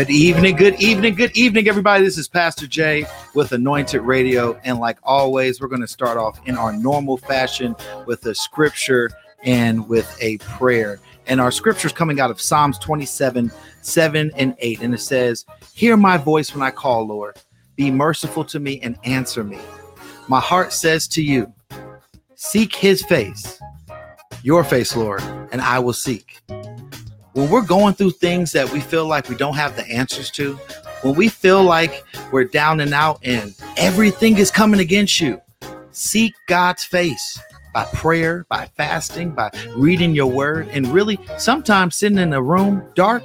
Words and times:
Good 0.00 0.08
evening, 0.08 0.56
good 0.56 0.80
evening, 0.80 1.14
good 1.14 1.36
evening, 1.36 1.68
everybody. 1.68 2.02
This 2.02 2.16
is 2.16 2.26
Pastor 2.26 2.66
Jay 2.66 3.04
with 3.34 3.52
Anointed 3.52 4.00
Radio. 4.00 4.58
And 4.64 4.78
like 4.78 4.96
always, 5.02 5.60
we're 5.60 5.68
going 5.68 5.82
to 5.82 5.86
start 5.86 6.16
off 6.16 6.40
in 6.46 6.56
our 6.56 6.72
normal 6.72 7.18
fashion 7.18 7.76
with 8.06 8.24
a 8.24 8.34
scripture 8.34 9.10
and 9.44 9.86
with 9.90 10.16
a 10.22 10.38
prayer. 10.38 11.00
And 11.26 11.38
our 11.38 11.50
scripture 11.50 11.86
is 11.86 11.92
coming 11.92 12.18
out 12.18 12.30
of 12.30 12.40
Psalms 12.40 12.78
27 12.78 13.52
7 13.82 14.30
and 14.36 14.56
8. 14.58 14.80
And 14.80 14.94
it 14.94 15.02
says, 15.02 15.44
Hear 15.74 15.98
my 15.98 16.16
voice 16.16 16.54
when 16.54 16.62
I 16.62 16.70
call, 16.70 17.06
Lord. 17.06 17.36
Be 17.76 17.90
merciful 17.90 18.46
to 18.46 18.58
me 18.58 18.80
and 18.80 18.96
answer 19.04 19.44
me. 19.44 19.58
My 20.28 20.40
heart 20.40 20.72
says 20.72 21.06
to 21.08 21.22
you, 21.22 21.52
Seek 22.36 22.74
his 22.74 23.02
face, 23.02 23.60
your 24.42 24.64
face, 24.64 24.96
Lord, 24.96 25.20
and 25.52 25.60
I 25.60 25.78
will 25.78 25.92
seek 25.92 26.40
when 27.32 27.48
we're 27.48 27.62
going 27.62 27.94
through 27.94 28.10
things 28.12 28.52
that 28.52 28.70
we 28.72 28.80
feel 28.80 29.06
like 29.06 29.28
we 29.28 29.36
don't 29.36 29.54
have 29.54 29.76
the 29.76 29.86
answers 29.88 30.30
to, 30.32 30.54
when 31.02 31.14
we 31.14 31.28
feel 31.28 31.62
like 31.62 32.04
we're 32.32 32.44
down 32.44 32.80
and 32.80 32.92
out 32.92 33.20
and 33.22 33.54
everything 33.76 34.38
is 34.38 34.50
coming 34.50 34.80
against 34.80 35.20
you, 35.20 35.40
seek 35.92 36.34
God's 36.46 36.84
face 36.84 37.38
by 37.72 37.84
prayer, 37.86 38.44
by 38.48 38.66
fasting, 38.76 39.30
by 39.30 39.50
reading 39.76 40.14
your 40.14 40.26
word, 40.26 40.68
and 40.72 40.86
really 40.88 41.18
sometimes 41.38 41.96
sitting 41.96 42.18
in 42.18 42.32
a 42.32 42.42
room 42.42 42.82
dark 42.94 43.22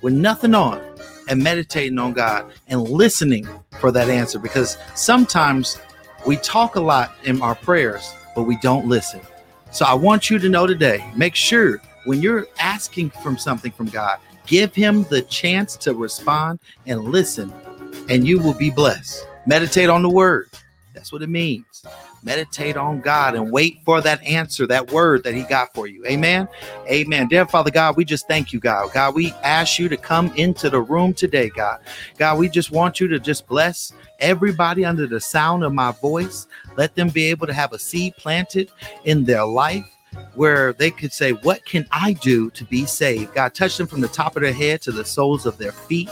with 0.00 0.14
nothing 0.14 0.54
on 0.54 0.82
and 1.28 1.42
meditating 1.42 1.98
on 1.98 2.12
God 2.12 2.50
and 2.68 2.80
listening 2.82 3.46
for 3.78 3.92
that 3.92 4.08
answer 4.08 4.38
because 4.38 4.78
sometimes 4.94 5.78
we 6.26 6.36
talk 6.36 6.76
a 6.76 6.80
lot 6.80 7.14
in 7.24 7.42
our 7.42 7.54
prayers, 7.54 8.14
but 8.34 8.44
we 8.44 8.56
don't 8.58 8.88
listen. 8.88 9.20
So 9.70 9.84
I 9.84 9.94
want 9.94 10.30
you 10.30 10.38
to 10.38 10.48
know 10.48 10.66
today, 10.66 11.04
make 11.16 11.34
sure 11.34 11.80
when 12.04 12.22
you're 12.22 12.46
asking 12.58 13.10
from 13.10 13.38
something 13.38 13.72
from 13.72 13.86
God, 13.86 14.18
give 14.46 14.74
him 14.74 15.04
the 15.04 15.22
chance 15.22 15.76
to 15.78 15.94
respond 15.94 16.58
and 16.86 17.04
listen, 17.04 17.52
and 18.08 18.26
you 18.26 18.38
will 18.38 18.54
be 18.54 18.70
blessed. 18.70 19.26
Meditate 19.46 19.88
on 19.88 20.02
the 20.02 20.10
word. 20.10 20.48
That's 20.94 21.12
what 21.12 21.22
it 21.22 21.28
means. 21.28 21.84
Meditate 22.22 22.76
on 22.76 23.00
God 23.00 23.34
and 23.34 23.50
wait 23.50 23.80
for 23.84 24.00
that 24.00 24.22
answer, 24.22 24.66
that 24.68 24.92
word 24.92 25.24
that 25.24 25.34
He 25.34 25.42
got 25.42 25.74
for 25.74 25.88
you. 25.88 26.04
Amen. 26.06 26.46
Amen. 26.86 27.26
Dear 27.26 27.46
Father 27.46 27.70
God, 27.70 27.96
we 27.96 28.04
just 28.04 28.28
thank 28.28 28.52
you, 28.52 28.60
God. 28.60 28.92
God, 28.92 29.14
we 29.14 29.32
ask 29.42 29.78
you 29.78 29.88
to 29.88 29.96
come 29.96 30.32
into 30.36 30.70
the 30.70 30.80
room 30.80 31.14
today, 31.14 31.48
God. 31.48 31.80
God, 32.18 32.38
we 32.38 32.48
just 32.48 32.70
want 32.70 33.00
you 33.00 33.08
to 33.08 33.18
just 33.18 33.48
bless 33.48 33.92
everybody 34.20 34.84
under 34.84 35.06
the 35.06 35.20
sound 35.20 35.64
of 35.64 35.72
my 35.72 35.90
voice. 35.90 36.46
Let 36.76 36.94
them 36.94 37.08
be 37.08 37.24
able 37.24 37.48
to 37.48 37.52
have 37.52 37.72
a 37.72 37.78
seed 37.78 38.14
planted 38.16 38.70
in 39.04 39.24
their 39.24 39.44
life 39.44 39.91
where 40.34 40.72
they 40.72 40.90
could 40.90 41.12
say, 41.12 41.32
What 41.32 41.64
can 41.64 41.86
I 41.90 42.14
do 42.14 42.50
to 42.50 42.64
be 42.64 42.86
saved? 42.86 43.34
God, 43.34 43.54
touch 43.54 43.76
them 43.76 43.86
from 43.86 44.00
the 44.00 44.08
top 44.08 44.36
of 44.36 44.42
their 44.42 44.52
head 44.52 44.80
to 44.82 44.92
the 44.92 45.04
soles 45.04 45.46
of 45.46 45.58
their 45.58 45.72
feet. 45.72 46.10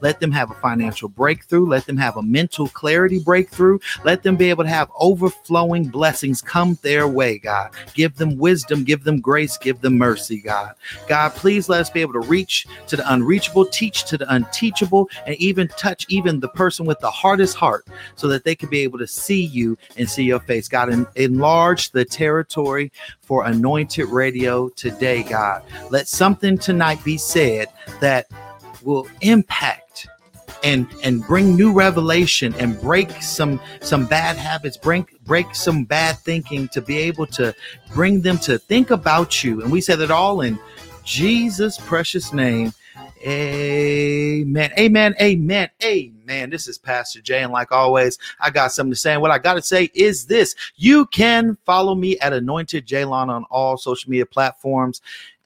Let 0.00 0.20
them 0.20 0.32
have 0.32 0.50
a 0.50 0.54
financial 0.54 1.08
breakthrough. 1.08 1.66
Let 1.66 1.86
them 1.86 1.96
have 1.96 2.16
a 2.16 2.22
mental 2.22 2.68
clarity 2.68 3.18
breakthrough. 3.18 3.78
Let 4.04 4.22
them 4.22 4.36
be 4.36 4.50
able 4.50 4.64
to 4.64 4.70
have 4.70 4.90
overflowing 4.98 5.84
blessings 5.84 6.42
come 6.42 6.78
their 6.82 7.06
way, 7.08 7.38
God. 7.38 7.70
Give 7.94 8.14
them 8.16 8.36
wisdom, 8.38 8.84
give 8.84 9.04
them 9.04 9.20
grace, 9.20 9.56
give 9.56 9.80
them 9.80 9.98
mercy, 9.98 10.40
God. 10.40 10.74
God, 11.08 11.30
please 11.30 11.68
let 11.68 11.80
us 11.80 11.90
be 11.90 12.00
able 12.00 12.14
to 12.14 12.20
reach 12.20 12.66
to 12.86 12.96
the 12.96 13.12
unreachable, 13.12 13.66
teach 13.66 14.04
to 14.04 14.18
the 14.18 14.32
unteachable, 14.32 15.08
and 15.26 15.36
even 15.36 15.68
touch 15.68 16.06
even 16.08 16.40
the 16.40 16.48
person 16.48 16.86
with 16.86 17.00
the 17.00 17.10
hardest 17.10 17.56
heart 17.56 17.86
so 18.16 18.28
that 18.28 18.44
they 18.44 18.54
can 18.54 18.68
be 18.68 18.80
able 18.80 18.98
to 18.98 19.06
see 19.06 19.42
you 19.42 19.76
and 19.96 20.08
see 20.08 20.24
your 20.24 20.40
face. 20.40 20.68
God, 20.68 20.88
and 20.88 21.06
enlarge 21.16 21.90
the 21.90 22.04
territory 22.04 22.92
for 23.20 23.44
anointed 23.46 24.08
radio 24.08 24.68
today, 24.70 25.22
God. 25.22 25.62
Let 25.90 26.08
something 26.08 26.58
tonight 26.58 27.02
be 27.04 27.16
said 27.16 27.68
that 28.00 28.26
will 28.84 29.06
impact 29.20 30.08
and 30.64 30.86
and 31.02 31.26
bring 31.26 31.56
new 31.56 31.72
revelation 31.72 32.54
and 32.54 32.80
break 32.80 33.10
some 33.22 33.60
some 33.80 34.06
bad 34.06 34.36
habits 34.36 34.76
break 34.76 35.20
break 35.24 35.54
some 35.54 35.84
bad 35.84 36.18
thinking 36.18 36.68
to 36.68 36.80
be 36.80 36.98
able 36.98 37.26
to 37.26 37.54
bring 37.94 38.20
them 38.20 38.38
to 38.38 38.58
think 38.58 38.90
about 38.90 39.42
you. 39.42 39.62
And 39.62 39.70
we 39.70 39.80
said 39.80 40.00
it 40.00 40.10
all 40.10 40.40
in 40.42 40.58
jesus 41.04 41.78
precious 41.78 42.32
name. 42.32 42.72
Amen. 43.24 44.70
Amen. 44.78 45.14
Amen. 45.20 45.70
Amen. 45.82 46.50
This 46.50 46.66
is 46.66 46.78
pastor 46.78 47.20
jay 47.20 47.42
and 47.42 47.52
like 47.52 47.72
always 47.72 48.18
i 48.40 48.50
got 48.50 48.72
something 48.72 48.92
to 48.92 48.98
say. 48.98 49.12
And 49.14 49.22
what 49.22 49.30
i 49.30 49.38
got 49.38 49.54
to 49.54 49.62
say 49.62 49.90
is 49.94 50.26
this. 50.26 50.54
You 50.76 51.06
can 51.06 51.56
follow 51.64 51.94
me 51.94 52.18
at 52.20 52.32
anointed 52.32 52.86
jaylon 52.86 53.28
on 53.28 53.44
all 53.50 53.76
social 53.76 54.10
media 54.10 54.26
platforms 54.26 55.00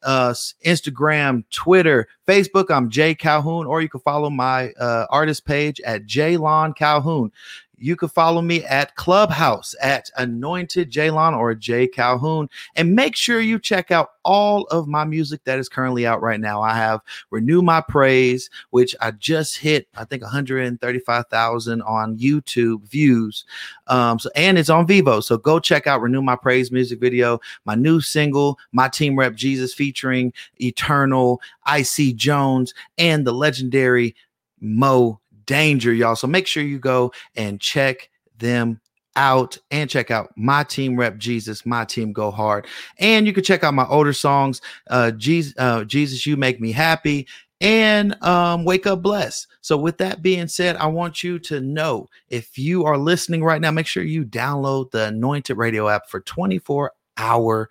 uh, 0.06 0.32
Instagram, 0.64 1.44
Twitter, 1.50 2.08
Facebook. 2.26 2.70
I'm 2.70 2.88
Jay 2.88 3.14
Calhoun, 3.14 3.66
or 3.66 3.82
you 3.82 3.88
can 3.88 4.00
follow 4.00 4.30
my 4.30 4.70
uh, 4.80 5.06
artist 5.10 5.44
page 5.44 5.80
at 5.80 6.06
Jaylon 6.06 6.74
Calhoun. 6.74 7.32
You 7.78 7.94
can 7.96 8.08
follow 8.08 8.40
me 8.40 8.64
at 8.64 8.96
Clubhouse 8.96 9.74
at 9.82 10.10
Anointed 10.16 10.90
Jaylon 10.90 11.36
or 11.36 11.54
Jay 11.54 11.86
Calhoun. 11.86 12.48
And 12.74 12.94
make 12.94 13.14
sure 13.16 13.40
you 13.40 13.58
check 13.58 13.90
out 13.90 14.10
all 14.24 14.64
of 14.64 14.88
my 14.88 15.04
music 15.04 15.44
that 15.44 15.58
is 15.58 15.68
currently 15.68 16.06
out 16.06 16.22
right 16.22 16.40
now. 16.40 16.62
I 16.62 16.74
have 16.74 17.00
Renew 17.30 17.60
My 17.62 17.82
Praise, 17.82 18.48
which 18.70 18.94
I 19.00 19.10
just 19.12 19.58
hit, 19.58 19.88
I 19.96 20.04
think 20.04 20.22
135,000 20.22 21.82
on 21.82 22.18
YouTube 22.18 22.82
views. 22.88 23.44
Um, 23.88 24.18
so 24.18 24.30
and 24.34 24.58
it's 24.58 24.70
on 24.70 24.86
Vevo. 24.86 25.22
So 25.22 25.36
go 25.36 25.58
check 25.58 25.86
out 25.86 26.00
Renew 26.00 26.22
My 26.22 26.36
Praise 26.36 26.72
music 26.72 26.98
video, 26.98 27.40
my 27.66 27.74
new 27.74 28.00
single, 28.00 28.58
My 28.72 28.88
Team 28.88 29.18
Rep 29.18 29.34
Jesus 29.34 29.74
featuring 29.74 30.32
Eternal, 30.60 31.40
IC 31.70 32.16
Jones, 32.16 32.72
and 32.96 33.26
the 33.26 33.32
legendary 33.32 34.14
Mo 34.60 35.20
danger, 35.46 35.92
y'all. 35.92 36.16
So 36.16 36.26
make 36.26 36.46
sure 36.46 36.62
you 36.62 36.78
go 36.78 37.12
and 37.34 37.60
check 37.60 38.10
them 38.38 38.80
out 39.16 39.56
and 39.70 39.88
check 39.88 40.10
out 40.10 40.30
my 40.36 40.62
team 40.62 40.94
rep 40.94 41.16
jesus 41.16 41.64
my 41.64 41.86
team 41.86 42.12
go 42.12 42.30
hard 42.30 42.66
and 42.98 43.26
you 43.26 43.32
can 43.32 43.42
check 43.42 43.64
out 43.64 43.72
my 43.72 43.86
older 43.86 44.12
songs 44.12 44.60
uh 44.90 45.10
jesus 45.12 45.54
uh, 45.56 45.82
jesus 45.84 46.26
you 46.26 46.36
make 46.36 46.60
me 46.60 46.70
happy 46.70 47.26
and 47.60 48.22
um, 48.22 48.64
wake 48.64 48.86
up 48.86 49.02
blessed. 49.02 49.46
So, 49.60 49.76
with 49.76 49.98
that 49.98 50.22
being 50.22 50.48
said, 50.48 50.76
I 50.76 50.86
want 50.86 51.22
you 51.22 51.38
to 51.40 51.60
know 51.60 52.08
if 52.28 52.58
you 52.58 52.84
are 52.84 52.98
listening 52.98 53.42
right 53.42 53.60
now, 53.60 53.70
make 53.70 53.86
sure 53.86 54.02
you 54.02 54.24
download 54.24 54.90
the 54.90 55.06
Anointed 55.06 55.56
Radio 55.56 55.88
app 55.88 56.08
for 56.08 56.20
24 56.20 56.92
hour, 57.16 57.70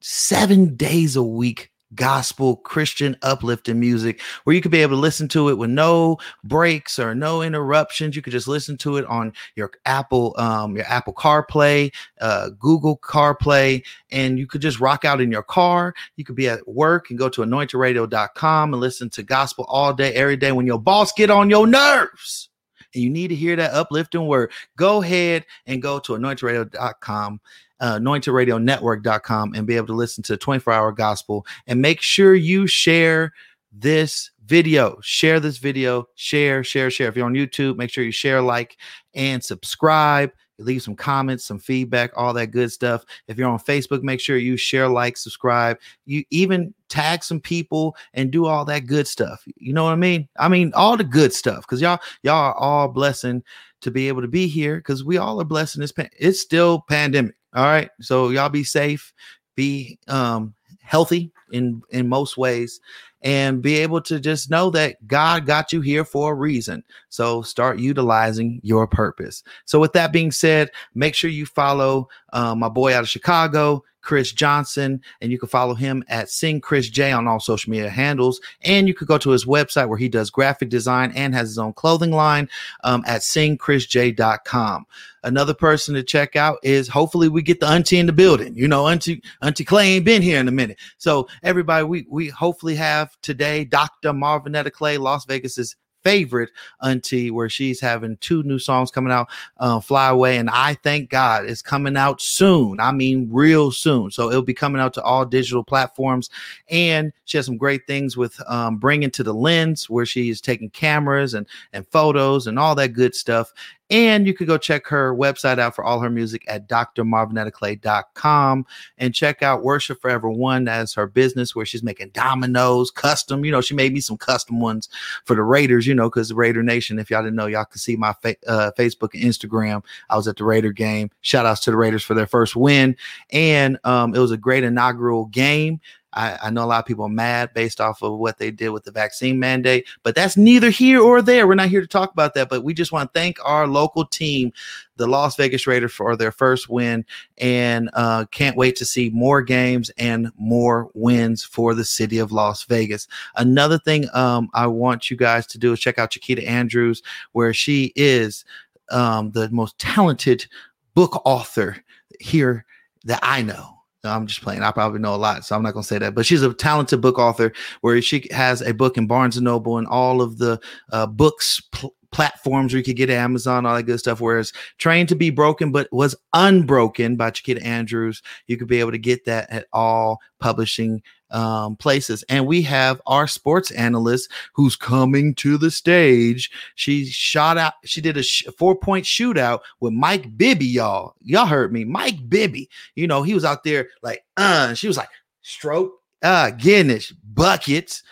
seven 0.00 0.76
days 0.76 1.16
a 1.16 1.22
week 1.22 1.70
gospel 1.94 2.56
Christian 2.56 3.16
uplifting 3.22 3.80
music 3.80 4.20
where 4.44 4.54
you 4.54 4.62
could 4.62 4.70
be 4.70 4.82
able 4.82 4.96
to 4.96 5.00
listen 5.00 5.28
to 5.28 5.48
it 5.48 5.58
with 5.58 5.70
no 5.70 6.18
breaks 6.44 6.98
or 6.98 7.14
no 7.14 7.42
interruptions. 7.42 8.14
You 8.14 8.22
could 8.22 8.32
just 8.32 8.48
listen 8.48 8.76
to 8.78 8.96
it 8.96 9.06
on 9.06 9.32
your 9.56 9.70
Apple, 9.86 10.34
um, 10.38 10.76
your 10.76 10.86
Apple 10.86 11.14
CarPlay, 11.14 11.92
uh, 12.20 12.50
Google 12.58 12.98
CarPlay, 12.98 13.84
and 14.10 14.38
you 14.38 14.46
could 14.46 14.62
just 14.62 14.80
rock 14.80 15.04
out 15.04 15.20
in 15.20 15.32
your 15.32 15.42
car. 15.42 15.94
You 16.16 16.24
could 16.24 16.36
be 16.36 16.48
at 16.48 16.66
work 16.68 17.10
and 17.10 17.18
go 17.18 17.28
to 17.28 17.42
anointedradio.com 17.42 18.74
and 18.74 18.80
listen 18.80 19.10
to 19.10 19.22
gospel 19.22 19.64
all 19.68 19.92
day, 19.92 20.12
every 20.14 20.36
day 20.36 20.52
when 20.52 20.66
your 20.66 20.80
boss 20.80 21.12
get 21.12 21.30
on 21.30 21.50
your 21.50 21.66
nerves 21.66 22.48
and 22.94 23.02
you 23.02 23.10
need 23.10 23.28
to 23.28 23.34
hear 23.34 23.56
that 23.56 23.74
uplifting 23.74 24.26
word. 24.26 24.50
Go 24.76 25.02
ahead 25.02 25.44
and 25.66 25.82
go 25.82 25.98
to 26.00 26.12
anointedradio.com 26.12 27.40
uh, 27.80 27.98
anointedradionetwork.com 27.98 29.54
and 29.54 29.66
be 29.66 29.76
able 29.76 29.86
to 29.86 29.94
listen 29.94 30.22
to 30.24 30.36
24 30.36 30.72
hour 30.72 30.92
gospel. 30.92 31.46
And 31.66 31.80
make 31.80 32.00
sure 32.00 32.34
you 32.34 32.66
share 32.66 33.32
this 33.72 34.30
video. 34.46 34.98
Share 35.02 35.40
this 35.40 35.58
video. 35.58 36.08
Share 36.14 36.64
share 36.64 36.90
share. 36.90 37.08
If 37.08 37.16
you're 37.16 37.26
on 37.26 37.34
youtube 37.34 37.76
make 37.76 37.90
sure 37.90 38.04
you 38.04 38.12
share 38.12 38.40
like 38.40 38.76
and 39.14 39.42
subscribe. 39.42 40.32
Leave 40.60 40.82
some 40.82 40.96
comments 40.96 41.44
some 41.44 41.60
feedback 41.60 42.10
all 42.16 42.32
that 42.32 42.50
good 42.50 42.72
stuff. 42.72 43.04
If 43.28 43.38
you're 43.38 43.48
on 43.48 43.58
facebook 43.58 44.02
make 44.02 44.20
sure 44.20 44.38
you 44.38 44.56
share 44.56 44.88
like 44.88 45.16
subscribe. 45.16 45.78
You 46.06 46.24
even 46.30 46.74
tag 46.88 47.22
some 47.22 47.40
people 47.40 47.94
and 48.14 48.30
do 48.30 48.46
all 48.46 48.64
that 48.64 48.86
good 48.86 49.06
stuff. 49.06 49.44
You 49.56 49.72
know 49.72 49.84
what 49.84 49.92
i 49.92 49.96
mean? 49.96 50.28
I 50.38 50.48
mean 50.48 50.72
all 50.74 50.96
the 50.96 51.04
good 51.04 51.32
stuff 51.32 51.60
because 51.60 51.80
y'all 51.80 52.00
y'all 52.22 52.34
are 52.34 52.56
all 52.56 52.88
blessing 52.88 53.44
to 53.82 53.90
be 53.90 54.08
able 54.08 54.22
to 54.22 54.28
be 54.28 54.48
here 54.48 54.78
because 54.78 55.04
we 55.04 55.18
all 55.18 55.40
are 55.40 55.44
blessing 55.44 55.80
this 55.80 55.92
pan- 55.92 56.10
it's 56.18 56.40
still 56.40 56.84
pandemic 56.88 57.34
all 57.54 57.64
right. 57.64 57.90
So 58.00 58.30
y'all 58.30 58.48
be 58.48 58.64
safe. 58.64 59.12
Be 59.56 59.98
um 60.08 60.54
healthy 60.80 61.32
in 61.52 61.82
in 61.90 62.08
most 62.08 62.36
ways 62.36 62.80
and 63.22 63.60
be 63.60 63.76
able 63.78 64.00
to 64.00 64.20
just 64.20 64.50
know 64.50 64.70
that 64.70 65.04
God 65.06 65.44
got 65.46 65.72
you 65.72 65.80
here 65.80 66.04
for 66.04 66.32
a 66.32 66.36
reason. 66.36 66.84
So 67.08 67.42
start 67.42 67.78
utilizing 67.78 68.60
your 68.62 68.86
purpose. 68.86 69.42
So 69.64 69.80
with 69.80 69.92
that 69.94 70.12
being 70.12 70.30
said, 70.30 70.70
make 70.94 71.14
sure 71.14 71.30
you 71.30 71.46
follow 71.46 72.08
uh, 72.32 72.54
my 72.54 72.68
boy 72.68 72.94
out 72.94 73.02
of 73.02 73.08
Chicago, 73.08 73.82
Chris 74.00 74.32
Johnson, 74.32 75.00
and 75.20 75.30
you 75.30 75.38
can 75.38 75.48
follow 75.48 75.74
him 75.74 76.04
at 76.08 76.30
Sing 76.30 76.60
Chris 76.60 76.88
J 76.88 77.12
on 77.12 77.26
all 77.26 77.40
social 77.40 77.70
media 77.70 77.90
handles. 77.90 78.40
And 78.62 78.88
you 78.88 78.94
could 78.94 79.08
go 79.08 79.18
to 79.18 79.30
his 79.30 79.44
website 79.44 79.88
where 79.88 79.98
he 79.98 80.08
does 80.08 80.30
graphic 80.30 80.68
design 80.68 81.12
and 81.14 81.34
has 81.34 81.48
his 81.48 81.58
own 81.58 81.72
clothing 81.72 82.12
line 82.12 82.48
um, 82.84 83.02
at 83.06 83.20
singchrisj.com. 83.22 84.86
Another 85.24 85.54
person 85.54 85.94
to 85.94 86.02
check 86.02 86.36
out 86.36 86.58
is 86.62 86.88
hopefully 86.88 87.28
we 87.28 87.42
get 87.42 87.60
the 87.60 87.66
auntie 87.66 87.98
in 87.98 88.06
the 88.06 88.12
building. 88.12 88.54
You 88.54 88.68
know, 88.68 88.86
auntie 88.86 89.22
auntie 89.42 89.64
Clay 89.64 89.96
ain't 89.96 90.04
been 90.04 90.22
here 90.22 90.38
in 90.38 90.48
a 90.48 90.52
minute. 90.52 90.78
So 90.98 91.28
everybody, 91.42 91.84
we 91.84 92.06
we 92.08 92.28
hopefully 92.28 92.76
have 92.76 93.16
today 93.20 93.64
Dr. 93.64 94.12
Marvinetta 94.12 94.72
Clay, 94.72 94.96
Las 94.96 95.24
Vegas's 95.24 95.76
favorite 96.08 96.50
auntie 96.82 97.30
where 97.30 97.48
she's 97.48 97.80
having 97.80 98.16
two 98.18 98.42
new 98.44 98.58
songs 98.58 98.90
coming 98.90 99.12
out 99.12 99.28
uh, 99.58 99.80
fly 99.80 100.08
away 100.08 100.36
and 100.38 100.48
i 100.50 100.74
thank 100.74 101.10
god 101.10 101.44
it's 101.48 101.62
coming 101.62 101.96
out 101.96 102.20
soon. 102.20 102.78
I 102.80 102.92
mean 102.92 103.28
real 103.30 103.70
soon. 103.70 104.10
So 104.10 104.30
it'll 104.30 104.42
be 104.42 104.54
coming 104.54 104.80
out 104.80 104.94
to 104.94 105.02
all 105.02 105.24
digital 105.24 105.64
platforms. 105.64 106.30
And 106.70 107.12
she 107.24 107.38
has 107.38 107.46
some 107.46 107.56
great 107.56 107.86
things 107.86 108.16
with 108.16 108.40
um, 108.48 108.76
bringing 108.76 109.10
to 109.12 109.22
the 109.22 109.34
lens 109.34 109.88
where 109.90 110.06
she's 110.06 110.40
taking 110.40 110.70
cameras 110.70 111.34
and 111.34 111.46
and 111.72 111.86
photos 111.88 112.46
and 112.46 112.58
all 112.58 112.74
that 112.76 112.92
good 112.92 113.14
stuff 113.14 113.52
and 113.90 114.26
you 114.26 114.34
could 114.34 114.46
go 114.46 114.58
check 114.58 114.86
her 114.86 115.14
website 115.14 115.58
out 115.58 115.74
for 115.74 115.82
all 115.84 116.00
her 116.00 116.10
music 116.10 116.44
at 116.46 116.68
drmarvinettaclay.com 116.68 118.66
and 118.98 119.14
check 119.14 119.42
out 119.42 119.62
Worship 119.62 120.00
Forever 120.00 120.28
One 120.28 120.68
as 120.68 120.92
her 120.94 121.06
business 121.06 121.56
where 121.56 121.64
she's 121.64 121.82
making 121.82 122.10
dominoes, 122.10 122.90
custom. 122.90 123.44
You 123.44 123.52
know, 123.52 123.60
she 123.60 123.74
made 123.74 123.94
me 123.94 124.00
some 124.00 124.16
custom 124.16 124.60
ones 124.60 124.88
for 125.24 125.34
the 125.34 125.42
Raiders, 125.42 125.86
you 125.86 125.94
know, 125.94 126.10
because 126.10 126.28
the 126.28 126.34
Raider 126.34 126.62
Nation, 126.62 126.98
if 126.98 127.10
y'all 127.10 127.22
didn't 127.22 127.36
know, 127.36 127.46
y'all 127.46 127.64
can 127.64 127.78
see 127.78 127.96
my 127.96 128.12
fa- 128.20 128.36
uh, 128.46 128.72
Facebook 128.78 129.14
and 129.14 129.22
Instagram. 129.22 129.82
I 130.10 130.16
was 130.16 130.28
at 130.28 130.36
the 130.36 130.44
Raider 130.44 130.72
game. 130.72 131.10
Shout 131.22 131.46
outs 131.46 131.60
to 131.60 131.70
the 131.70 131.76
Raiders 131.76 132.02
for 132.02 132.14
their 132.14 132.26
first 132.26 132.56
win. 132.56 132.96
And 133.30 133.78
um, 133.84 134.14
it 134.14 134.18
was 134.18 134.32
a 134.32 134.36
great 134.36 134.64
inaugural 134.64 135.26
game. 135.26 135.80
I, 136.18 136.36
I, 136.42 136.50
know 136.50 136.64
a 136.64 136.66
lot 136.66 136.80
of 136.80 136.84
people 136.84 137.04
are 137.04 137.10
mad 137.10 137.54
based 137.54 137.80
off 137.80 138.02
of 138.02 138.18
what 138.18 138.38
they 138.38 138.50
did 138.50 138.70
with 138.70 138.82
the 138.82 138.90
vaccine 138.90 139.38
mandate, 139.38 139.86
but 140.02 140.16
that's 140.16 140.36
neither 140.36 140.68
here 140.68 141.00
or 141.00 141.22
there. 141.22 141.46
We're 141.46 141.54
not 141.54 141.68
here 141.68 141.80
to 141.80 141.86
talk 141.86 142.10
about 142.10 142.34
that, 142.34 142.48
but 142.48 142.64
we 142.64 142.74
just 142.74 142.90
want 142.90 143.14
to 143.14 143.18
thank 143.18 143.38
our 143.44 143.68
local 143.68 144.04
team, 144.04 144.52
the 144.96 145.06
Las 145.06 145.36
Vegas 145.36 145.68
Raiders, 145.68 145.92
for 145.92 146.16
their 146.16 146.32
first 146.32 146.68
win, 146.68 147.04
and 147.38 147.88
uh, 147.92 148.24
can't 148.32 148.56
wait 148.56 148.74
to 148.76 148.84
see 148.84 149.10
more 149.10 149.42
games 149.42 149.90
and 149.96 150.32
more 150.36 150.90
wins 150.94 151.44
for 151.44 151.72
the 151.72 151.84
city 151.84 152.18
of 152.18 152.32
Las 152.32 152.64
Vegas. 152.64 153.06
Another 153.36 153.78
thing 153.78 154.08
um, 154.12 154.50
I 154.54 154.66
want 154.66 155.10
you 155.10 155.16
guys 155.16 155.46
to 155.46 155.58
do 155.58 155.72
is 155.72 155.78
check 155.78 156.00
out 156.00 156.10
Chiquita 156.10 156.46
Andrews, 156.48 157.00
where 157.30 157.54
she 157.54 157.92
is 157.94 158.44
um, 158.90 159.30
the 159.30 159.48
most 159.50 159.78
talented 159.78 160.48
book 160.94 161.22
author 161.24 161.76
here 162.18 162.64
that 163.04 163.20
I 163.22 163.42
know 163.42 163.77
I'm 164.04 164.26
just 164.26 164.42
playing. 164.42 164.62
I 164.62 164.70
probably 164.70 165.00
know 165.00 165.14
a 165.14 165.16
lot, 165.16 165.44
so 165.44 165.56
I'm 165.56 165.62
not 165.62 165.74
gonna 165.74 165.84
say 165.84 165.98
that. 165.98 166.14
But 166.14 166.26
she's 166.26 166.42
a 166.42 166.52
talented 166.54 167.00
book 167.00 167.18
author, 167.18 167.52
where 167.80 168.00
she 168.00 168.26
has 168.30 168.62
a 168.62 168.74
book 168.74 168.96
in 168.96 169.06
Barnes 169.06 169.36
and 169.36 169.44
Noble 169.44 169.78
and 169.78 169.86
all 169.86 170.22
of 170.22 170.38
the 170.38 170.60
uh, 170.92 171.06
books 171.06 171.60
pl- 171.72 171.94
platforms 172.10 172.72
where 172.72 172.78
you 172.78 172.84
could 172.84 172.96
get 172.96 173.10
Amazon, 173.10 173.66
all 173.66 173.74
that 173.74 173.82
good 173.82 173.98
stuff. 173.98 174.20
Whereas 174.20 174.52
Trained 174.78 175.08
to 175.10 175.14
Be 175.14 175.30
Broken, 175.30 175.72
but 175.72 175.88
was 175.92 176.14
unbroken 176.32 177.16
by 177.16 177.30
Chiquita 177.30 177.62
Andrews, 177.64 178.22
you 178.46 178.56
could 178.56 178.68
be 178.68 178.80
able 178.80 178.92
to 178.92 178.98
get 178.98 179.24
that 179.26 179.50
at 179.50 179.66
all 179.72 180.20
publishing 180.38 181.02
um, 181.30 181.76
places. 181.76 182.24
And 182.28 182.46
we 182.46 182.62
have 182.62 183.00
our 183.06 183.26
sports 183.26 183.70
analyst 183.70 184.30
who's 184.52 184.76
coming 184.76 185.34
to 185.36 185.58
the 185.58 185.70
stage. 185.70 186.50
She 186.74 187.06
shot 187.06 187.58
out, 187.58 187.74
she 187.84 188.00
did 188.00 188.16
a 188.16 188.22
sh- 188.22 188.46
four 188.56 188.74
point 188.74 189.04
shootout 189.04 189.60
with 189.80 189.92
Mike 189.92 190.36
Bibby, 190.36 190.66
y'all. 190.66 191.14
Y'all 191.22 191.46
heard 191.46 191.72
me. 191.72 191.84
Mike 191.84 192.28
Bibby, 192.28 192.68
you 192.94 193.06
know, 193.06 193.22
he 193.22 193.34
was 193.34 193.44
out 193.44 193.64
there 193.64 193.88
like, 194.02 194.24
uh, 194.36 194.74
she 194.74 194.86
was 194.86 194.96
like, 194.96 195.10
stroke, 195.42 195.92
uh, 196.22 196.50
Guinness, 196.50 197.10
buckets, 197.10 198.02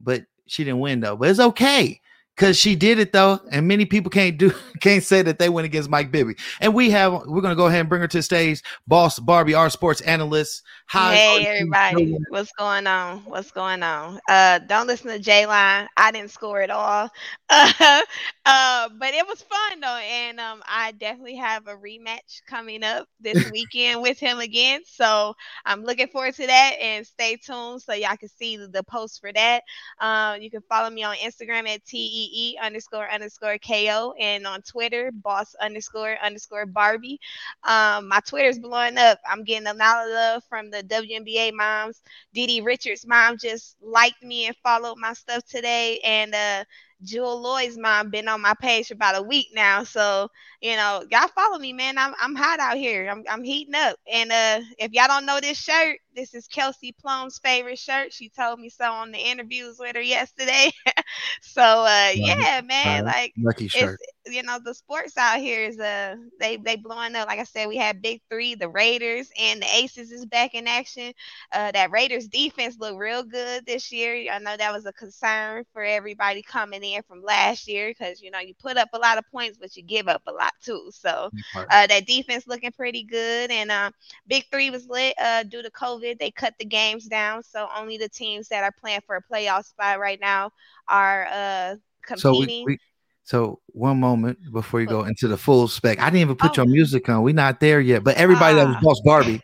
but 0.00 0.24
she 0.46 0.64
didn't 0.64 0.80
win 0.80 1.00
though. 1.00 1.16
But 1.16 1.30
it's 1.30 1.40
okay 1.40 2.00
because 2.36 2.58
she 2.58 2.76
did 2.76 2.98
it 2.98 3.12
though, 3.12 3.40
and 3.50 3.66
many 3.66 3.86
people 3.86 4.10
can't 4.10 4.36
do 4.36 4.52
can't 4.80 5.02
say 5.02 5.22
that 5.22 5.38
they 5.38 5.48
went 5.48 5.64
against 5.64 5.88
Mike 5.88 6.10
Bibby. 6.10 6.34
And 6.60 6.74
we 6.74 6.90
have 6.90 7.26
we're 7.26 7.40
gonna 7.40 7.56
go 7.56 7.66
ahead 7.66 7.80
and 7.80 7.88
bring 7.88 8.02
her 8.02 8.08
to 8.08 8.18
the 8.18 8.22
stage, 8.22 8.62
boss 8.86 9.18
Barbie, 9.18 9.54
our 9.54 9.70
sports 9.70 10.02
analyst. 10.02 10.62
Hi, 10.88 11.16
hey 11.16 11.46
everybody, 11.46 12.06
doing? 12.06 12.24
what's 12.28 12.52
going 12.52 12.86
on? 12.86 13.18
What's 13.20 13.50
going 13.50 13.82
on? 13.82 14.20
Uh, 14.28 14.58
don't 14.60 14.86
listen 14.86 15.08
to 15.08 15.18
J 15.18 15.46
Line. 15.46 15.88
I 15.96 16.12
didn't 16.12 16.30
score 16.30 16.60
at 16.60 16.70
all. 16.70 17.08
Uh, 17.48 17.72
uh, 18.46 18.88
but 18.98 19.14
it 19.14 19.26
was 19.26 19.42
fun 19.42 19.80
though, 19.80 19.96
and 19.96 20.38
um, 20.38 20.62
I 20.68 20.92
definitely 20.92 21.36
have 21.36 21.66
a 21.66 21.74
rematch 21.74 22.42
coming 22.46 22.84
up 22.84 23.08
this 23.18 23.50
weekend 23.52 24.02
with 24.02 24.20
him 24.20 24.38
again. 24.38 24.82
So 24.86 25.34
I'm 25.64 25.84
looking 25.84 26.08
forward 26.08 26.34
to 26.34 26.46
that, 26.46 26.74
and 26.80 27.06
stay 27.06 27.36
tuned 27.36 27.82
so 27.82 27.94
y'all 27.94 28.16
can 28.16 28.28
see 28.28 28.56
the, 28.56 28.68
the 28.68 28.82
post 28.82 29.20
for 29.20 29.32
that. 29.32 29.62
Uh, 29.98 30.36
you 30.40 30.50
can 30.50 30.62
follow 30.68 30.90
me 30.90 31.02
on 31.02 31.16
Instagram 31.16 31.66
at 31.66 31.84
te 31.84 32.25
E 32.32 32.58
underscore 32.62 33.08
underscore 33.10 33.58
KO 33.58 34.14
and 34.18 34.46
on 34.46 34.62
Twitter, 34.62 35.10
boss 35.12 35.54
underscore 35.60 36.16
underscore 36.22 36.66
Barbie. 36.66 37.20
Um, 37.64 38.08
my 38.08 38.20
Twitter's 38.20 38.58
blowing 38.58 38.98
up. 38.98 39.18
I'm 39.28 39.44
getting 39.44 39.66
a 39.66 39.74
lot 39.74 40.06
of 40.06 40.12
love 40.12 40.44
from 40.48 40.70
the 40.70 40.82
WNBA 40.82 41.52
moms. 41.52 42.02
Didi 42.34 42.60
Richards' 42.60 43.06
mom 43.06 43.38
just 43.38 43.76
liked 43.82 44.22
me 44.22 44.46
and 44.46 44.56
followed 44.62 44.96
my 44.98 45.12
stuff 45.14 45.44
today. 45.46 45.98
And 46.04 46.34
uh 46.34 46.64
Jewell 47.02 47.40
Loyd's 47.40 47.76
mom 47.78 48.10
been 48.10 48.28
on 48.28 48.40
my 48.40 48.54
page 48.60 48.88
for 48.88 48.94
about 48.94 49.16
a 49.16 49.22
week 49.22 49.48
now. 49.54 49.84
So, 49.84 50.28
you 50.60 50.76
know, 50.76 51.04
y'all 51.10 51.28
follow 51.28 51.58
me, 51.58 51.72
man. 51.72 51.98
I'm 51.98 52.14
I'm 52.20 52.34
hot 52.34 52.60
out 52.60 52.76
here. 52.76 53.08
I'm 53.10 53.24
I'm 53.28 53.44
heating 53.44 53.74
up. 53.74 53.98
And 54.10 54.32
uh 54.32 54.60
if 54.78 54.92
y'all 54.92 55.08
don't 55.08 55.26
know 55.26 55.40
this 55.40 55.58
shirt, 55.58 55.98
this 56.14 56.34
is 56.34 56.46
Kelsey 56.48 56.92
Plum's 56.92 57.38
favorite 57.38 57.78
shirt. 57.78 58.12
She 58.12 58.28
told 58.28 58.58
me 58.60 58.68
so 58.68 58.90
on 58.90 59.12
the 59.12 59.18
interviews 59.18 59.76
with 59.78 59.96
her 59.96 60.02
yesterday. 60.02 60.70
so 61.42 61.62
uh 61.62 62.10
yeah, 62.14 62.60
man, 62.64 63.04
like 63.04 63.34
lucky 63.36 63.68
shirt 63.68 64.00
you 64.28 64.42
know 64.42 64.58
the 64.62 64.74
sports 64.74 65.16
out 65.16 65.38
here 65.38 65.62
is 65.64 65.78
uh 65.78 66.16
they 66.38 66.56
they 66.56 66.76
blowing 66.76 67.14
up. 67.16 67.28
Like 67.28 67.38
I 67.38 67.44
said, 67.44 67.68
we 67.68 67.76
had 67.76 68.02
big 68.02 68.20
three, 68.30 68.54
the 68.54 68.68
Raiders 68.68 69.30
and 69.40 69.60
the 69.62 69.66
Aces 69.74 70.10
is 70.12 70.24
back 70.26 70.54
in 70.54 70.66
action. 70.66 71.12
Uh, 71.52 71.70
that 71.72 71.90
Raiders 71.90 72.28
defense 72.28 72.78
looked 72.78 72.98
real 72.98 73.22
good 73.24 73.66
this 73.66 73.92
year. 73.92 74.30
I 74.32 74.38
know 74.38 74.56
that 74.56 74.72
was 74.72 74.86
a 74.86 74.92
concern 74.92 75.64
for 75.72 75.82
everybody 75.82 76.42
coming 76.42 76.82
in 76.82 77.02
from 77.02 77.22
last 77.22 77.66
year 77.68 77.88
because 77.90 78.20
you 78.20 78.30
know 78.30 78.38
you 78.40 78.54
put 78.54 78.76
up 78.76 78.88
a 78.92 78.98
lot 78.98 79.18
of 79.18 79.24
points, 79.30 79.58
but 79.58 79.76
you 79.76 79.82
give 79.82 80.08
up 80.08 80.22
a 80.26 80.32
lot 80.32 80.52
too. 80.62 80.88
So 80.92 81.30
uh, 81.70 81.86
that 81.86 82.06
defense 82.06 82.46
looking 82.46 82.72
pretty 82.72 83.04
good, 83.04 83.50
and 83.50 83.70
uh, 83.70 83.90
big 84.26 84.44
three 84.50 84.70
was 84.70 84.88
lit 84.88 85.14
uh, 85.20 85.42
due 85.44 85.62
to 85.62 85.70
COVID. 85.70 86.18
They 86.18 86.30
cut 86.30 86.54
the 86.58 86.64
games 86.64 87.06
down, 87.06 87.42
so 87.42 87.68
only 87.76 87.96
the 87.98 88.08
teams 88.08 88.48
that 88.48 88.62
are 88.64 88.72
playing 88.80 89.00
for 89.06 89.16
a 89.16 89.22
playoff 89.22 89.64
spot 89.66 89.98
right 90.00 90.20
now 90.20 90.50
are 90.88 91.26
uh 91.30 91.74
competing. 92.06 92.16
So 92.22 92.34
we, 92.34 92.76
we- 92.76 92.78
so 93.26 93.58
one 93.66 93.98
moment 93.98 94.38
before 94.52 94.80
you 94.80 94.86
go 94.86 95.02
into 95.02 95.26
the 95.26 95.36
full 95.36 95.66
spec, 95.66 95.98
I 95.98 96.04
didn't 96.04 96.20
even 96.20 96.36
put 96.36 96.52
oh. 96.52 96.62
your 96.62 96.66
music 96.66 97.08
on. 97.08 97.22
We're 97.22 97.34
not 97.34 97.58
there 97.58 97.80
yet, 97.80 98.04
but 98.04 98.16
everybody 98.16 98.54
that 98.54 98.68
was 98.68 98.76
ah. 98.76 98.80
Boss 98.80 99.00
Barbie 99.04 99.42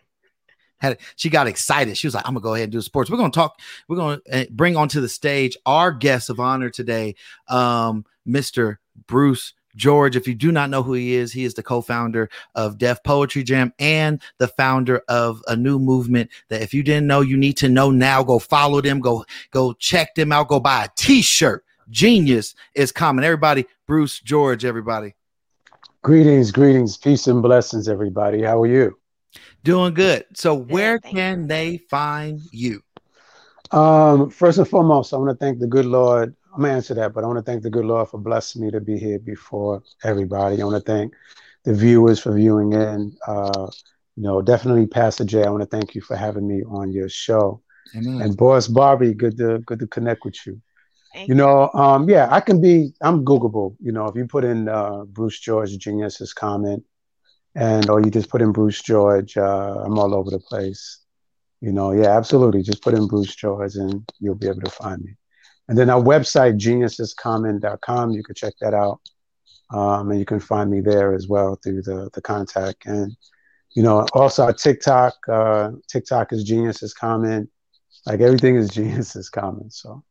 had 0.78 0.98
she 1.16 1.28
got 1.28 1.48
excited. 1.48 1.98
She 1.98 2.06
was 2.06 2.14
like, 2.14 2.24
"I'm 2.24 2.34
gonna 2.34 2.44
go 2.44 2.54
ahead 2.54 2.66
and 2.66 2.72
do 2.72 2.80
sports." 2.80 3.10
We're 3.10 3.16
gonna 3.16 3.32
talk. 3.32 3.58
We're 3.88 3.96
gonna 3.96 4.20
uh, 4.32 4.44
bring 4.52 4.76
onto 4.76 5.00
the 5.00 5.08
stage 5.08 5.56
our 5.66 5.90
guest 5.90 6.30
of 6.30 6.38
honor 6.38 6.70
today, 6.70 7.16
um, 7.48 8.06
Mr. 8.26 8.76
Bruce 9.08 9.52
George. 9.74 10.14
If 10.14 10.28
you 10.28 10.36
do 10.36 10.52
not 10.52 10.70
know 10.70 10.84
who 10.84 10.92
he 10.92 11.14
is, 11.16 11.32
he 11.32 11.42
is 11.42 11.54
the 11.54 11.64
co-founder 11.64 12.30
of 12.54 12.78
Def 12.78 13.02
Poetry 13.02 13.42
Jam 13.42 13.72
and 13.80 14.22
the 14.38 14.46
founder 14.46 15.02
of 15.08 15.42
a 15.48 15.56
new 15.56 15.80
movement 15.80 16.30
that 16.50 16.62
if 16.62 16.72
you 16.72 16.84
didn't 16.84 17.08
know, 17.08 17.20
you 17.20 17.36
need 17.36 17.56
to 17.56 17.68
know 17.68 17.90
now. 17.90 18.22
Go 18.22 18.38
follow 18.38 18.80
them. 18.80 19.00
Go 19.00 19.24
go 19.50 19.72
check 19.72 20.14
them 20.14 20.30
out. 20.30 20.46
Go 20.46 20.60
buy 20.60 20.84
a 20.84 20.88
T-shirt 20.94 21.64
genius 21.92 22.54
is 22.74 22.90
coming. 22.90 23.24
Everybody, 23.24 23.66
Bruce 23.86 24.18
George, 24.18 24.64
everybody. 24.64 25.14
Greetings, 26.02 26.50
greetings, 26.50 26.96
peace 26.96 27.28
and 27.28 27.42
blessings, 27.42 27.88
everybody. 27.88 28.42
How 28.42 28.60
are 28.62 28.66
you? 28.66 28.98
Doing 29.62 29.94
good. 29.94 30.24
So, 30.34 30.54
where 30.54 30.98
can 30.98 31.46
they 31.46 31.78
find 31.88 32.40
you? 32.50 32.82
Um, 33.70 34.28
first 34.28 34.58
and 34.58 34.66
foremost, 34.66 35.14
I 35.14 35.16
want 35.16 35.30
to 35.30 35.44
thank 35.44 35.60
the 35.60 35.68
good 35.68 35.86
Lord. 35.86 36.34
I'm 36.52 36.62
gonna 36.62 36.74
answer 36.74 36.94
that, 36.94 37.14
but 37.14 37.24
I 37.24 37.26
want 37.26 37.38
to 37.38 37.42
thank 37.42 37.62
the 37.62 37.70
good 37.70 37.84
Lord 37.84 38.08
for 38.08 38.18
blessing 38.18 38.62
me 38.62 38.70
to 38.72 38.80
be 38.80 38.98
here 38.98 39.18
before 39.18 39.82
everybody. 40.02 40.60
I 40.60 40.64
want 40.64 40.84
to 40.84 40.92
thank 40.92 41.14
the 41.64 41.72
viewers 41.72 42.18
for 42.18 42.34
viewing 42.34 42.72
in. 42.72 43.16
Uh, 43.26 43.68
you 44.16 44.24
know, 44.24 44.42
definitely 44.42 44.86
Pastor 44.86 45.24
Jay. 45.24 45.44
I 45.44 45.50
want 45.50 45.62
to 45.62 45.68
thank 45.68 45.94
you 45.94 46.02
for 46.02 46.16
having 46.16 46.46
me 46.46 46.62
on 46.64 46.92
your 46.92 47.08
show. 47.08 47.62
Amen. 47.96 48.20
And 48.20 48.36
Boss 48.36 48.68
Barbie, 48.68 49.14
good 49.14 49.38
to 49.38 49.60
good 49.60 49.78
to 49.78 49.86
connect 49.86 50.24
with 50.24 50.36
you. 50.46 50.60
Thank 51.14 51.28
you 51.28 51.34
know, 51.34 51.70
um, 51.74 52.08
yeah, 52.08 52.28
I 52.30 52.40
can 52.40 52.60
be. 52.60 52.94
I'm 53.02 53.24
Googleable. 53.24 53.76
You 53.80 53.92
know, 53.92 54.06
if 54.06 54.16
you 54.16 54.26
put 54.26 54.44
in 54.44 54.68
uh, 54.68 55.04
Bruce 55.04 55.38
George 55.40 55.76
Genius 55.78 56.20
is 56.20 56.32
Common, 56.32 56.82
and 57.54 57.88
or 57.90 58.00
you 58.00 58.10
just 58.10 58.30
put 58.30 58.42
in 58.42 58.52
Bruce 58.52 58.82
George, 58.82 59.36
uh, 59.36 59.82
I'm 59.84 59.98
all 59.98 60.14
over 60.14 60.30
the 60.30 60.38
place. 60.40 60.98
you 61.60 61.72
know, 61.72 61.92
yeah, 61.92 62.16
absolutely. 62.16 62.62
Just 62.62 62.82
put 62.82 62.94
in 62.94 63.06
Bruce 63.06 63.34
George 63.36 63.76
and 63.76 64.08
you'll 64.18 64.34
be 64.34 64.48
able 64.48 64.62
to 64.62 64.70
find 64.70 65.02
me. 65.02 65.16
And 65.68 65.78
then 65.78 65.90
our 65.90 66.02
website, 66.02 66.58
geniusiscommon.com, 66.58 68.10
you 68.10 68.22
can 68.24 68.34
check 68.34 68.54
that 68.60 68.74
out. 68.74 69.00
Um, 69.70 70.10
and 70.10 70.18
you 70.18 70.26
can 70.26 70.40
find 70.40 70.70
me 70.70 70.80
there 70.80 71.14
as 71.14 71.28
well 71.28 71.58
through 71.62 71.82
the, 71.82 72.10
the 72.12 72.20
contact. 72.20 72.84
And, 72.86 73.16
you 73.74 73.82
know, 73.82 74.04
also 74.12 74.44
our 74.44 74.52
TikTok, 74.52 75.14
uh, 75.30 75.70
TikTok 75.88 76.32
is 76.32 76.44
Genius 76.44 76.82
is 76.82 76.92
Common. 76.92 77.48
Like 78.06 78.20
everything 78.20 78.56
is 78.56 78.68
Genius 78.78 79.16
is 79.16 79.30
Common. 79.30 79.70
So 79.70 80.02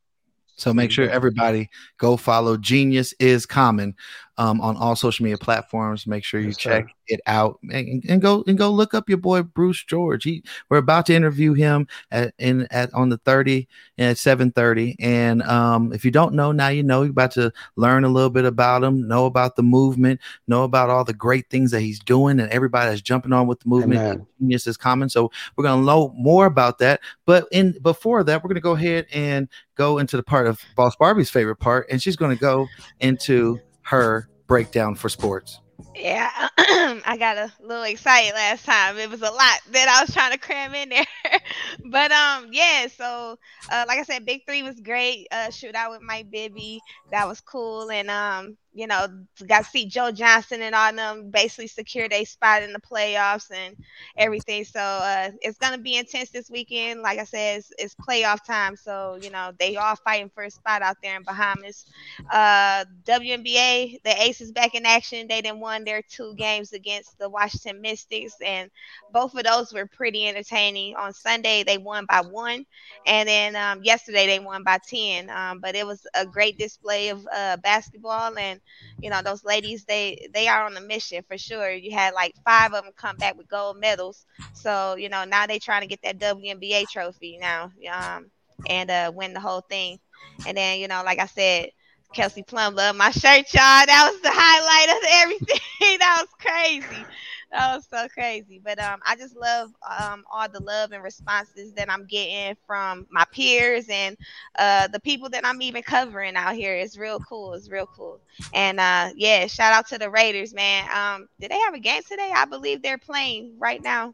so 0.55 0.74
make 0.74 0.91
sure 0.91 1.10
everybody 1.10 1.70
go 1.98 2.17
follow 2.17 2.58
Genius 2.58 3.13
is 3.20 3.46
Common 3.46 3.96
um, 4.41 4.60
on 4.60 4.75
all 4.75 4.95
social 4.95 5.24
media 5.24 5.38
platforms. 5.38 6.07
Make 6.07 6.24
sure 6.24 6.39
you 6.39 6.48
yes, 6.48 6.57
check 6.57 6.88
sir. 6.88 6.93
it 7.10 7.21
out 7.27 7.60
and, 7.71 8.03
and, 8.10 8.19
go 8.19 8.43
and 8.48 8.57
go 8.57 8.71
look 8.71 8.95
up 8.95 9.07
your 9.07 9.19
boy 9.19 9.43
Bruce 9.43 9.83
George. 9.83 10.24
He 10.24 10.43
we're 10.67 10.77
about 10.77 11.05
to 11.05 11.13
interview 11.13 11.53
him 11.53 11.88
at 12.10 12.33
in 12.39 12.67
at 12.71 12.91
on 12.95 13.10
the 13.10 13.19
30 13.19 13.67
at 14.00 14.17
7:30. 14.17 14.95
And 15.00 15.43
um, 15.43 15.93
if 15.93 16.03
you 16.03 16.10
don't 16.10 16.33
know 16.33 16.51
now, 16.51 16.69
you 16.69 16.81
know 16.81 17.03
you're 17.03 17.12
about 17.12 17.33
to 17.33 17.53
learn 17.75 18.03
a 18.03 18.10
little 18.10 18.31
bit 18.31 18.45
about 18.45 18.83
him, 18.83 19.07
know 19.07 19.27
about 19.27 19.57
the 19.57 19.63
movement, 19.63 20.19
know 20.48 20.63
about 20.63 20.89
all 20.89 21.03
the 21.03 21.13
great 21.13 21.48
things 21.51 21.69
that 21.69 21.81
he's 21.81 22.00
doing, 22.00 22.39
and 22.39 22.50
everybody 22.50 22.89
that's 22.89 23.01
jumping 23.01 23.33
on 23.33 23.45
with 23.45 23.60
the 23.60 23.69
movement. 23.69 24.27
Genius 24.39 24.65
is 24.65 24.75
Common. 24.75 25.07
So 25.10 25.29
we're 25.55 25.65
gonna 25.65 25.83
know 25.83 26.15
more 26.17 26.48
about 26.48 26.79
that. 26.79 27.01
But 27.27 27.48
in 27.51 27.75
before 27.83 28.24
that, 28.24 28.43
we're 28.43 28.48
gonna 28.48 28.60
go 28.60 28.71
ahead 28.71 29.05
and 29.13 29.48
go 29.75 30.00
into 30.00 30.17
the 30.17 30.24
part 30.24 30.48
of 30.48 30.60
Boss 30.75 30.95
Barbie's 30.95 31.29
favorite 31.29 31.57
part, 31.57 31.86
and 31.91 32.01
she's 32.01 32.15
gonna 32.15 32.36
go 32.36 32.67
into 33.00 33.60
her 33.83 34.30
breakdown 34.51 34.96
for 34.96 35.08
sports. 35.08 35.62
Yeah, 35.96 36.29
I 36.58 37.15
got 37.17 37.38
a 37.38 37.50
little 37.62 37.86
excited 37.86 38.34
last 38.34 38.65
time. 38.65 38.98
It 38.98 39.10
was 39.10 39.22
a 39.22 39.31
lot 39.31 39.62
that 39.72 39.88
I 39.88 40.01
was 40.01 40.13
trying 40.13 40.34
to 40.34 40.38
cram 40.38 40.75
in 40.75 40.89
there. 40.89 41.05
but 41.86 42.12
um, 42.12 42.50
yeah. 42.51 42.88
So 42.88 43.39
uh, 43.72 43.86
like 43.88 44.00
I 44.00 44.03
said, 44.03 44.25
Big 44.25 44.41
Three 44.46 44.62
was 44.62 44.77
great. 44.81 45.27
Uh, 45.31 45.48
shootout 45.48 45.91
with 45.91 46.01
Mike 46.01 46.29
Bibby, 46.29 46.81
that 47.12 47.29
was 47.29 47.39
cool. 47.39 47.89
And 47.91 48.12
um, 48.12 48.58
you 48.74 48.88
know, 48.88 49.08
got 49.48 49.63
to 49.66 49.70
see 49.70 49.86
Joe 49.86 50.12
Johnson 50.12 50.62
and 50.62 50.74
all 50.75 50.94
them 50.94 51.30
basically 51.30 51.68
secure 51.68 52.08
their 52.08 52.25
spot 52.25 52.63
in 52.63 52.74
the 52.74 52.80
playoffs 52.80 53.51
and 53.54 53.75
everything. 54.18 54.63
So 54.63 54.80
uh, 54.80 55.32
it's 55.42 55.58
gonna 55.58 55.78
be 55.78 55.98
intense 55.98 56.30
this 56.30 56.50
weekend. 56.50 57.01
Like 57.01 57.20
I 57.20 57.25
said, 57.25 57.60
it's, 57.60 57.72
it's, 57.78 57.96
playoff 57.96 58.44
time, 58.46 58.75
so 58.78 59.18
you 59.22 59.30
know 59.30 59.51
they 59.60 59.75
all 59.75 59.96
fighting 59.96 60.30
for 60.34 60.44
a 60.44 60.51
spot 60.51 60.82
out 60.82 60.98
there 61.04 61.16
in 61.18 61.24
Bahamas. 61.24 61.86
Uh, 62.32 62.86
WNBA, 63.06 64.01
the 64.04 64.22
Aces 64.24 64.51
back 64.51 64.75
in 64.75 64.86
action. 64.86 65.28
They 65.28 65.42
didn't 65.42 65.60
won 65.60 65.84
their 65.84 66.01
two 66.01 66.34
games 66.36 66.74
against 66.74 67.18
the 67.20 67.30
Washington 67.30 67.82
Mystics, 67.82 68.36
and 68.46 68.72
both 69.12 69.36
of 69.36 69.44
those 69.44 69.74
were 69.74 69.86
pretty 69.88 70.28
entertaining. 70.28 70.96
On 70.96 71.13
Sunday, 71.13 71.63
they 71.63 71.78
won 71.78 72.06
by 72.08 72.22
one, 72.22 72.66
and 73.06 73.28
then 73.28 73.56
um, 73.56 73.84
yesterday 73.84 74.28
they 74.28 74.40
won 74.40 74.63
by 74.63 74.80
ten. 74.88 75.30
Um, 75.30 75.60
but 75.60 75.75
it 75.75 75.86
was 75.86 76.08
a 76.16 76.25
great 76.25 76.58
display 76.58 77.10
of 77.10 77.28
uh, 77.34 77.58
basketball 77.58 78.38
and 78.38 78.61
you 79.01 79.10
know 79.10 79.22
those 79.24 79.44
ladies 79.44 79.86
they 79.86 80.27
they 80.34 80.48
are 80.48 80.65
on 80.65 80.77
a 80.77 80.82
mission 80.82 81.24
for 81.27 81.38
sure. 81.38 81.72
You 81.72 81.91
had 81.91 82.13
like 82.13 82.34
five 82.46 82.74
of 82.74 82.84
them 82.84 82.94
come 82.96 83.18
back 83.18 83.36
with 83.38 83.50
gold 83.50 83.77
medals. 83.80 84.25
So 84.53 84.96
you 84.96 85.10
know 85.10 85.24
now 85.25 85.48
they 85.48 85.60
trying 85.60 85.82
to 85.82 85.88
get 85.88 86.01
that 86.03 86.20
WNBA 86.20 86.86
trophy 86.86 87.38
now 87.39 87.72
um 87.91 88.32
and 88.65 88.89
uh 88.91 89.12
win 89.13 89.34
the 89.34 89.39
whole 89.39 89.62
thing. 89.70 90.00
And 90.46 90.58
then 90.58 90.80
you 90.80 90.88
know 90.88 91.03
like 91.06 91.20
I 91.20 91.25
said 91.27 91.70
Kelsey 92.13 92.44
Plum 92.44 92.75
love 92.75 92.96
my 92.96 93.12
shirt 93.12 93.53
y'all. 93.53 93.86
That 93.86 94.10
was 94.12 94.22
the 94.22 94.32
highlight 94.34 94.98
of 94.98 95.03
everything. 95.24 95.58
That 96.00 96.18
was 96.22 96.30
crazy 96.39 97.08
that 97.51 97.75
was 97.75 97.88
so 97.89 98.08
crazy. 98.10 98.60
But 98.63 98.79
um, 98.79 99.00
I 99.05 99.15
just 99.15 99.36
love 99.36 99.72
um 100.00 100.24
all 100.31 100.48
the 100.50 100.62
love 100.62 100.91
and 100.91 101.03
responses 101.03 101.74
that 101.74 101.91
I'm 101.91 102.05
getting 102.05 102.55
from 102.65 103.08
my 103.12 103.25
peers 103.31 103.88
and 103.89 104.17
uh 104.58 104.88
the 104.88 105.00
people 105.00 105.29
that 105.29 105.46
I'm 105.46 105.62
even 105.62 105.84
covering 105.84 106.36
out 106.36 106.55
here. 106.55 106.75
It's 106.75 106.98
real 106.98 107.20
cool. 107.20 107.53
It's 107.53 107.70
real 107.70 107.88
cool. 107.88 108.22
And 108.53 108.79
uh 108.79 109.10
yeah, 109.15 109.48
shout 109.48 109.74
out 109.74 109.88
to 109.89 109.98
the 110.00 110.10
Raiders, 110.10 110.53
man. 110.53 110.86
Um, 110.93 111.27
did 111.39 111.51
they 111.51 111.60
have 111.60 111.74
a 111.74 111.79
game 111.79 112.01
today? 112.08 112.31
I 112.36 112.46
believe 112.46 112.81
they're 112.81 112.98
playing 112.98 113.55
right 113.60 113.81
now. 113.84 114.13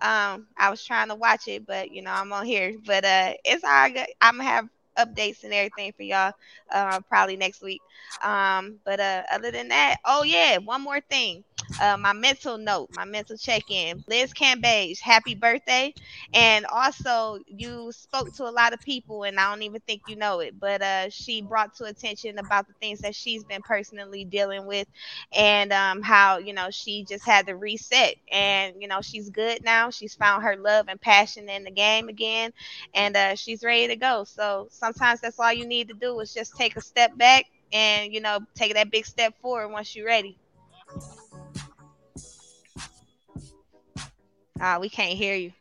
Um, 0.00 0.48
I 0.56 0.70
was 0.70 0.84
trying 0.84 1.08
to 1.08 1.14
watch 1.14 1.46
it, 1.48 1.66
but 1.66 1.90
you 1.92 2.02
know 2.02 2.10
I'm 2.12 2.32
on 2.32 2.44
here. 2.46 2.74
But 2.84 3.04
uh, 3.04 3.34
it's 3.44 3.64
all 3.64 3.90
good. 3.90 4.06
I'm 4.20 4.36
gonna 4.38 4.48
have 4.48 4.68
updates 4.98 5.44
and 5.44 5.52
everything 5.52 5.92
for 5.92 6.02
y'all 6.02 6.32
uh, 6.72 7.00
probably 7.08 7.36
next 7.36 7.62
week. 7.62 7.82
Um, 8.22 8.78
but 8.84 9.00
uh, 9.00 9.22
other 9.32 9.50
than 9.50 9.68
that, 9.68 9.96
oh 10.04 10.22
yeah, 10.22 10.58
one 10.58 10.82
more 10.82 11.00
thing. 11.00 11.44
Uh, 11.80 11.96
my 11.96 12.12
mental 12.12 12.58
note, 12.58 12.88
my 12.92 13.04
mental 13.04 13.36
check-in. 13.36 14.04
Liz 14.08 14.32
Cambage, 14.32 15.00
happy 15.00 15.34
birthday! 15.34 15.94
And 16.34 16.66
also, 16.66 17.38
you 17.46 17.92
spoke 17.92 18.32
to 18.34 18.44
a 18.44 18.50
lot 18.50 18.72
of 18.72 18.80
people, 18.80 19.22
and 19.24 19.38
I 19.38 19.50
don't 19.50 19.62
even 19.62 19.80
think 19.86 20.02
you 20.08 20.16
know 20.16 20.40
it, 20.40 20.58
but 20.58 20.82
uh, 20.82 21.08
she 21.10 21.40
brought 21.40 21.74
to 21.76 21.84
attention 21.84 22.38
about 22.38 22.66
the 22.66 22.74
things 22.80 23.00
that 23.00 23.14
she's 23.14 23.44
been 23.44 23.62
personally 23.62 24.24
dealing 24.24 24.66
with, 24.66 24.88
and 25.32 25.72
um, 25.72 26.02
how 26.02 26.38
you 26.38 26.52
know 26.52 26.68
she 26.70 27.04
just 27.04 27.24
had 27.24 27.46
to 27.46 27.56
reset, 27.56 28.16
and 28.30 28.74
you 28.80 28.88
know 28.88 29.00
she's 29.00 29.30
good 29.30 29.62
now. 29.64 29.90
She's 29.90 30.14
found 30.14 30.42
her 30.44 30.56
love 30.56 30.86
and 30.88 31.00
passion 31.00 31.48
in 31.48 31.64
the 31.64 31.70
game 31.70 32.08
again, 32.08 32.52
and 32.94 33.16
uh, 33.16 33.34
she's 33.34 33.62
ready 33.64 33.88
to 33.88 33.96
go. 33.96 34.24
So 34.24 34.68
sometimes 34.82 35.20
that's 35.20 35.38
all 35.38 35.52
you 35.52 35.64
need 35.64 35.86
to 35.88 35.94
do 35.94 36.18
is 36.18 36.34
just 36.34 36.56
take 36.56 36.76
a 36.76 36.80
step 36.80 37.16
back 37.16 37.44
and 37.72 38.12
you 38.12 38.20
know 38.20 38.40
take 38.56 38.74
that 38.74 38.90
big 38.90 39.06
step 39.06 39.32
forward 39.40 39.68
once 39.68 39.94
you're 39.94 40.06
ready. 40.06 40.36
Ah, 44.60 44.78
we 44.80 44.88
can't 44.88 45.16
hear 45.16 45.34
you. 45.36 45.52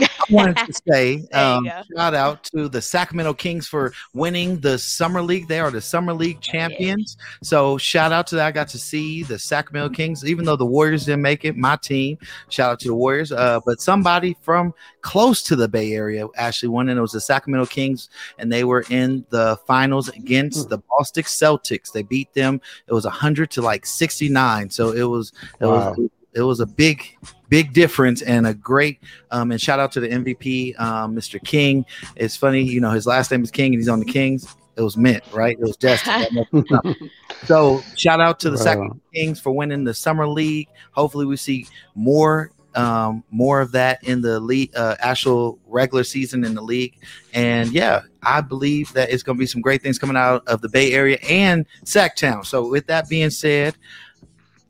I 0.00 0.08
wanted 0.30 0.56
to 0.56 0.72
say 0.88 1.26
um, 1.32 1.66
shout 1.94 2.14
out 2.14 2.44
to 2.54 2.68
the 2.68 2.80
Sacramento 2.80 3.34
Kings 3.34 3.66
for 3.66 3.92
winning 4.14 4.60
the 4.60 4.78
Summer 4.78 5.22
League. 5.22 5.48
They 5.48 5.60
are 5.60 5.70
the 5.70 5.80
Summer 5.80 6.12
League 6.12 6.40
champions. 6.40 7.16
So 7.42 7.78
shout 7.78 8.12
out 8.12 8.26
to 8.28 8.36
that. 8.36 8.46
I 8.46 8.52
got 8.52 8.68
to 8.68 8.78
see 8.78 9.22
the 9.22 9.38
Sacramento 9.38 9.94
Kings, 9.94 10.24
even 10.24 10.44
though 10.44 10.56
the 10.56 10.66
Warriors 10.66 11.06
didn't 11.06 11.22
make 11.22 11.44
it. 11.44 11.56
My 11.56 11.76
team. 11.76 12.18
Shout 12.48 12.72
out 12.72 12.80
to 12.80 12.88
the 12.88 12.94
Warriors. 12.94 13.32
Uh, 13.32 13.60
but 13.64 13.80
somebody 13.80 14.36
from 14.42 14.72
close 15.02 15.42
to 15.44 15.56
the 15.56 15.68
Bay 15.68 15.92
Area 15.92 16.26
actually 16.36 16.68
won, 16.68 16.88
and 16.88 16.98
it 16.98 17.02
was 17.02 17.12
the 17.12 17.20
Sacramento 17.20 17.66
Kings, 17.66 18.08
and 18.38 18.52
they 18.52 18.64
were 18.64 18.84
in 18.90 19.24
the 19.30 19.58
finals 19.66 20.08
against 20.08 20.64
hmm. 20.64 20.68
the 20.70 20.78
Boston 20.78 21.24
Celtics. 21.24 21.92
They 21.92 22.02
beat 22.02 22.32
them. 22.34 22.60
It 22.86 22.92
was 22.92 23.04
hundred 23.04 23.50
to 23.52 23.62
like 23.62 23.86
sixty 23.86 24.28
nine. 24.28 24.70
So 24.70 24.92
it 24.92 25.04
was 25.04 25.32
it 25.60 25.66
wow. 25.66 25.94
was 25.96 26.10
it 26.32 26.42
was 26.42 26.60
a 26.60 26.66
big 26.66 27.16
big 27.48 27.72
difference 27.72 28.22
and 28.22 28.46
a 28.46 28.54
great 28.54 29.00
um, 29.30 29.50
and 29.50 29.60
shout 29.60 29.80
out 29.80 29.90
to 29.92 30.00
the 30.00 30.08
MVP, 30.08 30.78
um, 30.80 31.14
Mr. 31.14 31.42
King. 31.42 31.84
It's 32.16 32.36
funny, 32.36 32.62
you 32.62 32.80
know, 32.80 32.90
his 32.90 33.06
last 33.06 33.30
name 33.30 33.42
is 33.42 33.50
King 33.50 33.74
and 33.74 33.80
he's 33.80 33.88
on 33.88 34.00
the 34.00 34.06
Kings. 34.06 34.54
It 34.76 34.82
was 34.82 34.96
meant, 34.96 35.24
right? 35.32 35.58
It 35.58 35.64
was 35.64 35.76
destined. 35.76 36.46
so 37.46 37.82
shout 37.96 38.20
out 38.20 38.38
to 38.40 38.50
the 38.50 38.56
Sacramento 38.58 39.00
Kings 39.12 39.40
for 39.40 39.50
winning 39.50 39.82
the 39.82 39.94
summer 39.94 40.28
league. 40.28 40.68
Hopefully, 40.92 41.26
we 41.26 41.36
see 41.36 41.66
more 41.96 42.52
um, 42.74 43.24
more 43.30 43.60
of 43.60 43.72
that 43.72 44.04
in 44.04 44.20
the 44.20 44.38
league, 44.38 44.70
uh, 44.76 44.94
actual 45.00 45.58
regular 45.66 46.04
season 46.04 46.44
in 46.44 46.54
the 46.54 46.62
league. 46.62 46.94
And 47.34 47.72
yeah, 47.72 48.02
I 48.22 48.40
believe 48.40 48.92
that 48.92 49.10
it's 49.10 49.24
going 49.24 49.36
to 49.36 49.40
be 49.40 49.46
some 49.46 49.60
great 49.60 49.82
things 49.82 49.98
coming 49.98 50.16
out 50.16 50.46
of 50.46 50.60
the 50.60 50.68
Bay 50.68 50.92
Area 50.92 51.18
and 51.28 51.66
Sac 51.84 52.14
Town. 52.14 52.44
So 52.44 52.68
with 52.68 52.86
that 52.86 53.08
being 53.08 53.30
said, 53.30 53.74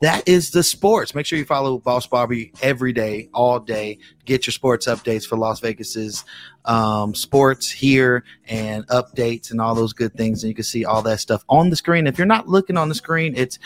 that 0.01 0.27
is 0.27 0.51
the 0.51 0.63
sports. 0.63 1.13
Make 1.13 1.25
sure 1.25 1.37
you 1.37 1.45
follow 1.45 1.77
Boss 1.77 2.07
Barbie 2.07 2.53
every 2.61 2.93
day, 2.93 3.29
all 3.33 3.59
day. 3.59 3.99
Get 4.25 4.47
your 4.47 4.51
sports 4.51 4.87
updates 4.87 5.25
for 5.25 5.37
Las 5.37 5.59
Vegas's 5.59 6.23
um, 6.65 7.13
sports 7.13 7.69
here 7.69 8.23
and 8.47 8.87
updates 8.87 9.51
and 9.51 9.59
all 9.59 9.75
those 9.75 9.93
good 9.93 10.13
things. 10.13 10.43
And 10.43 10.49
you 10.49 10.55
can 10.55 10.63
see 10.63 10.85
all 10.85 11.01
that 11.01 11.19
stuff 11.19 11.43
on 11.49 11.69
the 11.69 11.75
screen. 11.75 12.07
If 12.07 12.17
you're 12.17 12.27
not 12.27 12.47
looking 12.47 12.77
on 12.77 12.87
the 12.87 12.95
screen, 12.95 13.33
it's 13.35 13.59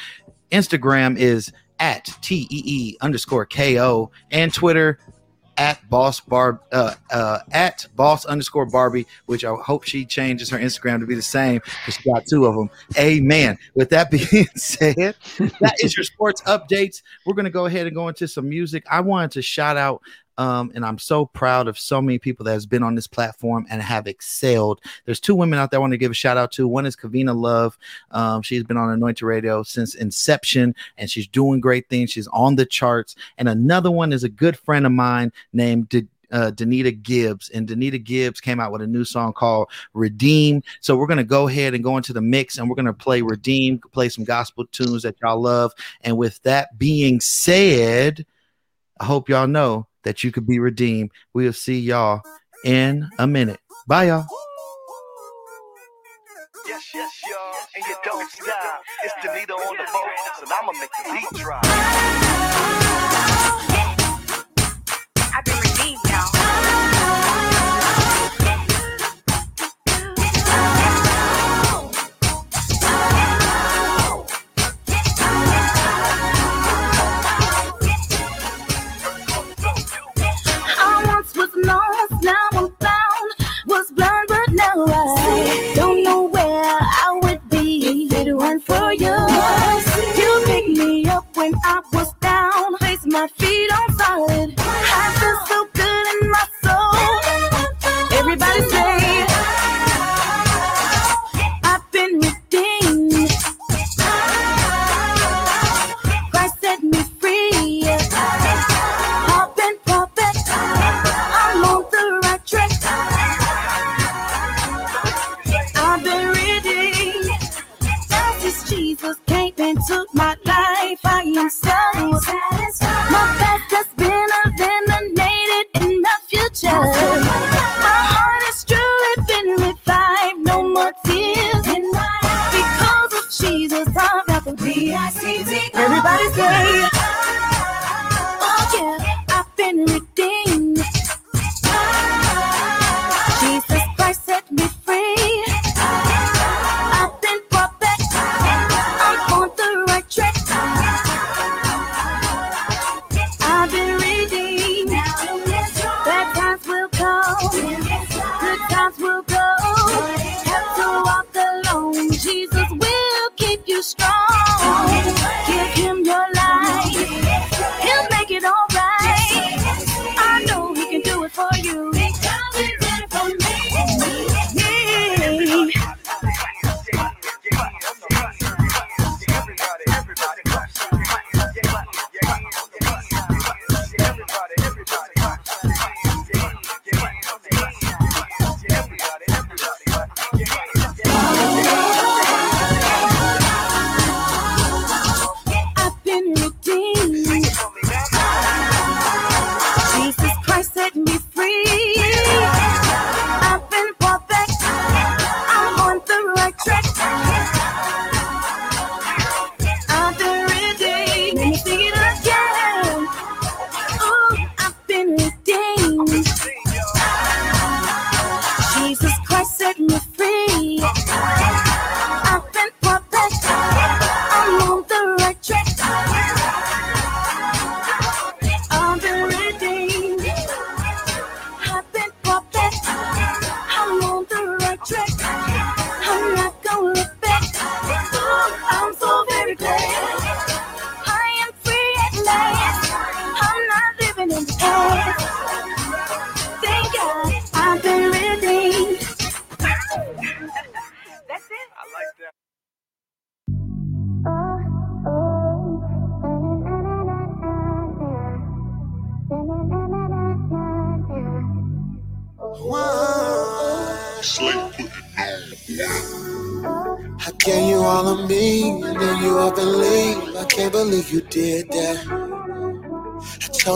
Instagram 0.52 1.18
is 1.18 1.52
at 1.80 2.06
T 2.22 2.48
E 2.50 2.64
E 2.66 2.98
underscore 3.02 3.46
K 3.46 3.80
O 3.80 4.12
and 4.32 4.54
Twitter 4.54 5.00
at 5.58 5.88
boss 5.90 6.20
barb 6.20 6.62
uh, 6.72 6.94
uh, 7.12 7.40
at 7.52 7.86
boss 7.96 8.26
underscore 8.26 8.66
barbie 8.66 9.06
which 9.26 9.46
i 9.46 9.54
hope 9.54 9.84
she 9.84 10.06
changes 10.06 10.50
her 10.50 10.58
instagram 10.58 11.00
to 11.00 11.06
be 11.06 11.16
the 11.16 11.22
same 11.22 11.60
because 11.60 11.96
she 11.96 12.12
got 12.12 12.26
two 12.26 12.46
of 12.46 12.56
them 12.56 12.70
amen. 12.98 13.58
With 13.76 13.90
that 13.90 14.12
being 14.32 14.48
said 14.56 15.16
that 15.60 15.76
is 15.84 15.96
your 15.96 16.04
sports 16.04 16.42
updates. 16.44 17.02
We're 17.26 17.34
going 17.34 17.46
to 17.46 17.52
go 17.52 17.66
ahead 17.66 17.88
and 17.88 17.96
go 17.96 18.08
into 18.08 18.28
some 18.28 18.50
music. 18.50 18.84
I 18.90 19.02
wanted 19.02 19.32
to 19.32 19.42
shout 19.42 19.78
out 19.78 20.02
um, 20.38 20.72
and 20.74 20.86
I'm 20.86 20.98
so 20.98 21.26
proud 21.26 21.68
of 21.68 21.78
so 21.78 22.02
many 22.02 22.18
people 22.18 22.44
that 22.46 22.54
has 22.54 22.66
been 22.66 22.84
on 22.84 22.96
this 22.96 23.08
platform 23.08 23.66
and 23.70 23.82
have 23.82 24.08
excelled. 24.08 24.82
There's 25.06 25.20
two 25.20 25.36
women 25.36 25.60
out 25.60 25.72
there 25.72 25.80
I 25.80 25.82
want 25.82 25.92
to 25.92 25.98
give 25.98 26.12
a 26.12 26.16
shout 26.16 26.38
out 26.38 26.52
to. 26.54 26.68
One 26.68 26.86
is 26.86 26.96
Kavina 26.96 27.36
Love. 27.36 27.78
Um, 28.12 28.42
she's 28.42 28.64
been 28.64 28.78
on 28.78 28.90
Anointed 28.90 29.24
Radio 29.24 29.64
since 29.64 29.96
inception, 29.96 30.76
and 30.98 31.10
she's 31.10 31.28
doing 31.28 31.60
great 31.60 31.88
things. 31.90 32.12
She's 32.12 32.28
on 32.28 32.56
the 32.56 32.66
charts. 32.66 33.16
And 33.38 33.48
another 33.48 33.92
one 33.92 34.12
is 34.12 34.24
a 34.24 34.30
good 34.30 34.58
friend 34.58 34.86
of 34.86 34.92
mine 34.92 35.32
named 35.54 35.90
D- 35.90 36.08
uh, 36.32 36.50
Danita 36.50 37.02
Gibbs, 37.04 37.50
and 37.50 37.68
Danita 37.68 38.04
Gibbs 38.04 38.42
came 38.42 38.60
out 38.60 38.72
with 38.72 38.82
a 38.82 38.88
new 38.88 39.06
song 39.06 39.34
called 39.34 39.70
Redeem. 39.94 40.64
So 40.82 40.98
we're 40.98 41.06
gonna 41.06 41.24
go 41.24 41.48
ahead 41.48 41.76
and 41.76 41.84
go 41.84 41.96
into 41.96 42.12
the 42.12 42.22
mix, 42.22 42.58
and 42.58 42.68
we're 42.68 42.76
gonna 42.76 42.92
play 42.92 43.22
Redeem, 43.22 43.78
play 43.92 44.10
some 44.10 44.24
gospel 44.24 44.66
tunes 44.72 45.04
that 45.04 45.16
y'all 45.22 45.40
love. 45.40 45.74
And 46.02 46.18
with 46.18 46.42
that 46.42 46.80
being 46.80 47.20
said, 47.20 48.26
I 49.00 49.06
hope 49.06 49.30
y'all 49.30 49.46
know 49.46 49.88
that 50.04 50.24
you 50.24 50.32
could 50.32 50.48
be 50.48 50.60
redeemed. 50.60 51.12
We'll 51.34 51.54
see 51.54 51.80
y'all 51.80 52.22
in 52.64 53.10
a 53.20 53.28
minute. 53.28 53.60
Bye, 53.88 54.08
y'all. 54.08 54.26
Yes, 56.68 56.84
yes, 56.94 57.22
y'all. 57.30 57.54
And 57.76 57.86
you 57.86 57.96
don't 58.06 58.32
stop. 58.32 58.82
It's 59.04 59.14
on 59.26 59.78
the 59.78 59.84
and 60.42 60.52
I'ma 60.52 60.72
make 60.80 60.90
the 61.04 61.12
beat 61.12 61.42
drop. 61.42 62.33
Now. 82.12 82.53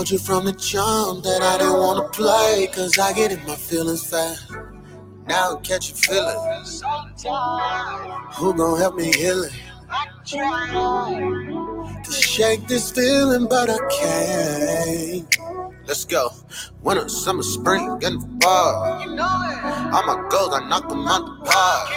Told 0.07 0.21
you 0.21 0.25
from 0.25 0.45
the 0.45 0.53
jump 0.53 1.23
that 1.23 1.41
I 1.41 1.57
didn't 1.57 1.79
wanna 1.79 2.07
play, 2.09 2.69
cause 2.73 2.97
I 2.97 3.11
get 3.13 3.31
in 3.31 3.45
my 3.45 3.55
feelings 3.55 4.09
fast. 4.09 4.51
Now 5.27 5.55
I'm 5.55 5.63
catching 5.63 5.95
feelings. 5.95 6.81
Who 8.35 8.53
gon' 8.53 8.79
help 8.79 8.95
me 8.95 9.11
heal 9.11 9.43
it? 9.43 9.51
To 12.05 12.11
shake 12.11 12.67
this 12.67 12.91
feeling, 12.91 13.47
but 13.49 13.69
I 13.69 13.77
can't. 13.99 15.37
Let's 15.85 16.05
go. 16.05 16.29
Winter, 16.81 17.09
summer, 17.09 17.43
spring, 17.43 17.99
getting 17.99 18.39
fall. 18.39 18.83
All 19.93 20.03
my 20.05 20.27
goals, 20.29 20.53
I 20.53 20.69
knock 20.69 20.87
them 20.87 21.05
out 21.07 21.25
the 21.25 21.51
park. 21.51 21.89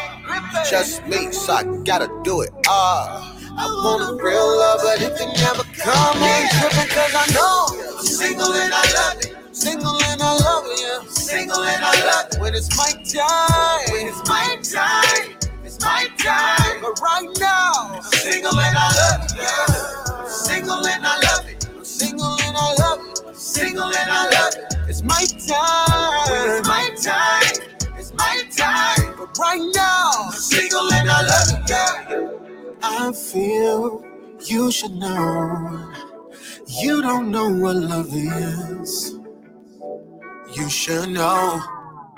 Just 0.68 1.06
me, 1.06 1.30
so 1.30 1.52
I 1.52 1.62
gotta 1.84 2.08
do 2.24 2.40
it 2.40 2.50
all. 2.68 3.39
I 3.60 3.66
want 3.66 4.00
a 4.00 4.24
real 4.24 4.58
love, 4.58 4.80
but 4.82 5.02
if 5.02 5.20
it 5.20 5.28
never 5.36 5.64
come, 5.76 6.16
I 6.16 6.40
ain't 6.40 6.50
tripping 6.56 6.88
cause 6.96 7.12
I 7.12 7.26
know 7.36 7.98
I'm 7.98 8.04
single 8.06 8.54
and 8.54 8.72
I 8.72 8.84
love 8.96 9.20
it. 9.20 9.36
Single 9.54 10.00
and 10.02 10.22
I 10.22 10.32
love 10.38 10.64
it. 10.66 11.10
Single 11.10 11.62
and 11.64 11.84
I 11.84 12.04
love 12.06 12.26
it. 12.32 12.40
When 12.40 12.54
it's 12.54 12.74
my 12.78 12.88
time, 13.04 13.92
when 13.92 14.08
it's 14.08 14.26
my 14.26 14.56
time, 14.64 15.36
it's 15.62 15.78
my 15.84 16.08
time. 16.16 16.80
But 16.80 17.00
right 17.02 17.28
now, 17.38 18.00
I'm 18.00 18.02
single 18.02 18.58
and 18.58 18.78
I 18.78 18.88
love 18.96 19.24
it, 19.28 19.32
yeah. 19.36 20.24
Single 20.24 20.86
and 20.86 21.04
I 21.04 21.20
love 21.20 21.46
it. 21.50 21.86
Single 21.86 22.32
and 22.40 22.56
I 22.56 22.74
love 22.80 23.00
it. 23.10 23.36
Single 23.36 23.84
and 23.84 24.10
I 24.10 24.24
love 24.30 24.54
it. 24.56 24.74
It's 24.88 25.02
my 25.02 25.22
time. 25.36 26.32
When 26.32 26.56
it's 26.56 26.66
my 26.66 26.88
time, 26.96 27.96
it's 27.98 28.14
my 28.14 28.42
time. 28.56 29.14
But 29.18 29.36
right 29.38 29.70
now, 29.74 30.30
I 32.92 33.12
feel 33.12 34.04
you 34.46 34.72
should 34.72 34.92
know. 34.92 35.92
You 36.66 37.00
don't 37.02 37.30
know 37.30 37.48
what 37.48 37.76
love 37.76 38.08
is. 38.12 39.16
You 40.56 40.68
should 40.68 41.10
know. 41.10 41.62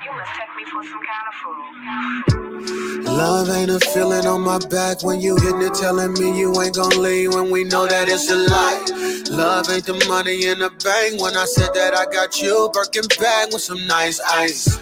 You 0.05 0.13
must 0.13 0.33
take 0.35 0.57
me 0.57 0.65
for 0.65 0.83
some 0.85 1.03
kind 1.11 1.29
of 1.29 1.35
fool. 1.43 3.17
Love 3.17 3.51
ain't 3.51 3.71
a 3.71 3.81
feeling 3.93 4.27
on 4.27 4.41
my 4.41 4.59
back 4.71 5.05
when 5.05 5.21
you 5.21 5.37
hit 5.37 5.57
it, 5.61 5.75
telling 5.75 6.15
me 6.15 6.39
you 6.39 6.59
ain't 6.63 6.77
gonna 6.77 6.97
leave 6.97 7.35
when 7.35 7.51
we 7.51 7.65
know 7.65 7.87
that 7.87 8.09
it's 8.09 8.31
a 8.31 8.37
lie. 8.37 9.37
Love 9.37 9.69
ain't 9.71 9.85
the 9.85 10.05
money 10.09 10.47
in 10.47 10.61
the 10.61 10.71
bank. 10.83 11.21
When 11.21 11.37
I 11.37 11.45
said 11.45 11.71
that 11.75 11.95
I 11.95 12.07
got 12.11 12.41
you, 12.41 12.71
Birkin 12.73 13.05
bag 13.21 13.53
with 13.53 13.63
some 13.63 13.87
nice 13.87 14.21
ice. 14.21 14.81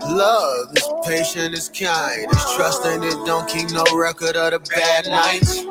Love 0.00 0.70
is 0.76 0.88
patient, 1.04 1.54
is 1.54 1.68
kind, 1.68 2.26
it's 2.30 2.56
trusting, 2.56 3.02
it 3.02 3.26
don't 3.26 3.48
keep 3.48 3.70
no 3.70 3.84
record 3.94 4.36
of 4.36 4.52
the 4.52 4.60
bad 4.70 5.06
nights. 5.06 5.64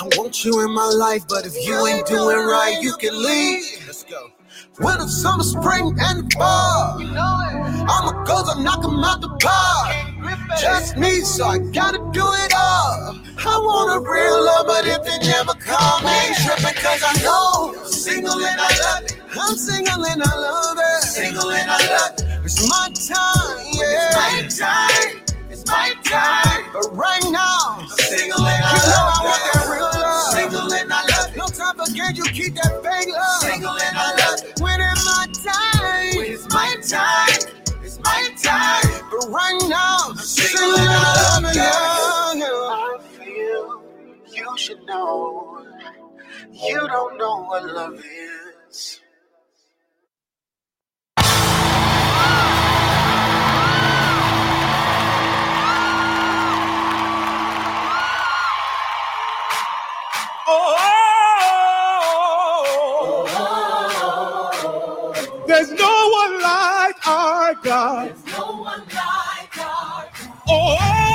I 0.00 0.04
want 0.16 0.44
you 0.44 0.60
in 0.64 0.74
my 0.74 0.86
life, 0.86 1.24
but 1.28 1.46
if 1.46 1.54
you 1.64 1.86
ain't 1.86 2.06
doing 2.06 2.38
right, 2.38 2.76
you 2.80 2.96
can 2.96 3.16
leave. 3.22 3.83
Go. 4.76 4.86
Winter, 4.86 5.08
summer, 5.08 5.44
spring, 5.44 5.96
and 6.00 6.32
fall. 6.32 7.00
I'ma 7.00 8.24
go 8.24 8.44
to 8.54 8.62
knock 8.62 8.84
'em 8.84 9.04
out 9.04 9.20
the 9.20 9.28
park. 9.40 9.94
Just 10.60 10.96
me, 10.96 11.20
so 11.20 11.44
I 11.44 11.58
gotta 11.58 11.98
do 12.12 12.26
it 12.44 12.52
all. 12.54 13.16
I 13.46 13.56
want 13.58 13.90
a 13.96 14.10
real 14.10 14.44
love, 14.44 14.66
but 14.66 14.86
if 14.86 15.04
you 15.06 15.30
never 15.30 15.54
call 15.54 16.00
me, 16.00 16.34
tripping 16.44 16.74
cause 16.82 17.02
I 17.04 17.14
know. 17.22 17.74
Single 17.84 18.44
and 18.44 18.60
I 18.60 18.68
love 18.84 19.04
it. 19.04 19.16
I'm 19.40 19.56
single 19.56 20.04
and 20.06 20.22
I 20.22 20.34
love 20.36 20.78
it. 20.78 21.02
Single 21.02 21.50
and 21.50 21.70
I 21.70 21.78
love 21.88 22.12
it. 22.18 22.24
It's 22.44 22.68
my 22.68 22.88
time, 22.94 23.58
yeah. 23.72 24.40
It's 24.44 24.60
my 24.60 24.66
time. 24.66 25.20
It's 25.50 25.66
my 25.66 25.94
time. 26.04 26.64
But 26.72 26.96
right 26.96 27.24
now, 27.30 27.78
I'm 27.78 27.88
single 27.88 28.46
and 28.46 28.64
I 28.64 28.70
you 28.74 28.90
know 28.90 29.04
I 29.14 29.20
want 29.24 29.42
that 29.52 29.66
real 29.70 30.02
love. 30.02 30.34
Single 30.34 30.72
and 30.72 30.92
I 30.92 31.02
love 31.06 31.30
it. 31.30 31.36
No 31.36 31.46
time 31.46 31.76
for 31.76 31.92
games, 31.92 32.18
you 32.18 32.24
keep 32.24 32.54
that 32.56 32.82
fake 32.82 33.08
love. 33.14 33.43
I 41.56 41.60
love 41.60 42.36
it. 42.36 42.40
Yeah, 42.40 42.46
yeah. 42.46 42.46
I 42.46 42.98
feel 43.16 43.82
you 44.32 44.58
should 44.58 44.82
know. 44.86 45.64
You 46.52 46.88
don't 46.88 47.18
know 47.18 47.44
what 47.44 47.64
love 47.64 48.04
is. 48.04 49.00
Oh, 60.46 60.90
there's 65.46 65.70
no 65.72 66.08
one 66.10 66.42
like 66.42 67.06
our 67.08 67.54
God. 67.62 68.08
There's 68.08 68.24
no 68.26 68.46
one 68.56 68.80
like 68.80 69.58
our 69.58 70.04
God. 70.08 70.08
Oh, 70.48 71.13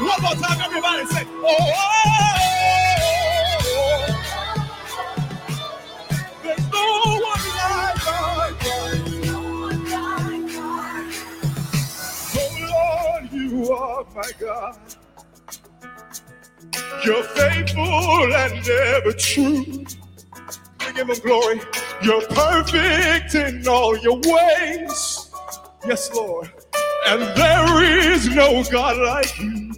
One 0.00 0.22
more 0.22 0.34
time, 0.34 0.60
everybody 0.62 1.06
say, 1.06 1.26
oh, 1.28 1.44
oh, 1.48 1.54
oh, 3.62 3.66
oh, 3.66 4.26
there's 6.42 6.66
no 6.72 7.20
one 7.28 7.44
like 7.56 8.04
God. 8.06 8.56
Oh 12.36 13.20
Lord, 13.20 13.32
you 13.32 13.72
are 13.72 14.06
my 14.14 14.32
God. 14.40 14.78
You're 17.04 17.24
faithful 17.24 18.34
and 18.34 18.68
ever 18.68 19.12
true. 19.12 19.64
We 20.80 20.92
give 20.94 21.08
him 21.10 21.18
glory. 21.20 21.60
You're 22.02 22.22
perfect 22.28 23.34
in 23.34 23.68
all 23.68 23.96
your 23.98 24.16
ways. 24.24 25.30
Yes, 25.86 26.10
Lord. 26.14 26.50
And 27.08 27.22
there 27.36 28.12
is 28.12 28.28
no 28.34 28.64
God 28.70 28.98
like 28.98 29.38
you. 29.38 29.69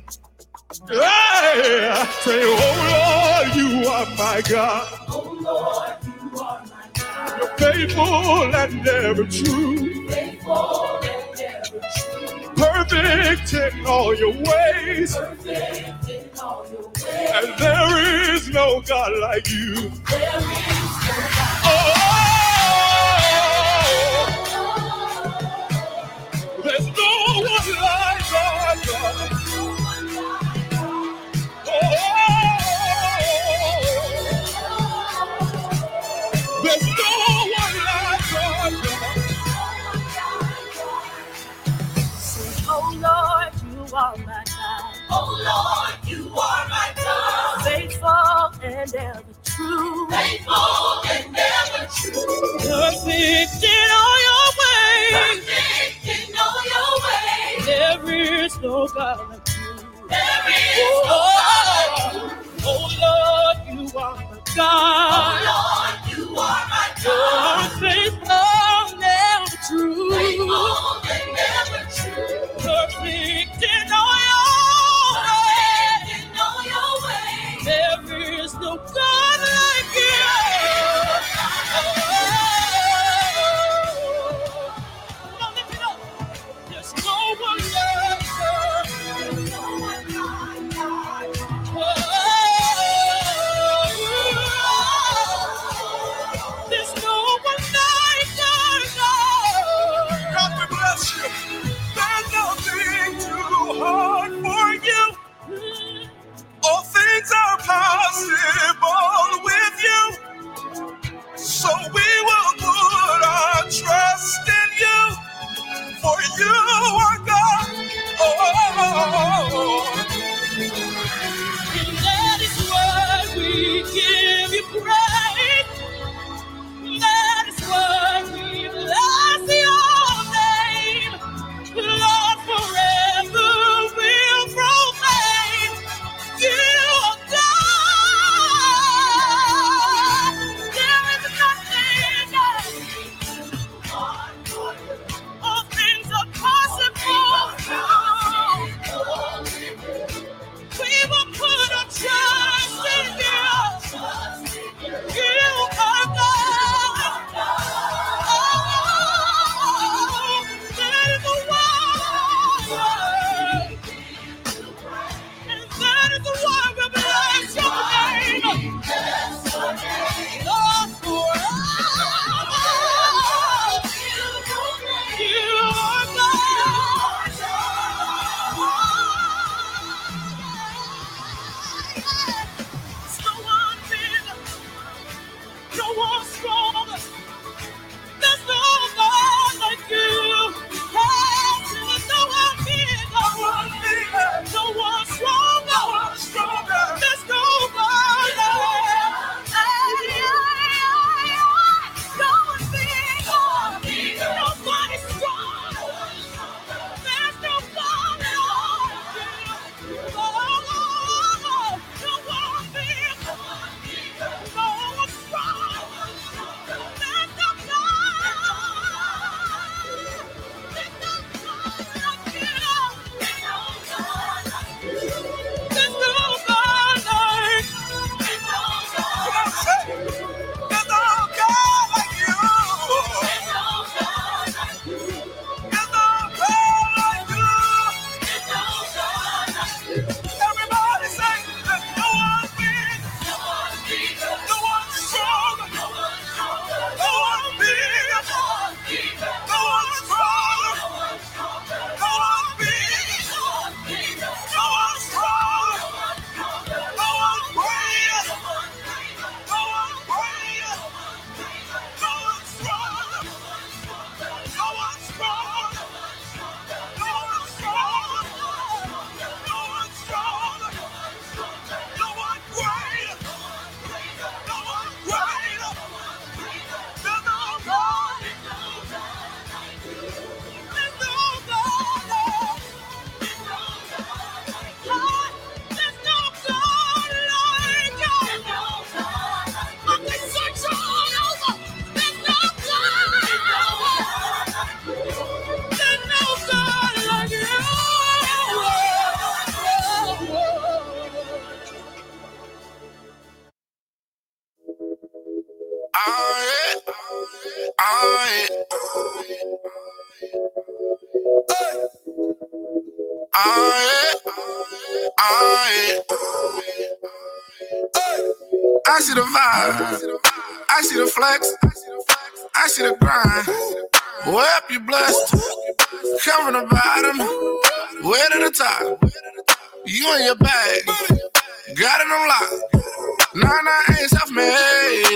Hey, 0.93 2.05
say, 2.21 2.43
oh 2.45 2.75
Lord, 2.93 3.57
you 3.57 3.89
are 3.89 4.05
my 4.19 4.43
God. 4.47 4.87
Oh 5.09 5.39
Lord, 5.41 5.97
you 6.05 6.39
are 6.39 6.63
my 6.67 6.89
God. 6.93 7.39
You're 7.39 7.57
faithful 7.57 8.55
and 8.55 8.87
ever 8.89 9.25
true. 9.25 10.07
Faithful 10.09 11.01
and 11.03 11.41
ever 11.41 11.81
true. 11.97 12.53
Perfect 12.57 13.55
in 13.55 13.87
all 13.87 14.15
your 14.15 14.33
ways. 14.35 15.17
Perfect 15.17 16.09
in 16.11 16.31
all 16.43 16.67
your 16.71 16.83
ways. 16.83 17.07
And 17.07 17.59
there 17.59 18.35
is 18.35 18.51
no 18.51 18.83
God 18.83 19.13
like 19.21 19.51
you. 19.51 19.75
There 19.75 19.89
is 19.89 19.97
no 19.97 20.01
God. 21.33 21.63
Oh, 21.65 21.69
there's 26.63 26.87
no 26.87 27.41
one 27.41 27.81
like 27.81 28.33
our 28.35 28.77
God. 28.87 29.42
There's 36.63 36.87
no 36.87 37.49
one 37.59 37.77
like 37.87 38.21
Oh 42.69 42.99
Lord, 43.03 43.75
you 43.75 43.97
are 43.97 44.17
my 44.19 44.45
God. 44.47 44.97
Oh 45.11 45.43
Lord, 45.45 46.11
you 46.11 46.29
are 46.31 46.69
my 46.69 46.93
God. 46.97 47.65
Faithful 47.65 48.65
and 48.65 48.97
ever 48.97 49.25
true. 49.45 50.09
Perfect 52.59 53.65
in 53.65 53.91
all 53.93 54.19
your 54.27 54.49
ways. 54.61 55.47
There 57.67 58.45
is 58.45 58.61
no 58.61 58.87
God 58.89 59.41
There 60.13 60.45
is 60.53 60.99
no 61.07 61.19
you. 62.15 62.31
Oh 62.65 62.89
Lord, 63.05 63.59
you 63.81 63.99
are 63.99 64.17
my 64.17 64.39
God. 64.57 65.13
Oh 65.15 65.35
Lord, 65.51 66.19
you 66.19 66.25
are 66.37 66.67
my 66.71 66.89
You're 67.05 67.15
God. 67.15 67.81
faithful 67.81 69.05
and 69.05 69.49
true. 69.69 70.11
Faithful 70.13 71.13
and 71.13 71.39
ever 71.53 71.85
true. 71.97 72.49
Perfect 72.59 73.63
in 73.65 73.93
all 73.93 74.19
your 74.29 74.49
ways. 75.25 76.09
Perfect 76.09 76.11
in 76.35 76.41
all 76.41 76.65
your 76.73 76.93
ways. 77.07 77.65
There 77.67 78.45
is 78.45 78.55
no 78.55 78.77
God 78.79 79.32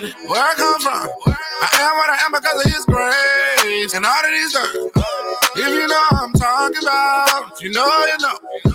self-made. 0.01 0.29
Where 0.29 0.43
I 0.43 0.55
come 0.57 0.81
from. 0.81 1.09
I 1.59 1.69
am 1.81 1.97
what 1.97 2.11
I 2.11 2.19
am 2.25 2.33
because 2.33 2.65
of 2.65 2.73
his 2.73 2.85
grace. 2.85 3.95
And 3.95 4.05
all 4.05 4.13
of 4.13 4.31
these 4.31 4.53
girls. 4.53 4.93
If 5.57 5.69
you 5.69 5.87
know 5.87 6.03
what 6.11 6.23
I'm 6.23 6.33
talking 6.35 6.83
about, 6.83 7.61
you 7.61 7.73
know, 7.73 8.07
you 8.07 8.19
know. 8.21 8.73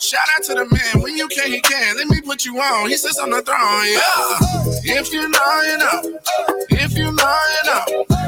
Shout 0.00 0.20
out 0.36 0.42
to 0.44 0.54
the 0.54 0.66
man. 0.66 1.02
When 1.02 1.16
you 1.16 1.28
can, 1.28 1.50
he 1.50 1.60
can. 1.60 1.96
Let 1.96 2.08
me 2.08 2.20
put 2.20 2.44
you 2.44 2.58
on. 2.60 2.88
He 2.88 2.96
sits 2.96 3.18
on 3.18 3.30
the 3.30 3.42
throne, 3.42 3.86
yeah. 3.88 5.00
If 5.00 5.12
you 5.12 5.28
know, 5.28 5.62
you 5.62 5.78
know. 5.78 6.20
If 6.70 6.96
you 6.96 7.12
know, 7.12 7.38
you 7.54 7.70
know. 7.70 7.84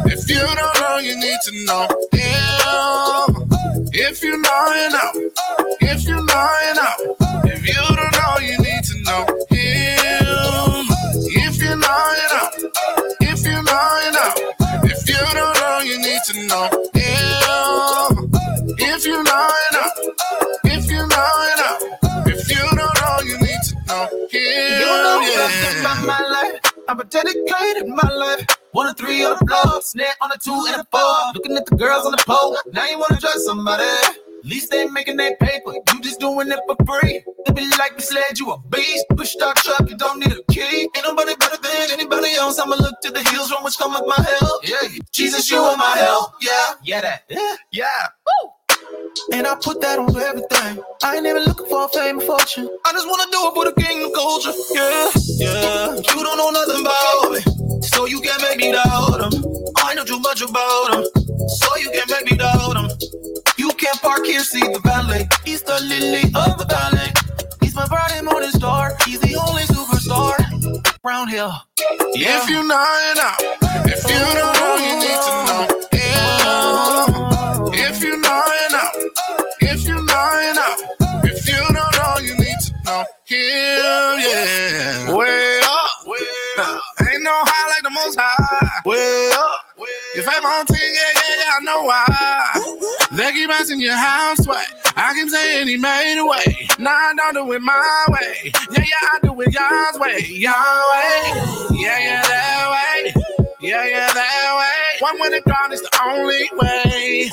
If 0.07 0.29
you 0.29 0.39
don't 0.39 0.81
know, 0.81 0.99
you 0.99 1.17
need 1.17 1.39
to 1.45 1.65
know. 1.65 1.89
Yeah. 2.13 3.27
If 3.93 4.23
you 4.23 4.41
know, 4.41 4.75
you 4.75 4.91
know. 4.91 5.31
If 5.81 6.05
you 6.05 6.15
know, 6.15 6.49
you 6.67 6.75
know. 6.75 7.17
If 7.45 7.67
you 7.67 7.75
don't 7.75 8.13
know, 8.13 8.39
you 8.41 8.59
need 8.59 8.85
to 8.85 9.03
know. 9.03 9.56
If 11.89 11.95
you 11.95 12.43
know, 12.43 12.51
you 12.83 12.93
know. 12.93 13.17
If 13.21 13.47
you 13.47 13.55
know, 13.63 13.87
you 14.05 14.13
know. 14.13 14.57
If 14.83 15.09
you 15.09 15.23
don't 15.35 15.55
know, 15.55 15.79
you 15.85 15.99
need 15.99 16.23
to 16.27 16.47
know 16.47 16.67
him. 16.95 18.31
If 18.79 19.07
you 19.07 19.23
know, 19.23 19.51
you 19.63 19.71
know. 19.73 19.89
If 20.65 20.91
you 20.91 21.07
know, 21.07 21.31
you 21.49 21.57
know. 21.57 21.75
If 22.27 22.51
you 22.51 22.57
don't 22.57 22.77
know, 22.77 23.17
you 23.25 23.39
need 23.39 23.63
to 23.67 23.75
know 23.87 24.05
him. 24.31 24.81
You 24.81 24.87
know 24.87 25.21
yeah. 25.23 25.81
about 25.81 26.07
my 26.07 26.21
life. 26.27 26.73
I'm 26.89 26.99
a 26.99 27.05
dedicated 27.05 27.89
my 27.89 28.09
life. 28.11 28.47
One 28.73 28.89
and 28.89 28.97
three 28.97 29.25
on 29.25 29.37
the 29.39 29.45
block, 29.45 29.83
snare 29.85 30.09
on 30.21 30.31
the 30.31 30.39
two 30.43 30.53
and 30.53 30.81
the 30.81 30.87
four. 30.91 31.33
Looking 31.35 31.57
at 31.57 31.67
the 31.67 31.77
girls 31.77 32.05
on 32.05 32.13
the 32.13 32.23
pole. 32.27 32.57
Now 32.73 32.87
you 32.87 32.99
wanna 32.99 33.21
trust 33.21 33.45
somebody. 33.45 33.85
Least 34.47 34.71
they 34.71 34.87
making 34.87 35.17
that 35.17 35.41
paper. 35.41 35.73
You 35.75 36.01
just 36.03 36.21
doing 36.21 36.53
it 36.53 36.61
for 36.69 36.77
free. 36.87 37.21
They 37.47 37.53
be 37.53 37.69
like, 37.79 38.01
sled, 38.01 38.39
you 38.39 38.53
a 38.53 38.59
beast. 38.71 39.05
Push 39.17 39.31
start 39.33 39.57
truck, 39.57 39.91
you 39.91 39.97
don't 39.97 40.21
need 40.21 40.31
a 40.33 40.53
key. 40.53 40.83
Ain't 40.83 41.03
nobody 41.03 41.35
better 41.35 41.57
than 41.61 41.91
anybody 41.91 42.33
else. 42.35 42.61
I'ma 42.61 42.77
look 42.77 42.95
to 43.03 43.11
the 43.11 43.29
hills 43.29 43.51
from 43.51 43.65
which 43.65 43.77
cometh 43.77 44.05
my 44.07 44.25
help. 44.39 44.63
Yeah, 44.69 44.89
Jesus, 45.11 45.51
you 45.51 45.59
are 45.59 45.77
my 45.77 45.97
help. 45.97 46.35
Yeah, 46.41 46.75
yeah, 46.85 47.01
that. 47.01 47.25
Yeah, 47.29 47.57
yeah. 47.73 48.07
Woo. 48.25 48.51
And 49.33 49.49
I 49.49 49.57
put 49.57 49.81
that 49.81 49.99
on 49.99 50.15
everything. 50.17 50.85
I 51.03 51.17
ain't 51.17 51.27
even 51.27 51.43
looking 51.43 51.67
for 51.67 51.89
fame 51.89 52.19
or 52.19 52.39
fortune. 52.39 52.71
I 52.85 52.93
just 52.93 53.09
wanna 53.09 53.27
do 53.33 53.49
it 53.49 53.55
for 53.55 53.65
the 53.65 53.75
kingdom 53.83 54.13
culture. 54.15 54.53
Yeah, 54.75 55.11
yeah. 55.43 55.97
You 55.97 56.23
don't 56.23 56.39
know 56.39 56.51
nothing 56.51 56.83
about 56.83 57.33
me, 57.33 57.83
so 57.83 58.07
you 58.07 58.21
can't 58.21 58.41
make 58.43 58.59
me 58.59 58.71
doubt 58.71 59.27
him. 59.27 59.45
I 59.79 59.95
know 59.95 60.05
too 60.05 60.21
much 60.21 60.41
about 60.41 60.95
him, 60.95 61.05
so 61.49 61.77
you 61.79 61.91
can't 61.91 62.11
make 62.11 62.31
me 62.31 62.37
doubt 62.39 62.77
him. 62.77 62.91
Can't 63.79 64.01
park 64.01 64.25
here, 64.25 64.41
see 64.41 64.61
the 64.61 64.81
valley. 64.83 65.29
He's 65.45 65.63
the 65.63 65.79
lily 65.81 66.25
of 66.35 66.57
the 66.57 66.65
valley. 66.65 67.13
He's 67.61 67.75
my 67.75 67.87
bright 67.87 68.13
and 68.15 68.25
morning 68.25 68.51
star. 68.51 68.97
He's 69.05 69.21
the 69.21 69.37
only 69.37 69.63
superstar 69.65 70.35
around 71.05 71.29
here. 71.29 71.51
Yeah. 72.15 72.43
If 72.43 72.49
you 72.49 72.67
know, 72.67 72.83
you 73.09 73.15
know. 73.21 73.33
If 73.85 74.03
you 74.09 74.17
don't 74.17 74.55
know, 74.57 74.77
you 74.81 74.97
need 74.97 75.21
to 75.27 75.33
know. 75.47 75.67
Yeah. 75.93 77.89
If 77.89 78.03
you 78.03 78.17
know, 78.17 78.43
you 78.61 78.69
know. 78.73 78.89
If 79.61 79.85
you 79.85 79.95
know, 79.95 80.41
you 80.41 80.55
know. 80.55 80.75
If 81.25 81.47
you 81.47 81.61
don't 81.61 81.97
know, 81.97 82.17
you 82.23 82.35
need 82.39 82.59
to 82.59 82.73
know. 82.85 83.05
Him, 83.27 84.21
yeah. 84.25 85.15
Way 85.15 85.61
up. 85.63 86.07
Way 86.07 86.19
up. 86.59 86.81
Ain't 87.13 87.23
no 87.23 87.45
high 87.45 87.69
like 87.69 87.83
the 87.83 87.91
most 87.91 88.19
high. 88.19 88.81
Way 88.87 89.31
up. 89.35 89.61
If 90.17 90.27
I'm 90.27 90.45
on 90.47 90.65
10, 90.65 90.79
yeah, 90.81 90.89
yeah, 91.15 91.21
yeah, 91.39 91.57
I 91.57 91.61
know 91.63 91.83
why. 91.83 92.07
They 93.27 93.33
keep 93.33 93.51
asking 93.51 93.81
you 93.81 93.91
how 93.91 94.31
I'm 94.31 94.37
sweat. 94.37 94.69
I 94.95 95.13
keep 95.15 95.29
saying 95.29 95.67
he 95.67 95.77
made 95.77 96.17
a 96.17 96.25
way. 96.25 96.69
Nah, 96.79 96.91
I 96.91 97.13
don't 97.17 97.35
do 97.35 97.53
it 97.55 97.61
my 97.61 98.05
way. 98.09 98.53
Yeah, 98.71 98.85
yeah, 98.85 99.09
I 99.15 99.19
do 99.21 99.41
it 99.41 99.53
God's 99.53 99.99
way. 99.99 100.19
Yahweh. 100.29 101.75
Yeah, 101.75 101.99
yeah, 101.99 102.23
that 102.23 102.71
way. 102.71 103.15
Yeah, 103.61 103.85
yeah, 103.85 104.13
that 104.13 104.55
way. 104.57 104.99
One 105.01 105.21
with 105.21 105.33
the 105.33 105.51
God 105.51 105.73
is 105.73 105.83
the 105.83 106.01
only 106.05 106.49
way. 106.53 107.29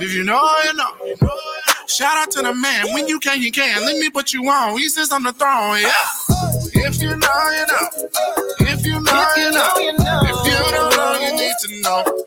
If 0.00 0.12
you 0.12 0.22
know, 0.22 0.46
you 0.64 0.74
know. 0.74 1.26
Shout 1.86 2.14
out 2.14 2.30
to 2.32 2.42
the 2.42 2.54
man. 2.54 2.92
When 2.92 3.08
you 3.08 3.18
can, 3.18 3.40
you 3.40 3.50
can. 3.50 3.80
Let 3.86 3.96
me 3.96 4.10
put 4.10 4.34
you 4.34 4.46
on. 4.50 4.76
He 4.76 4.90
sits 4.90 5.12
on 5.12 5.22
the 5.22 5.32
throne, 5.32 5.80
yeah. 5.80 5.92
If 6.88 7.00
you 7.00 7.08
know, 7.08 7.16
you 7.16 7.66
know. 7.72 7.88
If 8.68 8.84
you 8.84 9.00
know, 9.00 9.32
you 9.38 9.50
know. 9.50 9.72
If 9.78 10.46
you 10.46 10.72
don't 10.72 10.94
know, 10.94 11.20
you 11.24 11.36
need 11.36 11.54
to 11.62 11.80
know. 11.80 12.22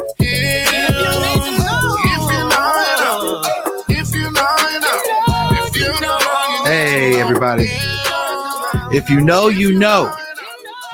If 3.89 4.15
you 4.15 4.31
Hey, 6.65 7.21
everybody. 7.21 7.69
If 8.95 9.09
you 9.09 9.21
know, 9.23 9.49
you 9.49 9.73
know. 9.79 10.15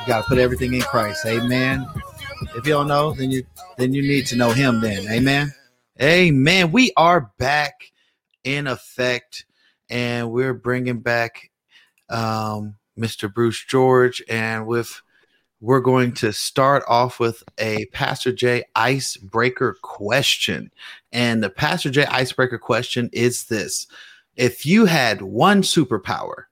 You 0.01 0.07
gotta 0.07 0.25
put 0.29 0.39
everything 0.39 0.75
in 0.75 0.83
Christ. 0.83 1.27
Amen. 1.27 1.85
If 2.55 2.67
you 2.67 2.73
don't 2.73 2.87
know, 2.87 3.13
then 3.13 3.33
you 3.33 3.45
then 3.79 3.93
you 3.93 4.03
need 4.03 4.27
to 4.27 4.37
know 4.37 4.51
him 4.51 4.81
then. 4.81 5.09
Amen. 5.09 5.53
Amen. 6.01 6.71
We 6.71 6.93
are 6.97 7.33
back 7.39 7.75
in 8.45 8.69
effect 8.69 9.45
and 9.89 10.31
we're 10.31 10.55
bringing 10.55 11.01
back 11.01 11.51
um, 12.09 12.77
Mr. 13.01 13.33
Bruce 13.33 13.65
George 13.65 14.23
and 14.29 14.67
with 14.67 15.01
we're 15.61 15.81
going 15.81 16.13
to 16.13 16.33
start 16.33 16.83
off 16.89 17.21
with 17.21 17.43
a 17.59 17.85
Pastor 17.87 18.33
J 18.33 18.65
icebreaker 18.75 19.77
question. 19.83 20.73
And 21.13 21.43
the 21.43 21.51
Pastor 21.51 21.91
J 21.91 22.07
icebreaker 22.07 22.59
question 22.59 23.11
is 23.13 23.45
this. 23.45 23.87
If 24.37 24.65
you 24.65 24.87
had 24.87 25.21
one 25.21 25.61
superpower, 25.61 26.45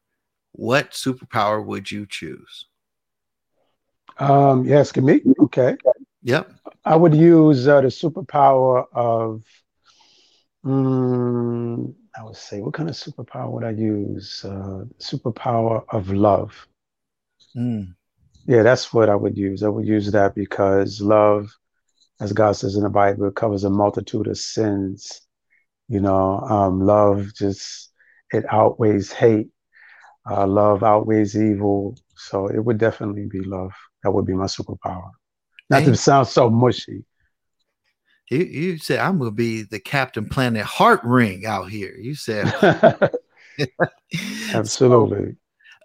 what 0.53 0.91
superpower 0.91 1.65
would 1.65 1.91
you 1.91 2.05
choose? 2.07 2.67
Um, 4.19 4.67
you 4.67 4.75
asking 4.75 5.07
me? 5.07 5.23
Okay. 5.41 5.77
Yep. 6.23 6.53
I 6.85 6.97
would 6.97 7.15
use 7.15 7.67
uh, 7.67 7.81
the 7.81 7.89
superpower 7.89 8.85
of, 8.93 9.45
mm, 10.65 11.95
I 12.19 12.25
would 12.25 12.37
say, 12.37 12.61
what 12.61 12.75
kind 12.75 12.89
of 12.89 12.97
superpower 12.97 13.51
would 13.53 13.65
I 13.65 13.71
use? 13.71 14.45
Uh, 14.45 14.85
superpower 14.99 15.85
of 15.91 16.11
love. 16.11 16.67
Mm. 17.57 17.95
Yeah, 18.47 18.63
that's 18.63 18.93
what 18.93 19.09
I 19.09 19.15
would 19.15 19.37
use. 19.37 19.63
I 19.63 19.69
would 19.69 19.87
use 19.87 20.11
that 20.11 20.35
because 20.35 21.01
love, 21.01 21.55
as 22.21 22.33
God 22.33 22.53
says 22.53 22.75
in 22.75 22.83
the 22.83 22.89
Bible, 22.91 23.31
covers 23.31 23.63
a 23.63 23.71
multitude 23.71 24.27
of 24.27 24.37
sins. 24.37 25.21
You 25.89 26.01
know, 26.01 26.41
um, 26.41 26.81
love 26.81 27.33
just 27.35 27.93
it 28.33 28.45
outweighs 28.51 29.13
hate. 29.13 29.51
Uh, 30.29 30.47
love 30.47 30.83
outweighs 30.83 31.37
evil. 31.37 31.97
So 32.17 32.49
it 32.49 32.65
would 32.65 32.79
definitely 32.79 33.27
be 33.27 33.41
love. 33.41 33.73
That 34.03 34.11
would 34.11 34.27
be 34.27 34.35
my 34.35 34.47
superpower. 34.47 35.11
Not 35.71 35.83
Amen. 35.83 35.93
to 35.93 35.97
sound 35.97 36.27
so 36.27 36.51
mushy. 36.51 37.05
You, 38.31 38.39
you 38.41 38.79
said 38.79 38.99
I'm 39.01 39.19
gonna 39.19 39.31
be 39.31 39.63
the 39.63 39.81
Captain 39.81 40.29
Planet 40.29 40.65
heart 40.65 41.01
ring 41.05 41.47
out 41.47 41.71
here. 41.71 41.95
You 41.99 42.15
said 42.15 42.55
Absolutely. 44.53 45.37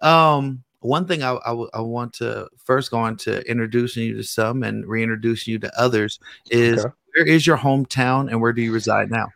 um 0.02 0.62
one 0.80 1.06
thing 1.06 1.22
I, 1.22 1.30
I 1.32 1.80
want 1.80 2.12
to 2.14 2.46
first 2.62 2.90
go 2.90 2.98
on 2.98 3.16
to 3.18 3.40
introducing 3.50 4.02
you 4.04 4.16
to 4.16 4.22
some 4.22 4.62
and 4.62 4.86
reintroducing 4.86 5.52
you 5.52 5.58
to 5.60 5.80
others 5.80 6.20
is 6.50 6.84
Okay. 6.84 6.94
where 7.14 7.26
is 7.26 7.46
your 7.46 7.56
hometown 7.56 8.28
and 8.28 8.38
where 8.42 8.52
do 8.52 8.60
you 8.60 8.70
reside 8.70 9.10
now? 9.10 9.32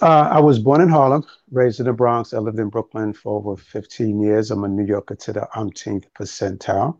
Uh, 0.00 0.28
I 0.30 0.40
was 0.40 0.58
born 0.58 0.80
in 0.82 0.88
Harlem, 0.88 1.24
raised 1.50 1.80
in 1.80 1.86
the 1.86 1.92
Bronx. 1.92 2.34
I 2.34 2.38
lived 2.38 2.58
in 2.58 2.68
Brooklyn 2.68 3.12
for 3.14 3.38
over 3.38 3.56
15 3.56 4.20
years. 4.20 4.50
I'm 4.50 4.64
a 4.64 4.68
New 4.68 4.84
Yorker 4.84 5.14
to 5.16 5.32
the 5.32 5.58
umpteenth 5.58 6.06
percentile. 6.14 6.98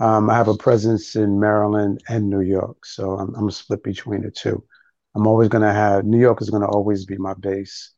Um, 0.00 0.30
I 0.30 0.36
have 0.36 0.48
a 0.48 0.56
presence 0.56 1.16
in 1.16 1.40
Maryland 1.40 2.02
and 2.08 2.30
New 2.30 2.40
York, 2.42 2.86
so 2.86 3.12
I'm, 3.18 3.34
I'm 3.36 3.50
split 3.50 3.82
between 3.84 4.22
the 4.22 4.30
two. 4.30 4.64
I'm 5.14 5.26
always 5.26 5.48
going 5.48 5.62
to 5.62 5.72
have 5.72 6.04
New 6.04 6.18
York 6.18 6.42
is 6.42 6.50
going 6.50 6.62
to 6.62 6.68
always 6.68 7.04
be 7.04 7.16
my 7.18 7.34
base, 7.34 7.92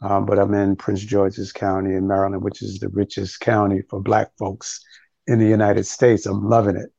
um, 0.00 0.26
but 0.26 0.38
I'm 0.38 0.54
in 0.54 0.76
Prince 0.76 1.00
George's 1.00 1.52
County 1.52 1.94
in 1.94 2.06
Maryland, 2.06 2.42
which 2.42 2.62
is 2.62 2.78
the 2.78 2.88
richest 2.90 3.40
county 3.40 3.82
for 3.88 4.00
Black 4.00 4.30
folks 4.38 4.80
in 5.26 5.38
the 5.38 5.46
United 5.48 5.86
States. 5.86 6.26
I'm 6.26 6.48
loving 6.48 6.76
it. 6.76 6.90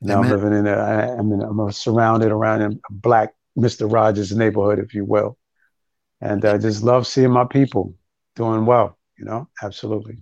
Now 0.00 0.16
know, 0.16 0.22
I'm 0.22 0.30
living 0.30 0.58
in 0.58 0.66
a, 0.66 0.72
I, 0.72 1.16
I'm, 1.16 1.30
in, 1.32 1.42
I'm 1.42 1.70
surrounded 1.72 2.32
around 2.32 2.62
a 2.62 2.70
Black 2.90 3.34
Mr. 3.56 3.92
Rogers 3.92 4.34
neighborhood, 4.34 4.78
if 4.78 4.94
you 4.94 5.04
will 5.04 5.36
and 6.20 6.44
I 6.44 6.58
just 6.58 6.82
love 6.82 7.06
seeing 7.06 7.30
my 7.30 7.44
people 7.44 7.94
doing 8.36 8.66
well. 8.66 8.98
You 9.18 9.24
know, 9.24 9.48
absolutely. 9.62 10.18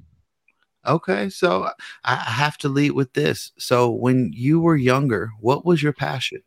Okay, 0.86 1.28
so 1.28 1.68
I 2.04 2.14
have 2.14 2.56
to 2.58 2.68
lead 2.68 2.92
with 2.92 3.12
this. 3.12 3.52
So 3.58 3.90
when 3.90 4.30
you 4.32 4.60
were 4.60 4.76
younger, 4.76 5.30
what 5.40 5.64
was 5.64 5.82
your 5.82 5.92
passion? 5.92 6.42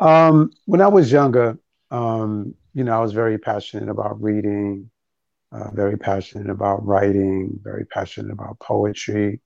Um, 0.00 0.50
when 0.66 0.80
I 0.80 0.88
was 0.88 1.12
younger, 1.12 1.58
um, 1.90 2.54
you 2.74 2.84
know, 2.84 2.92
I 2.96 3.00
was 3.00 3.12
very 3.12 3.38
passionate 3.38 3.88
about 3.90 4.22
reading, 4.22 4.90
uh, 5.52 5.70
very 5.72 5.98
passionate 5.98 6.50
about 6.50 6.86
writing, 6.86 7.58
very 7.62 7.86
passionate 7.86 8.32
about 8.32 8.60
poetry. 8.60 9.40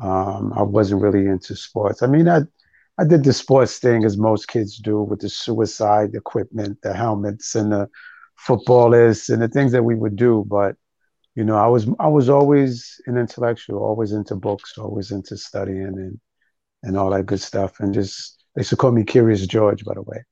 Um, 0.00 0.52
I 0.56 0.62
wasn't 0.62 1.02
really 1.02 1.26
into 1.26 1.56
sports. 1.56 2.02
I 2.02 2.08
mean, 2.08 2.28
I 2.28 2.42
I 2.98 3.04
did 3.06 3.24
the 3.24 3.32
sports 3.32 3.78
thing 3.78 4.04
as 4.04 4.18
most 4.18 4.48
kids 4.48 4.78
do 4.78 5.02
with 5.02 5.20
the 5.20 5.30
suicide 5.30 6.14
equipment, 6.14 6.78
the 6.82 6.94
helmets, 6.94 7.54
and 7.56 7.72
the 7.72 7.88
footballers, 8.36 9.30
and 9.30 9.42
the 9.42 9.48
things 9.48 9.72
that 9.72 9.84
we 9.84 9.96
would 9.96 10.16
do. 10.16 10.44
But 10.48 10.76
you 11.36 11.44
know, 11.44 11.56
I 11.56 11.68
was 11.68 11.88
I 12.00 12.08
was 12.08 12.28
always 12.30 13.00
an 13.06 13.18
intellectual, 13.18 13.82
always 13.84 14.12
into 14.12 14.36
books, 14.36 14.78
always 14.78 15.12
into 15.12 15.36
studying 15.38 15.86
and 15.98 16.20
and 16.84 16.96
all 16.98 17.10
that 17.10 17.26
good 17.26 17.40
stuff, 17.40 17.80
and 17.80 17.94
just 17.94 18.41
they 18.54 18.60
used 18.60 18.70
to 18.70 18.76
call 18.76 18.92
me 18.92 19.04
Curious 19.04 19.46
George, 19.46 19.84
by 19.84 19.94
the 19.94 20.02
way. 20.02 20.24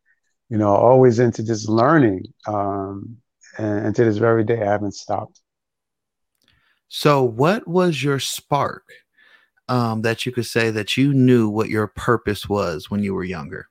You 0.48 0.58
know, 0.58 0.74
always 0.74 1.18
into 1.18 1.44
just 1.44 1.68
learning. 1.68 2.32
Um, 2.46 3.18
and, 3.58 3.86
and 3.86 3.96
to 3.96 4.04
this 4.04 4.18
very 4.18 4.44
day, 4.44 4.60
I 4.60 4.70
haven't 4.70 4.94
stopped. 4.94 5.40
So, 6.88 7.22
what 7.22 7.68
was 7.68 8.02
your 8.02 8.18
spark 8.18 8.84
um, 9.68 10.02
that 10.02 10.26
you 10.26 10.32
could 10.32 10.46
say 10.46 10.70
that 10.70 10.96
you 10.96 11.14
knew 11.14 11.48
what 11.48 11.68
your 11.68 11.86
purpose 11.86 12.48
was 12.48 12.90
when 12.90 13.02
you 13.02 13.14
were 13.14 13.24
younger? 13.24 13.68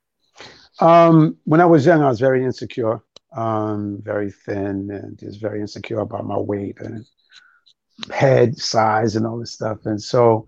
Um, 0.79 1.37
when 1.43 1.59
I 1.59 1.65
was 1.65 1.85
young, 1.85 2.01
I 2.01 2.07
was 2.07 2.21
very 2.21 2.45
insecure, 2.45 3.01
um, 3.35 3.99
very 4.01 4.31
thin, 4.31 4.89
and 4.89 5.19
just 5.19 5.41
very 5.41 5.59
insecure 5.59 5.99
about 5.99 6.25
my 6.25 6.37
weight 6.37 6.79
and 6.79 7.05
head 8.13 8.57
size 8.57 9.17
and 9.17 9.27
all 9.27 9.37
this 9.37 9.51
stuff. 9.51 9.85
And 9.85 10.01
so, 10.01 10.47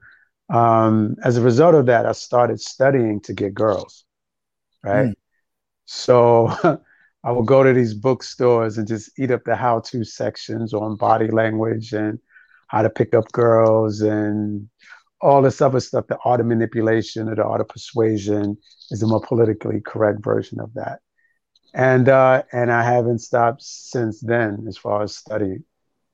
um, 0.51 1.15
as 1.23 1.37
a 1.37 1.41
result 1.41 1.75
of 1.75 1.85
that, 1.85 2.05
I 2.05 2.11
started 2.11 2.59
studying 2.59 3.21
to 3.21 3.33
get 3.33 3.53
girls, 3.53 4.05
right? 4.83 5.07
Mm. 5.07 5.13
So 5.85 6.47
I 7.23 7.31
would 7.31 7.45
go 7.45 7.63
to 7.63 7.73
these 7.73 7.93
bookstores 7.93 8.77
and 8.77 8.87
just 8.87 9.17
eat 9.17 9.31
up 9.31 9.43
the 9.45 9.55
how-to 9.55 10.03
sections 10.03 10.73
on 10.73 10.97
body 10.97 11.29
language 11.29 11.93
and 11.93 12.19
how 12.67 12.81
to 12.81 12.89
pick 12.89 13.13
up 13.13 13.31
girls 13.31 14.01
and 14.01 14.67
all 15.21 15.41
this 15.41 15.61
other 15.61 15.79
stuff. 15.79 16.07
The 16.07 16.17
art 16.25 16.41
of 16.41 16.47
manipulation 16.47 17.29
or 17.29 17.35
the 17.35 17.43
art 17.43 17.61
of 17.61 17.69
persuasion 17.69 18.57
is 18.89 18.99
the 18.99 19.07
more 19.07 19.21
politically 19.21 19.79
correct 19.79 20.23
version 20.23 20.59
of 20.59 20.73
that. 20.73 20.99
And 21.73 22.09
uh, 22.09 22.43
and 22.51 22.71
I 22.71 22.83
haven't 22.83 23.19
stopped 23.19 23.63
since 23.63 24.19
then 24.19 24.65
as 24.67 24.77
far 24.77 25.03
as 25.03 25.15
studying. 25.15 25.63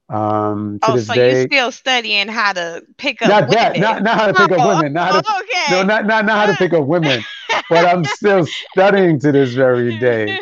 Um, 0.10 0.80
oh, 0.84 0.98
so 0.98 1.14
day, 1.14 1.32
you're 1.32 1.48
still 1.48 1.72
studying 1.72 2.30
how 2.30 2.54
to 2.54 2.82
pick 2.98 3.22
up 3.22 3.28
not 3.28 3.50
women. 3.50 3.56
that, 3.56 3.80
not, 3.80 4.04
not 4.04 4.18
how 4.18 4.28
to 4.28 4.34
pick 4.34 4.52
oh, 4.52 4.62
up 4.62 4.78
women, 4.78 4.94
not 4.94 5.12
how 5.12 5.22
to, 5.22 5.44
okay. 5.44 5.66
no, 5.72 5.84
not, 5.84 6.06
not, 6.06 6.26
not 6.26 6.38
how 6.38 6.46
to 6.46 6.58
pick 6.58 6.72
up 6.72 6.86
women, 6.86 7.22
but 7.70 7.86
I'm 7.86 8.06
still 8.16 8.48
studying 8.72 9.20
to 9.20 9.34
this 9.34 9.54
very 9.54 10.00
day, 10.00 10.40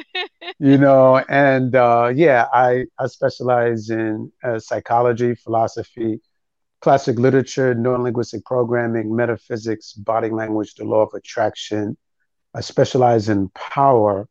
you 0.59 0.78
know, 0.86 1.18
and 1.30 1.76
uh, 1.76 2.11
yeah, 2.13 2.45
I, 2.53 2.86
I 2.99 3.07
specialize 3.07 3.89
in 3.89 4.32
uh, 4.43 4.59
psychology, 4.59 5.34
philosophy, 5.34 6.22
classic 6.82 7.18
literature, 7.18 7.74
neurolinguistic 7.74 8.45
programming, 8.45 9.16
metaphysics, 9.16 9.93
body 9.93 10.30
language, 10.30 10.76
the 10.76 10.86
law 10.86 11.01
of 11.01 11.13
attraction. 11.16 11.97
I 12.53 12.61
specialize 12.61 13.30
in 13.30 13.49
power. 13.49 14.30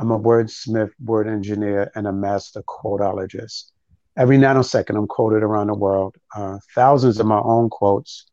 I'm 0.00 0.10
a 0.10 0.18
wordsmith, 0.18 0.90
word 0.98 1.28
engineer, 1.28 1.92
and 1.94 2.08
a 2.08 2.12
master 2.12 2.64
quoteologist 2.64 3.70
every 4.16 4.38
nanosecond 4.38 4.96
I'm 4.96 5.06
quoted 5.06 5.42
around 5.42 5.68
the 5.68 5.74
world, 5.74 6.16
uh, 6.34 6.58
thousands 6.74 7.18
of 7.18 7.26
my 7.26 7.40
own 7.40 7.70
quotes. 7.70 8.26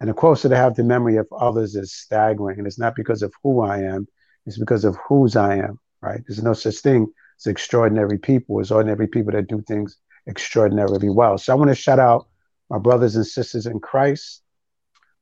And 0.00 0.08
the 0.08 0.14
quotes 0.14 0.42
that 0.42 0.52
I 0.52 0.56
have 0.56 0.74
the 0.74 0.82
memory 0.82 1.16
of 1.16 1.28
others 1.32 1.76
is 1.76 1.94
staggering. 1.94 2.58
And 2.58 2.66
it's 2.66 2.78
not 2.78 2.96
because 2.96 3.22
of 3.22 3.32
who 3.42 3.60
I 3.60 3.78
am, 3.78 4.08
it's 4.46 4.58
because 4.58 4.84
of 4.84 4.96
whose 5.08 5.36
I 5.36 5.56
am, 5.56 5.78
right? 6.00 6.20
There's 6.26 6.42
no 6.42 6.54
such 6.54 6.78
thing 6.78 7.06
as 7.38 7.46
extraordinary 7.46 8.18
people, 8.18 8.60
it's 8.60 8.70
ordinary 8.70 9.06
people 9.06 9.32
that 9.32 9.46
do 9.48 9.62
things 9.62 9.96
extraordinarily 10.28 11.08
well. 11.08 11.38
So 11.38 11.52
I 11.52 11.56
want 11.56 11.68
to 11.68 11.74
shout 11.74 11.98
out 11.98 12.28
my 12.68 12.78
brothers 12.78 13.16
and 13.16 13.26
sisters 13.26 13.66
in 13.66 13.80
Christ. 13.80 14.42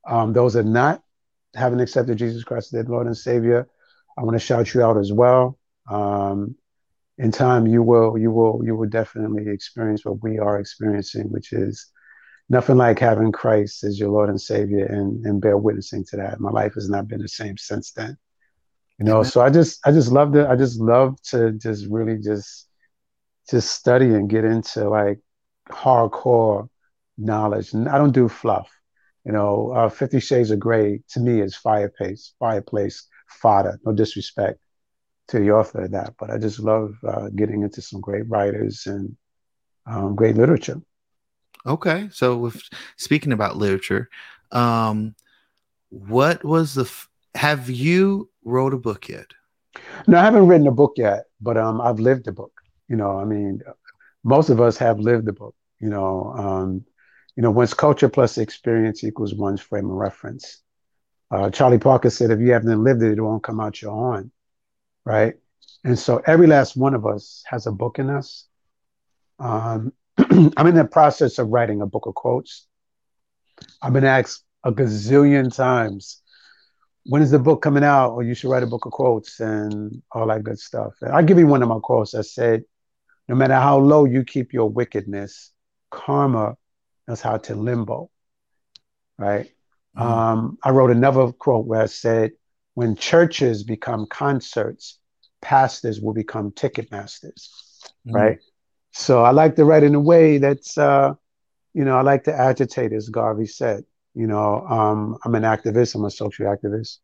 Um, 0.07 0.33
those 0.33 0.53
that 0.53 0.65
not 0.65 1.03
haven't 1.55 1.79
accepted 1.79 2.17
Jesus 2.17 2.43
Christ 2.43 2.67
as 2.67 2.71
their 2.71 2.83
Lord 2.83 3.07
and 3.07 3.17
Savior, 3.17 3.67
I 4.17 4.23
want 4.23 4.33
to 4.33 4.39
shout 4.39 4.73
you 4.73 4.83
out 4.83 4.97
as 4.97 5.11
well. 5.11 5.59
Um, 5.89 6.55
in 7.17 7.31
time 7.31 7.67
you 7.67 7.83
will 7.83 8.17
you 8.17 8.31
will 8.31 8.61
you 8.63 8.75
will 8.75 8.89
definitely 8.89 9.47
experience 9.49 10.05
what 10.05 10.21
we 10.23 10.39
are 10.39 10.59
experiencing 10.59 11.23
which 11.31 11.53
is 11.53 11.87
nothing 12.49 12.77
like 12.77 12.99
having 12.99 13.31
christ 13.31 13.83
as 13.83 13.99
your 13.99 14.09
lord 14.09 14.29
and 14.29 14.41
savior 14.41 14.85
and 14.85 15.25
and 15.25 15.41
bear 15.41 15.57
witnessing 15.57 16.03
to 16.05 16.17
that. 16.17 16.39
My 16.39 16.51
life 16.51 16.73
has 16.75 16.89
not 16.89 17.07
been 17.07 17.21
the 17.21 17.27
same 17.27 17.57
since 17.57 17.91
then. 17.91 18.17
You 18.99 19.05
know 19.05 19.23
so 19.23 19.41
i 19.41 19.49
just 19.49 19.79
i 19.85 19.91
just 19.91 20.11
love 20.11 20.33
to 20.33 20.47
i 20.49 20.55
just 20.55 20.79
love 20.79 21.21
to 21.23 21.51
just 21.53 21.85
really 21.87 22.17
just 22.17 22.67
just 23.49 23.71
study 23.71 24.05
and 24.05 24.29
get 24.29 24.45
into 24.45 24.89
like 24.89 25.19
hardcore 25.69 26.69
knowledge. 27.17 27.73
And 27.73 27.89
i 27.89 27.97
don't 27.97 28.13
do 28.13 28.27
fluff. 28.29 28.69
You 29.25 29.31
know 29.33 29.71
uh, 29.71 29.89
50 29.89 30.19
shades 30.19 30.51
of 30.51 30.59
gray 30.59 31.01
to 31.09 31.19
me 31.19 31.41
is 31.41 31.55
fireplace 31.55 32.33
fireplace 32.39 33.07
fodder. 33.27 33.79
No 33.85 33.93
disrespect 33.93 34.59
to 35.31 35.39
the 35.39 35.51
author 35.51 35.83
of 35.83 35.91
that. 35.91 36.13
But 36.19 36.29
I 36.29 36.37
just 36.37 36.59
love 36.59 36.95
uh, 37.07 37.29
getting 37.29 37.63
into 37.63 37.81
some 37.81 38.01
great 38.01 38.29
writers 38.29 38.85
and 38.85 39.15
um, 39.85 40.15
great 40.15 40.35
literature. 40.35 40.81
Okay, 41.65 42.09
so 42.11 42.37
with 42.37 42.61
speaking 42.97 43.31
about 43.31 43.57
literature, 43.57 44.09
um, 44.51 45.15
what 45.89 46.43
was 46.43 46.75
the? 46.75 46.83
F- 46.83 47.09
have 47.35 47.69
you 47.69 48.29
wrote 48.43 48.73
a 48.73 48.77
book 48.77 49.07
yet? 49.07 49.27
No, 50.07 50.17
I 50.19 50.23
haven't 50.23 50.47
written 50.47 50.67
a 50.67 50.71
book 50.71 50.93
yet, 50.97 51.25
but 51.39 51.57
um, 51.57 51.79
I've 51.79 51.99
lived 51.99 52.27
a 52.27 52.31
book. 52.31 52.51
You 52.87 52.97
know, 52.97 53.17
I 53.17 53.23
mean, 53.23 53.61
most 54.23 54.49
of 54.49 54.59
us 54.59 54.77
have 54.77 54.99
lived 54.99 55.27
a 55.27 55.33
book. 55.33 55.55
You 55.79 55.89
know, 55.89 56.33
um, 56.37 56.85
you 57.35 57.43
know, 57.43 57.51
once 57.51 57.73
culture 57.73 58.09
plus 58.09 58.37
experience 58.37 59.03
equals 59.03 59.33
one's 59.33 59.61
frame 59.61 59.89
of 59.89 59.95
reference. 59.95 60.61
Uh, 61.29 61.49
Charlie 61.49 61.77
Parker 61.77 62.09
said, 62.09 62.31
if 62.31 62.41
you 62.41 62.51
haven't 62.51 62.83
lived 62.83 63.01
it, 63.01 63.17
it 63.17 63.21
won't 63.21 63.43
come 63.43 63.61
out 63.61 63.81
your 63.81 63.91
own 63.91 64.31
right? 65.05 65.35
And 65.83 65.97
so 65.97 66.21
every 66.25 66.47
last 66.47 66.77
one 66.77 66.93
of 66.93 67.05
us 67.05 67.43
has 67.47 67.67
a 67.67 67.71
book 67.71 67.99
in 67.99 68.09
us. 68.09 68.47
Um, 69.39 69.93
I'm 70.17 70.67
in 70.67 70.75
the 70.75 70.85
process 70.85 71.39
of 71.39 71.49
writing 71.49 71.81
a 71.81 71.87
book 71.87 72.05
of 72.05 72.15
quotes. 72.15 72.67
I've 73.81 73.93
been 73.93 74.05
asked 74.05 74.43
a 74.63 74.71
gazillion 74.71 75.53
times, 75.55 76.21
when 77.05 77.21
is 77.21 77.31
the 77.31 77.39
book 77.39 77.61
coming 77.61 77.83
out? 77.83 78.11
Or 78.11 78.23
you 78.23 78.35
should 78.35 78.49
write 78.51 78.63
a 78.63 78.67
book 78.67 78.85
of 78.85 78.91
quotes 78.91 79.39
and 79.39 80.01
all 80.11 80.27
that 80.27 80.43
good 80.43 80.59
stuff. 80.59 80.93
And 81.01 81.11
I'll 81.11 81.23
give 81.23 81.39
you 81.39 81.47
one 81.47 81.63
of 81.63 81.69
my 81.69 81.79
quotes 81.81 82.13
I 82.13 82.21
said, 82.21 82.63
no 83.27 83.35
matter 83.35 83.55
how 83.55 83.79
low 83.79 84.05
you 84.05 84.23
keep 84.23 84.53
your 84.53 84.69
wickedness, 84.69 85.51
karma 85.89 86.57
knows 87.07 87.21
how 87.21 87.37
to 87.37 87.55
limbo. 87.55 88.11
Right. 89.17 89.51
Mm-hmm. 89.97 90.01
Um, 90.01 90.57
I 90.63 90.69
wrote 90.69 90.91
another 90.91 91.31
quote 91.31 91.65
where 91.65 91.81
I 91.81 91.85
said, 91.87 92.31
when 92.73 92.95
churches 92.95 93.63
become 93.63 94.05
concerts, 94.07 94.99
pastors 95.41 95.99
will 95.99 96.13
become 96.13 96.51
ticket 96.51 96.91
masters, 96.91 97.49
mm-hmm. 98.07 98.15
right? 98.15 98.39
So 98.91 99.23
I 99.23 99.31
like 99.31 99.55
to 99.55 99.65
write 99.65 99.83
in 99.83 99.95
a 99.95 99.99
way 99.99 100.37
that's, 100.37 100.77
uh, 100.77 101.13
you 101.73 101.85
know, 101.85 101.97
I 101.97 102.01
like 102.01 102.25
to 102.25 102.33
agitate, 102.33 102.93
as 102.93 103.09
Garvey 103.09 103.45
said. 103.45 103.85
You 104.13 104.27
know, 104.27 104.65
um, 104.67 105.17
I'm 105.23 105.35
an 105.35 105.43
activist. 105.43 105.95
I'm 105.95 106.03
a 106.03 106.11
social 106.11 106.45
activist. 106.45 106.97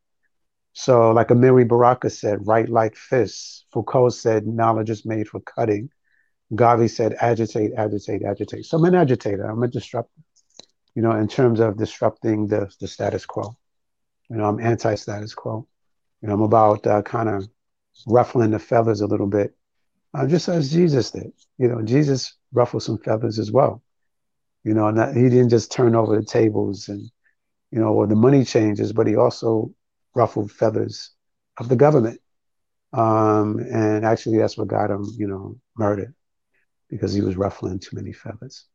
So, 0.74 1.12
like 1.12 1.30
Amiri 1.30 1.68
Baraka 1.68 2.10
said, 2.10 2.46
write 2.46 2.70
like 2.70 2.96
fists. 2.96 3.66
Foucault 3.72 4.10
said, 4.10 4.46
knowledge 4.46 4.90
is 4.90 5.06
made 5.06 5.28
for 5.28 5.40
cutting. 5.40 5.90
Garvey 6.54 6.88
said, 6.88 7.16
agitate, 7.20 7.72
agitate, 7.76 8.24
agitate. 8.24 8.66
So 8.66 8.78
I'm 8.78 8.86
an 8.86 8.96
agitator. 8.96 9.44
I'm 9.44 9.64
a 9.64 9.68
disruptor. 9.68 10.22
You 10.96 11.02
know, 11.02 11.12
in 11.12 11.28
terms 11.28 11.60
of 11.60 11.78
disrupting 11.78 12.48
the 12.48 12.70
the 12.82 12.88
status 12.88 13.26
quo. 13.26 13.56
You 14.30 14.38
know, 14.38 14.46
I'm 14.46 14.60
anti-status 14.60 15.34
quo. 15.34 15.68
You 16.22 16.28
know, 16.28 16.36
I'm 16.36 16.42
about 16.42 16.86
uh, 16.86 17.02
kind 17.02 17.30
of 17.30 17.48
ruffling 18.08 18.52
the 18.52 18.60
feathers 18.60 19.02
a 19.02 19.08
little 19.08 19.28
bit, 19.28 19.56
uh, 20.14 20.28
just 20.28 20.50
as 20.50 20.72
Jesus 20.72 21.12
did. 21.12 21.32
You 21.58 21.70
know, 21.70 21.82
Jesus 21.82 22.34
ruffled 22.52 22.84
some 22.84 22.98
feathers 22.98 23.40
as 23.40 23.52
well. 23.52 23.82
You 24.64 24.74
know, 24.74 24.90
not, 24.92 25.16
he 25.16 25.24
didn't 25.24 25.50
just 25.50 25.72
turn 25.72 25.96
over 25.96 26.20
the 26.20 26.26
tables 26.26 26.90
and, 26.90 27.10
you 27.72 27.80
know, 27.80 27.94
or 27.94 28.08
the 28.08 28.16
money 28.16 28.44
changes, 28.44 28.92
but 28.92 29.08
he 29.08 29.16
also 29.16 29.74
ruffled 30.16 30.52
feathers 30.52 31.12
of 31.58 31.70
the 31.70 31.76
government. 31.76 32.20
Um, 32.94 33.60
and 33.60 34.06
actually, 34.06 34.38
that's 34.38 34.58
what 34.58 34.68
got 34.68 34.92
him, 34.92 35.06
you 35.18 35.28
know, 35.28 35.58
murdered 35.78 36.14
because 36.90 37.14
he 37.14 37.22
was 37.22 37.36
ruffling 37.36 37.80
too 37.80 37.96
many 37.96 38.14
feathers. 38.14 38.66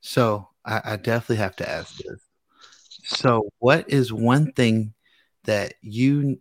So 0.00 0.48
I, 0.64 0.80
I 0.84 0.96
definitely 0.96 1.36
have 1.36 1.56
to 1.56 1.68
ask 1.68 1.96
this. 1.96 2.20
So, 3.02 3.50
what 3.58 3.90
is 3.90 4.12
one 4.12 4.52
thing 4.52 4.94
that 5.44 5.74
you, 5.82 6.40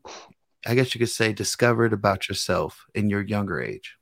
I 0.65 0.75
guess 0.75 0.93
you 0.95 0.99
could 0.99 1.09
say, 1.09 1.33
discovered 1.33 1.93
about 1.93 2.29
yourself 2.29 2.85
in 2.95 3.09
your 3.09 3.21
younger 3.21 3.61
age? 3.61 3.97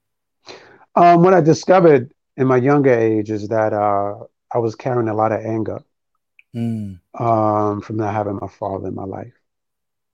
Um, 0.96 1.24
what 1.24 1.34
I 1.34 1.42
discovered 1.42 2.14
in 2.38 2.48
my 2.48 2.58
younger 2.58 2.94
age 2.94 3.32
is 3.32 3.48
that 3.50 3.74
uh, 3.74 4.16
I 4.54 4.58
was 4.60 4.76
carrying 4.76 5.10
a 5.10 5.14
lot 5.14 5.32
of 5.32 5.46
anger. 5.46 5.82
mm. 6.56 7.00
um, 7.18 7.82
from 7.82 7.98
not 7.98 8.14
having 8.14 8.38
my 8.42 8.48
father 8.48 8.88
in 8.88 8.96
my 8.96 9.06
life. 9.06 9.34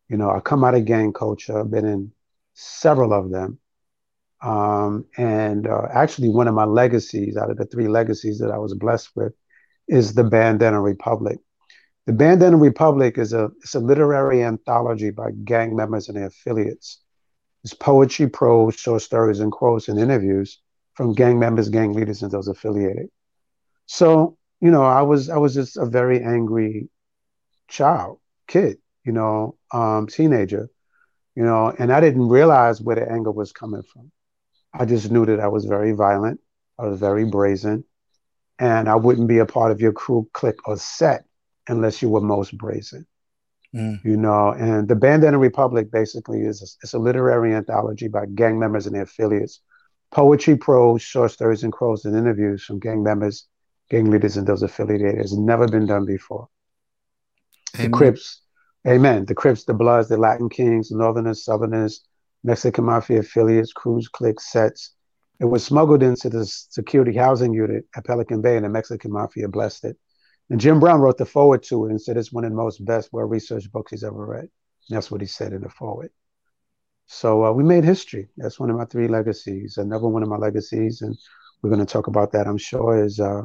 You 0.09 0.17
know, 0.17 0.29
I 0.29 0.39
come 0.39 0.63
out 0.63 0.75
of 0.75 0.85
gang 0.85 1.13
culture. 1.13 1.59
I've 1.59 1.71
been 1.71 1.85
in 1.85 2.11
several 2.53 3.13
of 3.13 3.31
them. 3.31 3.59
Um, 4.41 5.05
and 5.17 5.67
uh, 5.67 5.87
actually, 5.91 6.29
one 6.29 6.47
of 6.47 6.53
my 6.53 6.65
legacies 6.65 7.37
out 7.37 7.49
of 7.49 7.57
the 7.57 7.65
three 7.65 7.87
legacies 7.87 8.39
that 8.39 8.51
I 8.51 8.57
was 8.57 8.73
blessed 8.75 9.09
with 9.15 9.33
is 9.87 10.13
the 10.13 10.23
Bandana 10.23 10.81
Republic. 10.81 11.39
The 12.05 12.13
Bandana 12.13 12.57
Republic 12.57 13.17
is 13.17 13.33
a 13.33 13.45
it's 13.61 13.73
a 13.73 13.79
literary 13.79 14.43
anthology 14.43 15.09
by 15.09 15.31
gang 15.43 15.75
members 15.75 16.07
and 16.07 16.15
their 16.17 16.27
affiliates. 16.27 16.99
It's 17.63 17.73
poetry, 17.73 18.29
prose, 18.29 18.75
short 18.75 19.01
stories, 19.01 19.39
and 19.39 19.51
quotes 19.51 19.87
and 19.87 19.99
interviews 19.99 20.61
from 20.93 21.15
gang 21.15 21.39
members, 21.39 21.69
gang 21.69 21.93
leaders, 21.93 22.21
and 22.21 22.31
those 22.31 22.47
affiliated. 22.47 23.07
So, 23.87 24.37
you 24.61 24.69
know, 24.69 24.83
I 24.83 25.01
was 25.01 25.31
I 25.31 25.37
was 25.37 25.55
just 25.55 25.77
a 25.77 25.85
very 25.85 26.21
angry 26.21 26.89
child, 27.69 28.19
kid, 28.47 28.77
you 29.03 29.11
know, 29.11 29.57
um, 29.73 30.05
teenager, 30.05 30.69
you 31.35 31.43
know, 31.43 31.73
and 31.79 31.91
I 31.91 32.01
didn't 32.01 32.29
realize 32.29 32.81
where 32.81 32.97
the 32.97 33.11
anger 33.11 33.31
was 33.31 33.51
coming 33.51 33.81
from. 33.81 34.11
I 34.71 34.85
just 34.85 35.09
knew 35.09 35.25
that 35.25 35.39
I 35.39 35.47
was 35.47 35.65
very 35.65 35.93
violent, 35.93 36.39
I 36.77 36.85
was 36.85 36.99
very 36.99 37.25
brazen, 37.25 37.83
and 38.59 38.87
I 38.87 38.95
wouldn't 38.95 39.27
be 39.27 39.39
a 39.39 39.45
part 39.47 39.71
of 39.71 39.81
your 39.81 39.91
crew, 39.91 40.29
clique, 40.33 40.67
or 40.67 40.77
set 40.77 41.25
unless 41.67 42.01
you 42.01 42.09
were 42.09 42.21
most 42.21 42.57
brazen. 42.57 43.05
Mm. 43.73 44.03
You 44.05 44.15
know, 44.15 44.51
and 44.51 44.87
the 44.87 44.95
Bandana 44.95 45.37
Republic 45.37 45.91
basically 45.91 46.41
is 46.41 46.61
a, 46.61 46.67
it's 46.83 46.93
a 46.93 46.99
literary 46.99 47.53
anthology 47.53 48.07
by 48.07 48.25
gang 48.25 48.57
members 48.57 48.85
and 48.85 48.95
their 48.95 49.03
affiliates. 49.03 49.59
Poetry, 50.11 50.55
prose, 50.55 51.01
short 51.01 51.31
stories, 51.31 51.63
and 51.63 51.73
quotes 51.73 52.05
and 52.05 52.15
interviews 52.15 52.63
from 52.63 52.79
gang 52.79 53.03
members, 53.03 53.47
gang 53.89 54.09
leaders, 54.09 54.37
and 54.37 54.47
those 54.47 54.63
affiliated. 54.63 55.19
It's 55.19 55.33
never 55.33 55.67
been 55.67 55.87
done 55.87 56.05
before. 56.05 56.47
Amen. 57.75 57.91
The 57.91 57.97
Crips, 57.97 58.41
Amen. 58.87 59.25
The 59.25 59.33
Crips, 59.33 59.63
the 59.63 59.73
Bloods, 59.73 60.09
the 60.09 60.17
Latin 60.17 60.47
Kings, 60.47 60.91
Northerners, 60.91 61.43
Southerners, 61.43 62.05
Mexican 62.43 62.85
Mafia 62.85 63.19
affiliates, 63.19 63.73
crews, 63.73 64.07
cliques, 64.07 64.51
sets. 64.51 64.93
It 65.39 65.45
was 65.45 65.65
smuggled 65.65 66.03
into 66.03 66.29
the 66.29 66.45
security 66.45 67.17
housing 67.17 67.53
unit 67.53 67.85
at 67.95 68.05
Pelican 68.05 68.41
Bay, 68.41 68.55
and 68.55 68.63
the 68.63 68.69
Mexican 68.69 69.11
Mafia 69.11 69.47
blessed 69.47 69.85
it. 69.85 69.97
And 70.49 70.59
Jim 70.59 70.79
Brown 70.79 71.01
wrote 71.01 71.17
the 71.17 71.25
forward 71.25 71.63
to 71.63 71.85
it 71.85 71.89
and 71.89 72.01
said 72.01 72.17
it's 72.17 72.31
one 72.31 72.43
of 72.43 72.51
the 72.51 72.57
most 72.57 72.83
best, 72.85 73.09
well 73.11 73.25
researched 73.25 73.71
books 73.71 73.91
he's 73.91 74.03
ever 74.03 74.25
read. 74.25 74.41
And 74.41 74.97
that's 74.97 75.09
what 75.09 75.21
he 75.21 75.27
said 75.27 75.53
in 75.53 75.61
the 75.61 75.69
forward. 75.69 76.11
So 77.07 77.45
uh, 77.45 77.51
we 77.51 77.63
made 77.63 77.83
history. 77.83 78.29
That's 78.37 78.59
one 78.59 78.69
of 78.69 78.77
my 78.77 78.85
three 78.85 79.07
legacies. 79.07 79.77
Another 79.77 80.07
one 80.07 80.23
of 80.23 80.29
my 80.29 80.37
legacies, 80.37 81.01
and 81.01 81.17
we're 81.61 81.69
going 81.69 81.85
to 81.85 81.91
talk 81.91 82.07
about 82.07 82.31
that, 82.33 82.47
I'm 82.47 82.57
sure, 82.57 83.03
is 83.03 83.19
uh, 83.19 83.43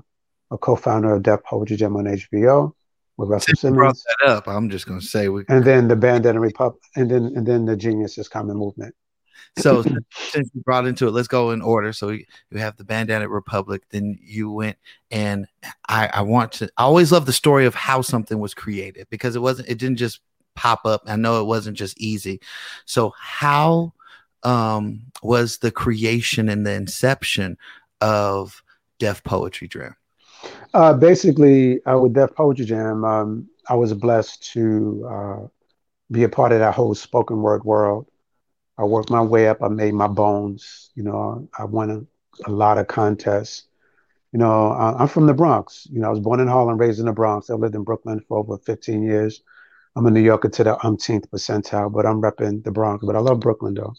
a 0.50 0.58
co-founder 0.58 1.14
of 1.14 1.22
Def 1.22 1.42
Poetry 1.44 1.76
Jam 1.76 1.96
on 1.96 2.04
HBO 2.04 2.72
with 3.16 3.28
Russell 3.28 3.54
Simmons. 3.56 3.76
Brought 3.76 3.96
that 4.20 4.28
up. 4.28 4.48
I'm 4.48 4.70
just 4.70 4.86
going 4.86 5.00
to 5.00 5.06
say 5.06 5.28
we. 5.28 5.44
And 5.48 5.64
then 5.64 5.88
the 5.88 5.96
Bandana 5.96 6.40
Republic, 6.40 6.82
and 6.96 7.10
then 7.10 7.32
and 7.36 7.46
then 7.46 7.66
the 7.66 7.76
Genius 7.76 8.18
is 8.18 8.28
Common 8.28 8.56
Movement. 8.56 8.94
So 9.58 9.82
since 10.12 10.50
you 10.54 10.62
brought 10.62 10.86
into 10.86 11.08
it, 11.08 11.12
let's 11.12 11.28
go 11.28 11.50
in 11.50 11.62
order. 11.62 11.92
So 11.92 12.10
you, 12.10 12.24
have 12.54 12.76
the 12.76 12.84
Bandana 12.84 13.28
Republic. 13.28 13.82
Then 13.90 14.18
you 14.22 14.50
went 14.50 14.76
and 15.10 15.46
I, 15.88 16.10
I 16.12 16.22
want 16.22 16.52
to. 16.52 16.70
I 16.76 16.84
always 16.84 17.12
love 17.12 17.26
the 17.26 17.32
story 17.32 17.66
of 17.66 17.74
how 17.74 18.02
something 18.02 18.38
was 18.38 18.54
created 18.54 19.06
because 19.10 19.36
it 19.36 19.42
wasn't. 19.42 19.68
It 19.68 19.78
didn't 19.78 19.96
just 19.96 20.20
pop 20.54 20.84
up. 20.84 21.02
I 21.06 21.16
know 21.16 21.40
it 21.40 21.46
wasn't 21.46 21.76
just 21.76 21.98
easy. 21.98 22.40
So 22.84 23.12
how 23.18 23.92
um, 24.42 25.02
was 25.22 25.58
the 25.58 25.70
creation 25.70 26.48
and 26.48 26.66
the 26.66 26.72
inception 26.72 27.56
of 28.00 28.62
Def 28.98 29.22
Poetry 29.24 29.68
Jam? 29.68 29.96
Uh, 30.72 30.92
basically, 30.94 31.84
uh, 31.84 31.98
with 31.98 32.14
Def 32.14 32.34
Poetry 32.34 32.64
Jam, 32.64 33.04
um, 33.04 33.48
I 33.68 33.74
was 33.74 33.92
blessed 33.94 34.42
to 34.52 35.06
uh, 35.08 35.46
be 36.10 36.24
a 36.24 36.28
part 36.28 36.52
of 36.52 36.60
that 36.60 36.74
whole 36.74 36.94
spoken 36.94 37.42
word 37.42 37.64
world. 37.64 38.09
I 38.80 38.84
worked 38.84 39.10
my 39.10 39.20
way 39.20 39.46
up. 39.46 39.62
I 39.62 39.68
made 39.68 39.92
my 39.92 40.06
bones. 40.06 40.90
You 40.94 41.02
know, 41.02 41.48
I 41.58 41.64
won 41.64 41.90
a, 41.90 42.50
a 42.50 42.50
lot 42.50 42.78
of 42.78 42.86
contests. 42.86 43.64
You 44.32 44.38
know, 44.38 44.72
I'm 44.72 45.08
from 45.08 45.26
the 45.26 45.34
Bronx. 45.34 45.86
You 45.90 46.00
know, 46.00 46.06
I 46.06 46.10
was 46.10 46.20
born 46.20 46.40
in 46.40 46.48
Harlem, 46.48 46.78
raised 46.78 46.98
in 46.98 47.06
the 47.06 47.12
Bronx. 47.12 47.50
I 47.50 47.54
lived 47.54 47.74
in 47.74 47.84
Brooklyn 47.84 48.20
for 48.26 48.38
over 48.38 48.56
15 48.56 49.02
years. 49.02 49.42
I'm 49.96 50.06
a 50.06 50.10
New 50.10 50.22
Yorker 50.22 50.48
to 50.48 50.64
the 50.64 50.86
umpteenth 50.86 51.30
percentile, 51.30 51.92
but 51.92 52.06
I'm 52.06 52.22
repping 52.22 52.64
the 52.64 52.70
Bronx. 52.70 53.04
But 53.04 53.16
I 53.16 53.18
love 53.18 53.40
Brooklyn 53.40 53.74
though. 53.74 53.92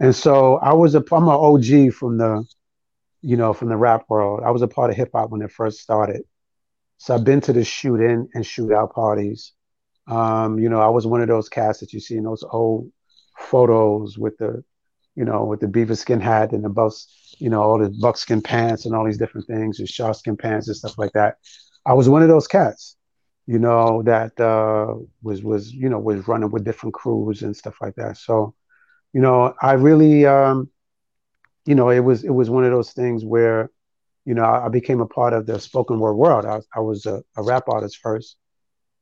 And 0.00 0.16
so 0.16 0.56
I 0.56 0.72
was 0.72 0.94
a 0.94 1.04
I'm 1.12 1.28
an 1.28 1.28
OG 1.28 1.92
from 1.92 2.18
the, 2.18 2.44
you 3.20 3.36
know, 3.36 3.52
from 3.52 3.68
the 3.68 3.76
rap 3.76 4.06
world. 4.08 4.40
I 4.44 4.50
was 4.50 4.62
a 4.62 4.68
part 4.68 4.90
of 4.90 4.96
hip 4.96 5.10
hop 5.14 5.30
when 5.30 5.42
it 5.42 5.52
first 5.52 5.80
started. 5.80 6.22
So 6.96 7.14
I've 7.14 7.24
been 7.24 7.42
to 7.42 7.52
the 7.52 7.64
shoot 7.64 8.00
in 8.00 8.28
and 8.34 8.44
shoot 8.44 8.72
out 8.72 8.94
parties. 8.94 9.52
Um, 10.08 10.58
you 10.58 10.68
know, 10.68 10.80
I 10.80 10.88
was 10.88 11.06
one 11.06 11.20
of 11.20 11.28
those 11.28 11.48
cats 11.48 11.80
that 11.80 11.92
you 11.92 12.00
see 12.00 12.16
in 12.16 12.24
those 12.24 12.42
old 12.50 12.90
photos 13.40 14.18
with 14.18 14.36
the, 14.38 14.62
you 15.16 15.24
know, 15.24 15.44
with 15.44 15.60
the 15.60 15.68
beaver 15.68 15.96
skin 15.96 16.20
hat 16.20 16.52
and 16.52 16.64
the 16.64 16.68
bus, 16.68 17.34
you 17.38 17.50
know, 17.50 17.62
all 17.62 17.78
the 17.78 17.90
buckskin 18.00 18.42
pants 18.42 18.86
and 18.86 18.94
all 18.94 19.04
these 19.04 19.18
different 19.18 19.46
things, 19.46 19.78
the 19.78 19.84
sharkskin 19.84 20.38
pants 20.38 20.68
and 20.68 20.76
stuff 20.76 20.98
like 20.98 21.12
that. 21.12 21.36
I 21.86 21.94
was 21.94 22.08
one 22.08 22.22
of 22.22 22.28
those 22.28 22.46
cats, 22.46 22.96
you 23.46 23.58
know, 23.58 24.02
that 24.02 24.38
uh, 24.38 24.94
was 25.22 25.42
was 25.42 25.72
you 25.72 25.88
know 25.88 25.98
was 25.98 26.28
running 26.28 26.50
with 26.50 26.64
different 26.64 26.94
crews 26.94 27.42
and 27.42 27.56
stuff 27.56 27.76
like 27.80 27.94
that. 27.96 28.16
So, 28.16 28.54
you 29.12 29.20
know, 29.20 29.54
I 29.60 29.72
really, 29.72 30.26
um, 30.26 30.70
you 31.66 31.74
know, 31.74 31.90
it 31.90 32.00
was 32.00 32.22
it 32.24 32.30
was 32.30 32.50
one 32.50 32.64
of 32.64 32.70
those 32.70 32.92
things 32.92 33.24
where, 33.24 33.70
you 34.24 34.34
know, 34.34 34.44
I, 34.44 34.68
became 34.68 35.00
a 35.00 35.06
part 35.06 35.32
of 35.32 35.46
the 35.46 35.58
spoken 35.58 35.98
word 35.98 36.14
world. 36.14 36.44
I, 36.44 36.60
I 36.74 36.80
was 36.80 37.06
a, 37.06 37.22
a 37.36 37.42
rap 37.42 37.64
artist 37.68 37.98
first. 38.02 38.36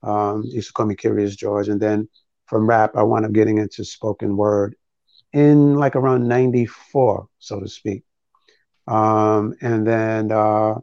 Um, 0.02 0.44
used 0.44 0.68
to 0.68 0.72
call 0.72 0.86
me 0.86 0.94
Curious 0.94 1.34
George, 1.34 1.68
and 1.68 1.80
then 1.80 2.08
from 2.48 2.68
rap, 2.68 2.92
I 2.96 3.02
wound 3.02 3.26
up 3.26 3.32
getting 3.32 3.58
into 3.58 3.84
spoken 3.84 4.36
word 4.36 4.74
in 5.32 5.74
like 5.74 5.96
around 5.96 6.26
94, 6.26 7.28
so 7.38 7.60
to 7.60 7.68
speak. 7.68 8.02
Um, 8.86 9.54
and 9.60 9.86
then, 9.86 10.32
uh, 10.32 10.76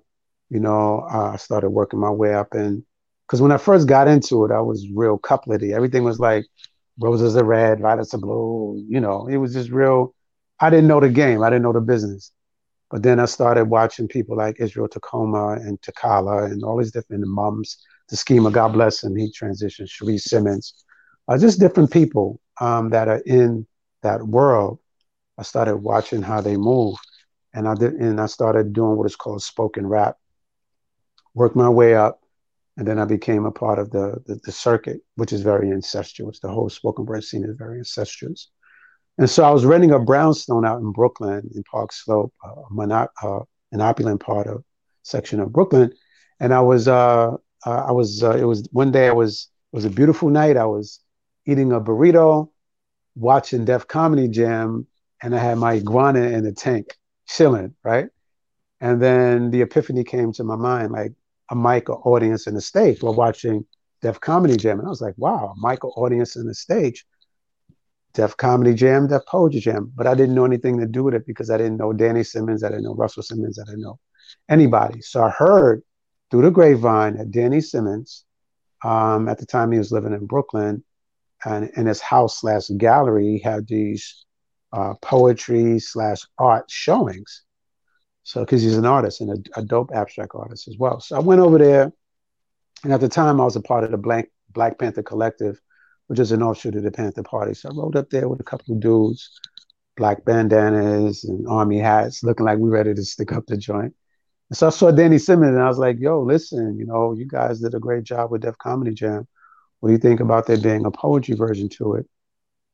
you 0.49 0.59
know, 0.59 1.01
I 1.09 1.37
started 1.37 1.71
working 1.71 1.99
my 1.99 2.11
way 2.11 2.35
up. 2.35 2.53
And 2.53 2.83
because 3.25 3.41
when 3.41 3.51
I 3.51 3.57
first 3.57 3.87
got 3.87 4.07
into 4.07 4.45
it, 4.45 4.51
I 4.51 4.61
was 4.61 4.87
real 4.93 5.17
couplety. 5.17 5.73
Everything 5.73 6.03
was 6.03 6.19
like 6.19 6.45
roses 6.99 7.35
are 7.35 7.43
red, 7.43 7.81
violets 7.81 8.13
are 8.13 8.19
blue. 8.19 8.83
You 8.87 8.99
know, 8.99 9.27
it 9.27 9.37
was 9.37 9.53
just 9.53 9.71
real. 9.71 10.13
I 10.59 10.69
didn't 10.69 10.87
know 10.87 10.99
the 10.99 11.09
game, 11.09 11.43
I 11.43 11.49
didn't 11.49 11.63
know 11.63 11.73
the 11.73 11.81
business. 11.81 12.31
But 12.91 13.01
then 13.01 13.19
I 13.19 13.25
started 13.25 13.65
watching 13.65 14.07
people 14.07 14.37
like 14.37 14.57
Israel 14.59 14.87
Tacoma 14.87 15.53
and 15.53 15.81
Takala 15.81 16.45
and 16.45 16.63
all 16.63 16.77
these 16.77 16.91
different 16.91 17.25
mums, 17.27 17.83
the 18.09 18.15
schema, 18.15 18.51
God 18.51 18.73
bless 18.73 19.03
him, 19.03 19.15
he 19.15 19.31
transitioned, 19.31 19.89
Sharice 19.89 20.21
Simmons 20.21 20.84
uh, 21.27 21.37
just 21.37 21.59
different 21.59 21.91
people 21.91 22.39
um, 22.59 22.89
that 22.89 23.07
are 23.07 23.21
in 23.25 23.65
that 24.03 24.23
world. 24.23 24.79
I 25.37 25.43
started 25.43 25.77
watching 25.77 26.21
how 26.21 26.41
they 26.41 26.57
move, 26.57 26.95
and 27.53 27.67
I 27.67 27.75
did, 27.75 27.93
and 27.93 28.21
I 28.21 28.27
started 28.27 28.73
doing 28.73 28.97
what 28.97 29.05
is 29.05 29.15
called 29.15 29.41
spoken 29.41 29.87
rap. 29.87 30.17
Worked 31.33 31.55
my 31.55 31.69
way 31.69 31.95
up, 31.95 32.21
and 32.77 32.87
then 32.87 32.99
I 32.99 33.05
became 33.05 33.45
a 33.45 33.51
part 33.51 33.79
of 33.79 33.91
the, 33.91 34.21
the, 34.25 34.39
the 34.43 34.51
circuit, 34.51 35.01
which 35.15 35.33
is 35.33 35.41
very 35.41 35.69
incestuous. 35.69 36.39
The 36.39 36.49
whole 36.49 36.69
spoken 36.69 37.05
word 37.05 37.23
scene 37.23 37.43
is 37.43 37.57
very 37.57 37.77
incestuous. 37.79 38.49
And 39.17 39.29
so 39.29 39.43
I 39.43 39.51
was 39.51 39.65
renting 39.65 39.91
a 39.91 39.99
brownstone 39.99 40.65
out 40.65 40.81
in 40.81 40.91
Brooklyn 40.91 41.49
in 41.55 41.63
Park 41.63 41.93
Slope, 41.93 42.33
uh, 42.43 42.61
mono- 42.69 43.07
uh, 43.21 43.39
an 43.71 43.81
opulent 43.81 44.21
part 44.21 44.47
of 44.47 44.63
section 45.03 45.39
of 45.39 45.53
Brooklyn. 45.53 45.93
And 46.39 46.53
I 46.53 46.61
was, 46.61 46.87
uh, 46.87 47.31
uh 47.65 47.85
I 47.87 47.91
was, 47.91 48.23
uh, 48.23 48.35
it 48.35 48.43
was 48.43 48.67
one 48.71 48.91
day 48.91 49.07
I 49.07 49.13
was, 49.13 49.49
it 49.71 49.75
was 49.75 49.85
a 49.85 49.89
beautiful 49.89 50.29
night. 50.29 50.57
I 50.57 50.65
was 50.65 50.99
eating 51.45 51.71
a 51.71 51.79
burrito, 51.79 52.49
watching 53.15 53.65
Def 53.65 53.87
Comedy 53.87 54.27
Jam, 54.27 54.87
and 55.21 55.35
I 55.35 55.39
had 55.39 55.57
my 55.57 55.73
iguana 55.73 56.21
in 56.21 56.43
the 56.43 56.51
tank 56.51 56.97
chilling, 57.27 57.75
right? 57.83 58.07
And 58.81 59.01
then 59.01 59.51
the 59.51 59.61
epiphany 59.61 60.03
came 60.03 60.31
to 60.33 60.43
my 60.43 60.55
mind, 60.55 60.91
like 60.91 61.13
a 61.49 61.55
mic 61.55 61.89
audience 61.89 62.47
in 62.47 62.53
the 62.53 62.61
stage 62.61 63.01
while 63.01 63.13
watching 63.13 63.65
Def 64.01 64.19
Comedy 64.19 64.57
Jam. 64.57 64.79
And 64.79 64.87
I 64.87 64.89
was 64.89 65.01
like, 65.01 65.15
wow, 65.17 65.55
a 65.55 65.67
mic 65.67 65.83
audience 65.83 66.35
in 66.35 66.45
the 66.45 66.53
stage. 66.53 67.05
Def 68.13 68.37
Comedy 68.37 68.73
Jam, 68.73 69.07
Def 69.07 69.25
Poetry 69.27 69.59
Jam. 69.59 69.91
But 69.95 70.07
I 70.07 70.15
didn't 70.15 70.35
know 70.35 70.45
anything 70.45 70.79
to 70.79 70.85
do 70.85 71.03
with 71.03 71.13
it 71.13 71.25
because 71.25 71.49
I 71.49 71.57
didn't 71.57 71.77
know 71.77 71.93
Danny 71.93 72.23
Simmons, 72.23 72.63
I 72.63 72.69
didn't 72.69 72.83
know 72.83 72.95
Russell 72.95 73.23
Simmons, 73.23 73.59
I 73.59 73.65
didn't 73.65 73.81
know 73.81 73.99
anybody. 74.49 75.01
So 75.01 75.23
I 75.23 75.29
heard 75.29 75.83
through 76.31 76.43
the 76.43 76.51
grapevine 76.51 77.17
that 77.17 77.31
Danny 77.31 77.61
Simmons, 77.61 78.25
um, 78.83 79.27
at 79.27 79.37
the 79.37 79.45
time 79.45 79.71
he 79.71 79.77
was 79.77 79.91
living 79.91 80.13
in 80.13 80.25
Brooklyn, 80.25 80.83
and 81.45 81.69
in 81.75 81.85
his 81.85 82.01
house 82.01 82.41
slash 82.41 82.67
gallery 82.77 83.33
he 83.33 83.39
had 83.39 83.67
these 83.67 84.25
uh, 84.73 84.93
poetry 85.01 85.79
slash 85.79 86.21
art 86.37 86.69
showings. 86.69 87.43
So 88.23 88.41
because 88.41 88.61
he's 88.61 88.77
an 88.77 88.85
artist 88.85 89.21
and 89.21 89.47
a, 89.55 89.59
a, 89.59 89.63
dope 89.63 89.91
abstract 89.93 90.31
artist 90.33 90.67
as 90.67 90.77
well. 90.77 90.99
So 90.99 91.15
i 91.15 91.19
went 91.19 91.41
over 91.41 91.57
there 91.57 91.93
and 92.83 92.91
at 92.91 92.99
the 92.99 93.07
time 93.07 93.39
i 93.39 93.45
was 93.45 93.55
a 93.55 93.61
part 93.61 93.83
of 93.83 93.91
the 93.91 93.97
black 93.97 94.29
black 94.49 94.79
panther 94.79 95.03
collective 95.03 95.59
which 96.07 96.19
is 96.19 96.31
an 96.31 96.43
offshoot 96.43 96.75
of 96.75 96.83
the 96.83 96.91
panther 96.91 97.23
party. 97.23 97.53
So 97.53 97.69
i 97.69 97.75
rode 97.75 97.95
up 97.95 98.09
there 98.09 98.27
with 98.27 98.39
a 98.39 98.43
couple 98.43 98.73
of 98.73 98.79
dudes 98.79 99.29
black 99.95 100.25
bandanas 100.25 101.23
and 101.23 101.47
army 101.47 101.79
hats 101.79 102.23
looking 102.23 102.45
like 102.45 102.59
we 102.59 102.69
ready 102.69 102.93
to 102.93 103.03
stick 103.03 103.31
up 103.31 103.45
the 103.47 103.57
joint. 103.57 103.93
And 104.49 104.57
so 104.57 104.67
I 104.67 104.69
saw 104.69 104.91
Danny 104.91 105.17
Simmons 105.17 105.55
and 105.55 105.61
I 105.61 105.67
was 105.67 105.77
like, 105.77 105.97
yo, 105.99 106.21
listen, 106.21 106.77
you 106.77 106.85
know, 106.85 107.13
you 107.13 107.25
guys 107.25 107.59
did 107.59 107.73
a 107.73 107.79
great 107.79 108.03
job 108.03 108.31
with 108.31 108.41
Def 108.41 108.57
Comedy 108.57 108.93
Jam. 108.93 109.27
What 109.85 109.89
do 109.89 109.93
you 109.93 109.99
think 109.99 110.19
about 110.19 110.47
there 110.47 110.57
being 110.57 110.83
a 110.83 110.89
poetry 110.89 111.35
version 111.35 111.69
to 111.77 111.93
it? 111.93 112.07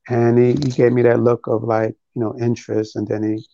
And 0.08 0.38
he, 0.38 0.52
he 0.52 0.70
gave 0.70 0.94
me 0.94 1.02
that 1.02 1.20
look 1.20 1.46
of 1.46 1.62
like, 1.62 1.94
you 2.14 2.22
know, 2.22 2.34
interest. 2.40 2.96
And 2.96 3.06
then 3.06 3.22
he 3.22 3.44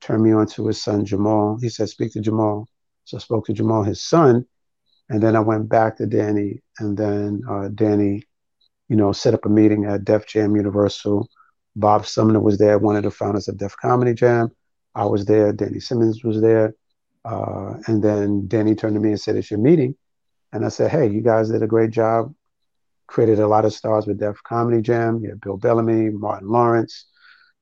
turned 0.00 0.22
me 0.22 0.32
on 0.32 0.46
to 0.46 0.68
his 0.68 0.82
son, 0.82 1.04
Jamal. 1.04 1.58
He 1.60 1.68
said, 1.68 1.90
speak 1.90 2.14
to 2.14 2.22
Jamal. 2.22 2.66
So 3.04 3.18
I 3.18 3.20
spoke 3.20 3.44
to 3.44 3.52
Jamal, 3.52 3.82
his 3.82 4.02
son. 4.02 4.46
And 5.10 5.22
then 5.22 5.36
I 5.36 5.40
went 5.40 5.68
back 5.68 5.98
to 5.98 6.06
Danny. 6.06 6.62
And 6.78 6.96
then 6.96 7.42
uh, 7.46 7.68
Danny, 7.74 8.22
you 8.88 8.96
know, 8.96 9.12
set 9.12 9.34
up 9.34 9.44
a 9.44 9.50
meeting 9.50 9.84
at 9.84 10.06
Def 10.06 10.26
Jam 10.26 10.56
Universal. 10.56 11.28
Bob 11.76 12.06
Sumner 12.06 12.40
was 12.40 12.56
there, 12.56 12.78
one 12.78 12.96
of 12.96 13.02
the 13.02 13.10
founders 13.10 13.46
of 13.46 13.58
Def 13.58 13.76
Comedy 13.76 14.14
Jam. 14.14 14.52
I 14.94 15.04
was 15.04 15.26
there. 15.26 15.52
Danny 15.52 15.80
Simmons 15.80 16.24
was 16.24 16.40
there. 16.40 16.74
Uh, 17.26 17.74
and 17.88 18.02
then 18.02 18.48
Danny 18.48 18.74
turned 18.74 18.94
to 18.94 19.00
me 19.00 19.10
and 19.10 19.20
said, 19.20 19.36
It's 19.36 19.50
your 19.50 19.60
meeting. 19.60 19.96
And 20.54 20.64
I 20.64 20.70
said, 20.70 20.90
Hey, 20.90 21.10
you 21.10 21.20
guys 21.20 21.50
did 21.50 21.62
a 21.62 21.66
great 21.66 21.90
job. 21.90 22.32
Created 23.06 23.38
a 23.40 23.46
lot 23.46 23.64
of 23.64 23.72
stars 23.72 24.06
with 24.06 24.18
Def 24.18 24.42
Comedy 24.42 24.82
Jam. 24.82 25.20
You 25.20 25.30
had 25.30 25.40
Bill 25.40 25.56
Bellamy, 25.56 26.10
Martin 26.10 26.48
Lawrence, 26.48 27.06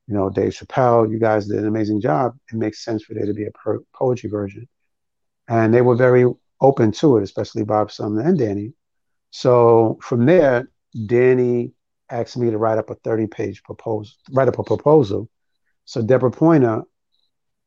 you 0.06 0.14
know, 0.14 0.30
Dave 0.30 0.52
Chappelle. 0.52 1.10
You 1.10 1.18
guys 1.18 1.46
did 1.46 1.58
an 1.58 1.66
amazing 1.66 2.00
job. 2.00 2.36
It 2.52 2.56
makes 2.56 2.84
sense 2.84 3.04
for 3.04 3.14
there 3.14 3.26
to 3.26 3.34
be 3.34 3.46
a 3.46 3.50
poetry 3.94 4.30
version. 4.30 4.68
And 5.48 5.74
they 5.74 5.82
were 5.82 5.96
very 5.96 6.24
open 6.60 6.92
to 6.92 7.16
it, 7.16 7.22
especially 7.22 7.64
Bob 7.64 7.90
Sumner 7.90 8.22
and 8.22 8.38
Danny. 8.38 8.74
So 9.30 9.98
from 10.02 10.26
there, 10.26 10.68
Danny 11.06 11.72
asked 12.10 12.36
me 12.36 12.50
to 12.50 12.58
write 12.58 12.78
up 12.78 12.90
a 12.90 12.94
30 12.96 13.26
page 13.28 13.62
proposal, 13.62 14.14
write 14.30 14.48
up 14.48 14.58
a 14.58 14.64
proposal. 14.64 15.28
So 15.84 16.02
Deborah 16.02 16.30
Pointer 16.30 16.82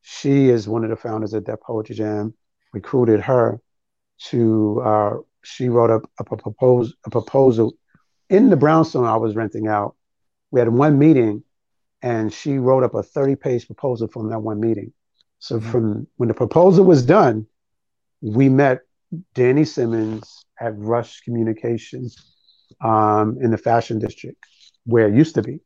she 0.06 0.50
is 0.50 0.68
one 0.68 0.84
of 0.84 0.90
the 0.90 0.96
founders 0.96 1.32
of 1.32 1.44
Def 1.44 1.62
Poetry 1.62 1.96
Jam. 1.96 2.34
Recruited 2.74 3.22
her 3.22 3.60
to. 4.26 4.82
Uh, 4.84 5.16
she 5.44 5.68
wrote 5.68 5.90
up 5.90 6.10
a, 6.18 6.24
a, 6.34 6.36
propose, 6.36 6.94
a 7.04 7.10
proposal 7.10 7.74
in 8.28 8.50
the 8.50 8.56
brownstone 8.56 9.06
I 9.06 9.16
was 9.16 9.34
renting 9.34 9.68
out. 9.68 9.96
We 10.50 10.60
had 10.60 10.68
one 10.68 10.98
meeting, 10.98 11.42
and 12.02 12.32
she 12.32 12.58
wrote 12.58 12.84
up 12.84 12.94
a 12.94 13.02
thirty-page 13.02 13.66
proposal 13.66 14.08
from 14.08 14.30
that 14.30 14.40
one 14.40 14.60
meeting. 14.60 14.92
So 15.38 15.58
mm-hmm. 15.58 15.70
from 15.70 16.06
when 16.16 16.28
the 16.28 16.34
proposal 16.34 16.84
was 16.84 17.04
done, 17.04 17.46
we 18.20 18.48
met 18.48 18.80
Danny 19.34 19.64
Simmons 19.64 20.44
at 20.60 20.76
Rush 20.78 21.20
Communications 21.20 22.16
um, 22.80 23.38
in 23.40 23.50
the 23.50 23.58
Fashion 23.58 23.98
District, 23.98 24.38
where 24.84 25.08
it 25.08 25.14
used 25.14 25.34
to 25.34 25.42
be. 25.42 25.60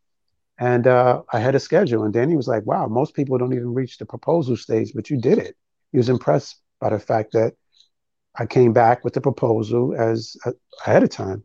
And 0.59 0.87
uh, 0.87 1.22
I 1.33 1.39
had 1.39 1.55
a 1.55 1.61
schedule, 1.61 2.03
and 2.03 2.12
Danny 2.12 2.37
was 2.37 2.49
like, 2.49 2.66
"Wow, 2.66 2.87
most 2.89 3.14
people 3.14 3.39
don't 3.39 3.53
even 3.53 3.74
reach 3.74 3.99
the 3.99 4.07
proposal 4.07 4.57
stage, 4.57 4.93
but 4.95 5.11
you 5.11 5.20
did 5.20 5.39
it." 5.39 5.57
He 5.93 5.99
was 5.99 6.09
impressed 6.09 6.61
by 6.81 6.91
the 6.91 6.99
fact 6.99 7.33
that 7.33 7.55
I 8.39 8.47
came 8.47 8.72
back 8.72 9.05
with 9.05 9.14
the 9.14 9.20
proposal 9.20 9.95
as 9.99 10.36
uh, 10.47 10.53
ahead 10.86 11.03
of 11.03 11.11
time, 11.11 11.45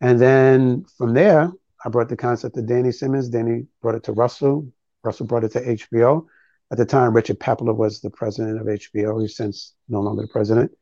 and 0.00 0.20
then 0.20 0.84
from 0.96 1.14
there, 1.14 1.52
I 1.84 1.88
brought 1.90 2.08
the 2.08 2.16
concept 2.16 2.54
to 2.54 2.62
Danny 2.62 2.92
Simmons. 2.92 3.28
Danny 3.28 3.66
brought 3.82 3.94
it 3.94 4.04
to 4.04 4.12
Russell. 4.12 4.66
Russell 5.02 5.26
brought 5.26 5.44
it 5.44 5.52
to 5.52 5.60
HBO. 5.60 6.26
At 6.72 6.78
the 6.78 6.86
time, 6.86 7.14
Richard 7.14 7.38
Plepler 7.38 7.74
was 7.74 8.00
the 8.00 8.10
president 8.10 8.60
of 8.60 8.66
HBO. 8.66 9.20
He's 9.20 9.36
since 9.36 9.74
no 9.88 10.00
longer 10.00 10.22
the 10.22 10.28
president. 10.28 10.72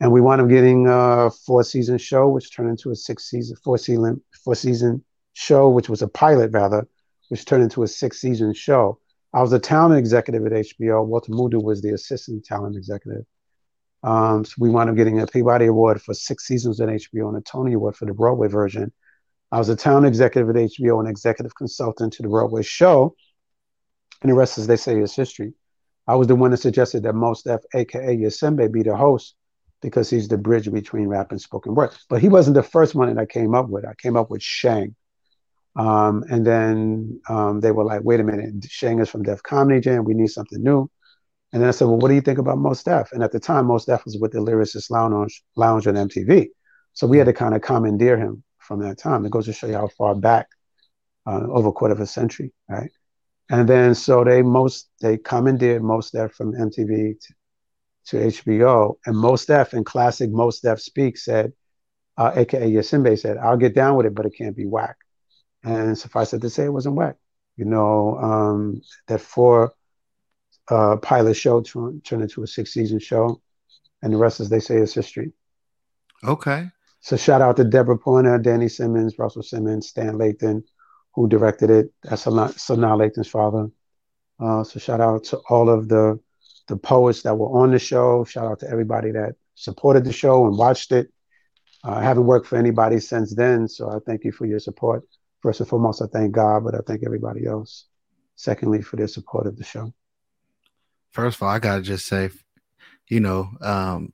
And 0.00 0.10
we 0.10 0.20
wound 0.20 0.40
up 0.40 0.48
getting 0.48 0.86
a 0.88 1.30
four 1.30 1.62
season 1.62 1.98
show, 1.98 2.28
which 2.28 2.54
turned 2.54 2.70
into 2.70 2.90
a 2.90 2.96
six 2.96 3.30
season, 3.30 3.56
four 3.62 3.78
season, 3.78 4.22
four 4.44 4.54
season 4.54 5.04
show, 5.34 5.68
which 5.68 5.88
was 5.88 6.02
a 6.02 6.08
pilot 6.08 6.50
rather, 6.52 6.88
which 7.28 7.44
turned 7.44 7.62
into 7.62 7.82
a 7.82 7.88
six 7.88 8.20
season 8.20 8.54
show. 8.54 8.98
I 9.32 9.42
was 9.42 9.52
a 9.52 9.58
talent 9.58 9.98
executive 9.98 10.44
at 10.46 10.52
HBO. 10.52 11.06
Walter 11.06 11.32
Moodoo 11.32 11.62
was 11.62 11.80
the 11.80 11.90
assistant 11.90 12.44
talent 12.44 12.76
executive. 12.76 13.24
Um, 14.02 14.44
so 14.44 14.54
we 14.58 14.70
wound 14.70 14.88
up 14.88 14.96
getting 14.96 15.20
a 15.20 15.26
Peabody 15.26 15.66
Award 15.66 16.00
for 16.00 16.14
six 16.14 16.46
seasons 16.46 16.80
at 16.80 16.88
HBO 16.88 17.28
and 17.28 17.36
a 17.36 17.42
Tony 17.42 17.74
Award 17.74 17.96
for 17.96 18.06
the 18.06 18.14
Broadway 18.14 18.48
version. 18.48 18.92
I 19.52 19.58
was 19.58 19.68
a 19.68 19.76
talent 19.76 20.06
executive 20.06 20.48
at 20.48 20.56
HBO 20.56 21.00
and 21.00 21.08
executive 21.08 21.54
consultant 21.54 22.12
to 22.14 22.22
the 22.22 22.28
Broadway 22.28 22.62
show. 22.62 23.14
And 24.22 24.30
the 24.30 24.34
rest, 24.34 24.58
as 24.58 24.66
they 24.66 24.76
say, 24.76 24.98
is 25.00 25.14
history. 25.14 25.54
I 26.06 26.14
was 26.14 26.28
the 26.28 26.36
one 26.36 26.50
that 26.50 26.58
suggested 26.58 27.02
that 27.02 27.14
Mos 27.14 27.42
Def, 27.42 27.60
aka 27.74 28.16
Yasiin 28.16 28.56
Bey, 28.56 28.68
be 28.68 28.82
the 28.82 28.96
host 28.96 29.34
because 29.80 30.10
he's 30.10 30.28
the 30.28 30.38
bridge 30.38 30.70
between 30.70 31.08
rap 31.08 31.30
and 31.30 31.40
spoken 31.40 31.74
word. 31.74 31.90
But 32.08 32.20
he 32.20 32.28
wasn't 32.28 32.54
the 32.54 32.62
first 32.62 32.94
one 32.94 33.14
that 33.14 33.20
I 33.20 33.26
came 33.26 33.54
up 33.54 33.68
with. 33.68 33.84
I 33.84 33.94
came 33.94 34.16
up 34.16 34.30
with 34.30 34.42
Shang. 34.42 34.94
Um, 35.76 36.24
and 36.28 36.46
then 36.46 37.20
um, 37.28 37.60
they 37.60 37.70
were 37.70 37.84
like, 37.84 38.02
wait 38.02 38.20
a 38.20 38.24
minute, 38.24 38.64
Shang 38.68 38.98
is 38.98 39.08
from 39.08 39.22
Def 39.22 39.42
Comedy 39.42 39.80
Jam. 39.80 40.04
We 40.04 40.14
need 40.14 40.28
something 40.28 40.62
new. 40.62 40.90
And 41.52 41.62
then 41.62 41.68
I 41.68 41.72
said, 41.72 41.86
well, 41.88 41.98
what 41.98 42.08
do 42.08 42.14
you 42.14 42.20
think 42.20 42.38
about 42.38 42.58
Mos 42.58 42.82
Def? 42.82 43.10
And 43.12 43.22
at 43.22 43.32
the 43.32 43.40
time, 43.40 43.66
Mos 43.66 43.84
Def 43.84 44.04
was 44.04 44.16
with 44.18 44.32
the 44.32 44.38
Lyricist 44.38 44.90
Lounge, 44.90 45.42
Lounge 45.56 45.86
on 45.86 45.94
MTV. 45.94 46.48
So 46.92 47.06
we 47.06 47.18
had 47.18 47.26
to 47.26 47.32
kind 47.32 47.54
of 47.54 47.62
commandeer 47.62 48.16
him 48.16 48.44
from 48.58 48.80
that 48.80 48.98
time. 48.98 49.24
It 49.24 49.32
goes 49.32 49.46
to 49.46 49.52
show 49.52 49.66
you 49.66 49.74
how 49.74 49.88
far 49.88 50.14
back, 50.14 50.48
uh, 51.26 51.46
over 51.48 51.68
a 51.68 51.72
quarter 51.72 51.94
of 51.94 52.00
a 52.00 52.06
century, 52.06 52.52
right? 52.68 52.90
And 53.50 53.68
then 53.68 53.94
so 53.96 54.22
they 54.22 54.42
most 54.42 54.88
they 55.00 55.18
commandeered 55.18 55.82
Mos 55.82 56.12
Def 56.12 56.32
from 56.32 56.52
MTV 56.52 57.18
to, 57.20 57.34
to 58.06 58.16
HBO, 58.16 58.94
and 59.06 59.16
Mos 59.16 59.44
Def 59.44 59.74
in 59.74 59.82
classic 59.82 60.30
Mos 60.30 60.60
Def 60.60 60.80
speak 60.80 61.18
said, 61.18 61.52
uh, 62.16 62.30
aka 62.36 62.70
Yasiin 62.70 63.02
Bey 63.02 63.16
said, 63.16 63.38
"I'll 63.38 63.56
get 63.56 63.74
down 63.74 63.96
with 63.96 64.06
it, 64.06 64.14
but 64.14 64.26
it 64.26 64.36
can't 64.36 64.56
be 64.56 64.66
whack." 64.66 64.96
And 65.64 65.98
suffice 65.98 66.32
it 66.32 66.40
to 66.42 66.50
say, 66.50 66.64
it 66.64 66.72
wasn't 66.72 66.94
whack. 66.94 67.16
You 67.56 67.64
know, 67.66 68.16
um, 68.18 68.80
that 69.08 69.20
four 69.20 69.74
uh, 70.70 70.96
pilot 70.96 71.34
show 71.34 71.60
turned, 71.60 72.04
turned 72.04 72.22
into 72.22 72.42
a 72.42 72.46
six 72.46 72.72
season 72.72 72.98
show, 72.98 73.40
and 74.02 74.12
the 74.12 74.16
rest, 74.16 74.40
as 74.40 74.48
they 74.48 74.60
say, 74.60 74.76
is 74.76 74.94
history. 74.94 75.32
Okay. 76.24 76.68
So 77.00 77.16
shout 77.16 77.40
out 77.40 77.56
to 77.56 77.64
Deborah 77.64 77.98
Pointer, 77.98 78.38
Danny 78.38 78.68
Simmons, 78.68 79.18
Russell 79.18 79.42
Simmons, 79.42 79.88
Stan 79.88 80.14
Lathan, 80.14 80.62
who 81.14 81.28
directed 81.28 81.70
it. 81.70 81.92
That's 82.02 82.24
Sanaa 82.24 82.98
Lathan's 82.98 83.28
father. 83.28 83.68
Uh, 84.38 84.64
so 84.64 84.78
shout 84.78 85.00
out 85.00 85.24
to 85.24 85.38
all 85.48 85.68
of 85.68 85.88
the 85.88 86.18
the 86.68 86.76
poets 86.76 87.22
that 87.22 87.36
were 87.36 87.62
on 87.62 87.72
the 87.72 87.78
show. 87.78 88.24
Shout 88.24 88.46
out 88.46 88.60
to 88.60 88.70
everybody 88.70 89.10
that 89.10 89.34
supported 89.54 90.04
the 90.04 90.12
show 90.12 90.46
and 90.46 90.56
watched 90.56 90.92
it. 90.92 91.12
Uh, 91.82 91.92
I 91.92 92.02
haven't 92.02 92.26
worked 92.26 92.46
for 92.46 92.56
anybody 92.56 93.00
since 93.00 93.34
then, 93.34 93.66
so 93.66 93.90
I 93.90 93.98
thank 94.06 94.24
you 94.24 94.30
for 94.30 94.46
your 94.46 94.60
support 94.60 95.02
first 95.40 95.60
and 95.60 95.68
foremost, 95.68 96.02
I 96.02 96.06
thank 96.06 96.32
God, 96.32 96.64
but 96.64 96.74
I 96.74 96.78
thank 96.86 97.02
everybody 97.04 97.46
else. 97.46 97.86
Secondly, 98.36 98.82
for 98.82 98.96
their 98.96 99.08
support 99.08 99.46
of 99.46 99.56
the 99.56 99.64
show. 99.64 99.92
First 101.10 101.36
of 101.36 101.42
all, 101.42 101.48
I 101.48 101.58
gotta 101.58 101.82
just 101.82 102.06
say, 102.06 102.30
you 103.08 103.20
know, 103.20 103.48
um, 103.60 104.12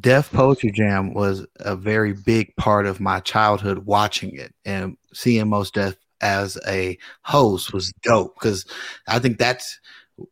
Def 0.00 0.32
Poetry 0.32 0.72
Jam 0.72 1.12
was 1.12 1.46
a 1.56 1.76
very 1.76 2.14
big 2.14 2.56
part 2.56 2.86
of 2.86 3.00
my 3.00 3.20
childhood 3.20 3.78
watching 3.78 4.34
it 4.36 4.54
and 4.64 4.96
seeing 5.12 5.48
Mos 5.48 5.70
Def 5.70 5.96
as 6.20 6.58
a 6.66 6.96
host 7.22 7.72
was 7.72 7.92
dope 8.02 8.34
because 8.34 8.64
I 9.06 9.18
think 9.18 9.38
that's 9.38 9.78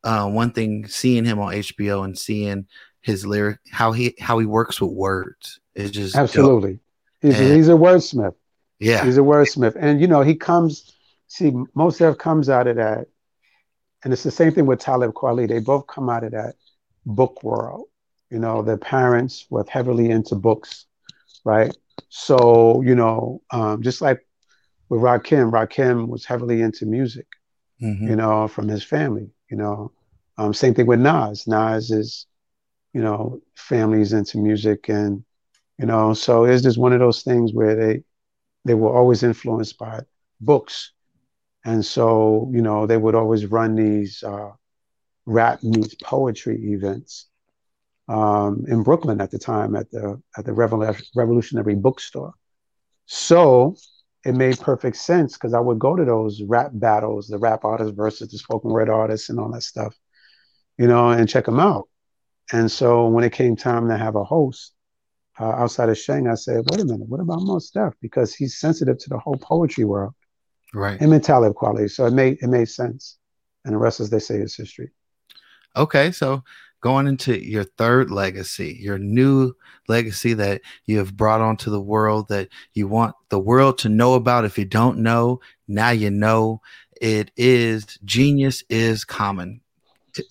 uh, 0.04 0.30
one 0.30 0.52
thing 0.52 0.86
seeing 0.86 1.24
him 1.24 1.38
on 1.38 1.52
HBO 1.52 2.04
and 2.04 2.18
seeing 2.18 2.66
his 3.02 3.26
lyric 3.26 3.58
how 3.70 3.92
he 3.92 4.14
how 4.18 4.38
he 4.38 4.46
works 4.46 4.80
with 4.80 4.92
words 4.92 5.60
is 5.74 5.90
just 5.90 6.16
absolutely 6.16 6.78
he's, 7.20 7.38
and, 7.38 7.52
he's 7.54 7.68
a 7.68 7.72
wordsmith 7.72 8.34
yeah. 8.82 9.04
He's 9.04 9.16
a 9.16 9.20
wordsmith. 9.20 9.76
And, 9.78 10.00
you 10.00 10.08
know, 10.08 10.22
he 10.22 10.34
comes, 10.34 10.92
see, 11.28 11.52
Mos 11.74 11.98
Def 11.98 12.18
comes 12.18 12.48
out 12.48 12.66
of 12.66 12.76
that. 12.76 13.06
And 14.04 14.12
it's 14.12 14.22
the 14.22 14.30
same 14.30 14.52
thing 14.52 14.66
with 14.66 14.80
Talib 14.80 15.12
Kweli. 15.14 15.48
They 15.48 15.60
both 15.60 15.86
come 15.86 16.08
out 16.08 16.24
of 16.24 16.32
that 16.32 16.54
book 17.06 17.42
world. 17.42 17.86
You 18.30 18.38
know, 18.38 18.62
their 18.62 18.78
parents 18.78 19.46
were 19.50 19.64
heavily 19.68 20.10
into 20.10 20.34
books, 20.34 20.86
right? 21.44 21.76
So, 22.08 22.82
you 22.82 22.94
know, 22.94 23.42
um, 23.50 23.82
just 23.82 24.00
like 24.00 24.26
with 24.88 25.00
Rakim, 25.00 25.50
Rakim 25.50 26.08
was 26.08 26.24
heavily 26.24 26.62
into 26.62 26.86
music, 26.86 27.26
mm-hmm. 27.80 28.08
you 28.08 28.16
know, 28.16 28.48
from 28.48 28.68
his 28.68 28.82
family, 28.82 29.30
you 29.50 29.56
know. 29.56 29.92
Um, 30.38 30.54
same 30.54 30.74
thing 30.74 30.86
with 30.86 31.00
Nas. 31.00 31.46
Nas 31.46 31.90
is, 31.90 32.26
you 32.92 33.02
know, 33.02 33.40
families 33.54 34.12
into 34.12 34.38
music 34.38 34.88
and, 34.88 35.24
you 35.78 35.86
know, 35.86 36.14
so 36.14 36.44
it's 36.44 36.62
just 36.62 36.78
one 36.78 36.92
of 36.92 37.00
those 37.00 37.22
things 37.22 37.52
where 37.52 37.74
they, 37.74 38.02
they 38.64 38.74
were 38.74 38.94
always 38.94 39.22
influenced 39.22 39.78
by 39.78 40.00
books. 40.40 40.92
And 41.64 41.84
so, 41.84 42.50
you 42.52 42.62
know, 42.62 42.86
they 42.86 42.96
would 42.96 43.14
always 43.14 43.46
run 43.46 43.76
these 43.76 44.22
uh, 44.22 44.50
rap 45.26 45.62
meets 45.62 45.94
poetry 46.02 46.58
events 46.72 47.28
um, 48.08 48.64
in 48.66 48.82
Brooklyn 48.82 49.20
at 49.20 49.30
the 49.30 49.38
time 49.38 49.76
at 49.76 49.90
the 49.90 50.20
at 50.36 50.44
the 50.44 50.52
Revolutionary 50.52 51.74
Bookstore. 51.76 52.34
So 53.06 53.76
it 54.24 54.34
made 54.34 54.58
perfect 54.60 54.96
sense 54.96 55.34
because 55.34 55.54
I 55.54 55.60
would 55.60 55.78
go 55.78 55.96
to 55.96 56.04
those 56.04 56.42
rap 56.42 56.70
battles, 56.74 57.28
the 57.28 57.38
rap 57.38 57.64
artists 57.64 57.94
versus 57.94 58.30
the 58.30 58.38
spoken 58.38 58.70
word 58.70 58.88
artists 58.88 59.28
and 59.28 59.38
all 59.38 59.50
that 59.52 59.62
stuff, 59.62 59.96
you 60.78 60.86
know, 60.86 61.10
and 61.10 61.28
check 61.28 61.44
them 61.44 61.60
out. 61.60 61.88
And 62.52 62.70
so 62.70 63.06
when 63.08 63.24
it 63.24 63.32
came 63.32 63.56
time 63.56 63.88
to 63.88 63.96
have 63.96 64.16
a 64.16 64.24
host, 64.24 64.74
uh, 65.40 65.44
outside 65.44 65.88
of 65.88 65.98
Shang, 65.98 66.28
I 66.28 66.34
said, 66.34 66.64
wait 66.70 66.80
a 66.80 66.84
minute, 66.84 67.08
what 67.08 67.20
about 67.20 67.42
Mos 67.42 67.70
Def? 67.70 67.94
Because 68.00 68.34
he's 68.34 68.58
sensitive 68.58 68.98
to 68.98 69.08
the 69.08 69.18
whole 69.18 69.36
poetry 69.36 69.84
world. 69.84 70.14
Right. 70.74 71.00
And 71.00 71.22
Talib 71.22 71.54
Kweli. 71.54 71.90
So 71.90 72.06
it 72.06 72.12
made 72.12 72.38
it 72.40 72.48
made 72.48 72.68
sense. 72.68 73.18
And 73.64 73.74
the 73.74 73.78
rest, 73.78 74.00
as 74.00 74.10
they 74.10 74.18
say, 74.18 74.36
is 74.36 74.56
history. 74.56 74.90
Okay. 75.76 76.10
So 76.12 76.42
going 76.80 77.06
into 77.06 77.38
your 77.38 77.64
third 77.64 78.10
legacy, 78.10 78.78
your 78.80 78.98
new 78.98 79.52
legacy 79.88 80.34
that 80.34 80.62
you 80.86 80.98
have 80.98 81.16
brought 81.16 81.40
onto 81.40 81.70
the 81.70 81.80
world 81.80 82.28
that 82.28 82.48
you 82.74 82.88
want 82.88 83.14
the 83.28 83.38
world 83.38 83.78
to 83.78 83.88
know 83.88 84.14
about. 84.14 84.44
If 84.44 84.58
you 84.58 84.64
don't 84.64 84.98
know, 84.98 85.40
now 85.68 85.90
you 85.90 86.10
know. 86.10 86.60
It 87.00 87.32
is 87.36 87.98
genius 88.04 88.62
is 88.70 89.04
common. 89.04 89.60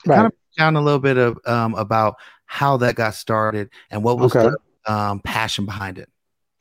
Right. 0.06 0.16
Kind 0.16 0.28
of 0.28 0.34
down 0.58 0.78
a 0.78 0.82
little 0.82 1.00
bit 1.00 1.18
of 1.18 1.38
um, 1.46 1.74
about 1.76 2.16
how 2.46 2.78
that 2.78 2.96
got 2.96 3.14
started 3.14 3.70
and 3.90 4.04
what 4.06 4.20
was 4.20 4.34
okay. 4.34 4.50
the 4.86 4.94
um, 4.94 5.20
passion 5.20 5.66
behind 5.66 5.98
it. 5.98 6.10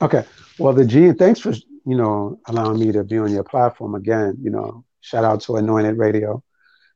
Okay. 0.03 0.25
Well, 0.59 0.73
the 0.73 0.85
G. 0.85 1.13
Thanks 1.13 1.39
for 1.39 1.53
you 1.87 1.97
know 1.97 2.41
allowing 2.47 2.79
me 2.79 2.93
to 2.93 3.05
be 3.05 3.19
on 3.19 3.33
your 3.33 3.45
platform 3.45 3.95
again. 3.95 4.37
You 4.43 4.51
know, 4.51 4.85
shout 5.01 5.25
out 5.25 5.41
to 5.43 5.57
Anointed 5.57 5.99
Radio. 5.99 6.43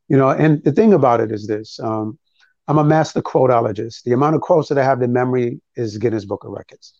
You 0.09 0.16
know, 0.16 0.30
and 0.30 0.62
the 0.64 0.72
thing 0.72 0.93
about 0.93 1.20
it 1.20 1.32
is 1.32 1.47
this: 1.47 1.78
um, 1.80 2.18
I'm 2.68 2.78
a 2.78 2.85
master 2.85 3.22
quoteologist. 3.22 4.03
The 4.05 4.12
amount 4.12 4.37
of 4.37 4.43
quotes 4.43 4.68
that 4.68 4.78
I 4.78 4.85
have 4.85 5.03
in 5.03 5.12
memory 5.12 5.61
is 5.76 5.99
Guinness 5.99 6.24
Book 6.24 6.45
of 6.45 6.51
Records. 6.51 6.95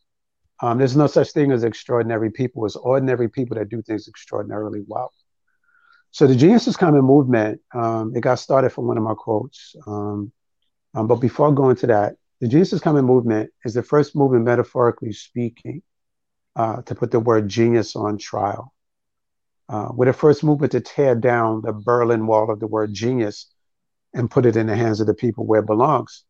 Um, 0.61 0.78
there's 0.78 0.97
no 0.97 1.07
such 1.07 1.32
thing 1.32 1.53
as 1.53 1.64
extraordinary 1.64 2.30
people. 2.30 2.64
It's 2.64 2.76
ordinary 2.76 3.28
people 3.28 3.57
that 3.57 3.68
do 3.68 3.82
things 3.82 4.09
extraordinarily 4.09 4.82
well. 4.87 5.12
So 6.14 6.28
the 6.28 6.37
Genius 6.37 6.68
is 6.68 6.76
Common 6.76 7.03
movement, 7.03 7.61
um, 7.74 8.12
it 8.14 8.20
got 8.20 8.37
started 8.37 8.70
from 8.70 8.87
one 8.87 8.97
of 8.97 9.03
my 9.03 9.14
quotes. 9.14 9.74
Um, 9.85 10.30
um, 10.95 11.09
but 11.09 11.16
before 11.16 11.53
going 11.53 11.74
to 11.76 11.89
that, 11.89 12.14
the 12.41 12.47
Genius 12.47 12.72
is 12.72 12.80
Common 12.80 13.05
movement 13.05 13.51
is 13.64 13.74
the 13.74 13.82
first 13.82 14.14
movement, 14.14 14.45
metaphorically 14.45 15.12
speaking, 15.12 15.82
uh, 16.57 16.82
to 16.82 16.94
put 16.94 17.11
the 17.11 17.20
word 17.20 17.48
genius 17.48 17.96
on 17.96 18.18
trial. 18.18 18.72
Uh, 19.68 19.88
we're 19.92 20.07
the 20.07 20.12
first 20.12 20.44
movement 20.44 20.72
to 20.72 20.80
tear 20.80 21.14
down 21.14 21.62
the 21.62 21.72
Berlin 21.72 22.26
Wall 22.26 22.50
of 22.50 22.61
the 22.61 22.66
word 22.66 22.92
genius 22.92 23.46
and 24.12 24.30
put 24.30 24.46
it 24.46 24.57
in 24.57 24.66
the 24.66 24.76
hands 24.76 25.00
of 25.00 25.07
the 25.07 25.14
people 25.14 25.46
where 25.46 25.61
it 25.61 25.66
belongs. 25.66 26.24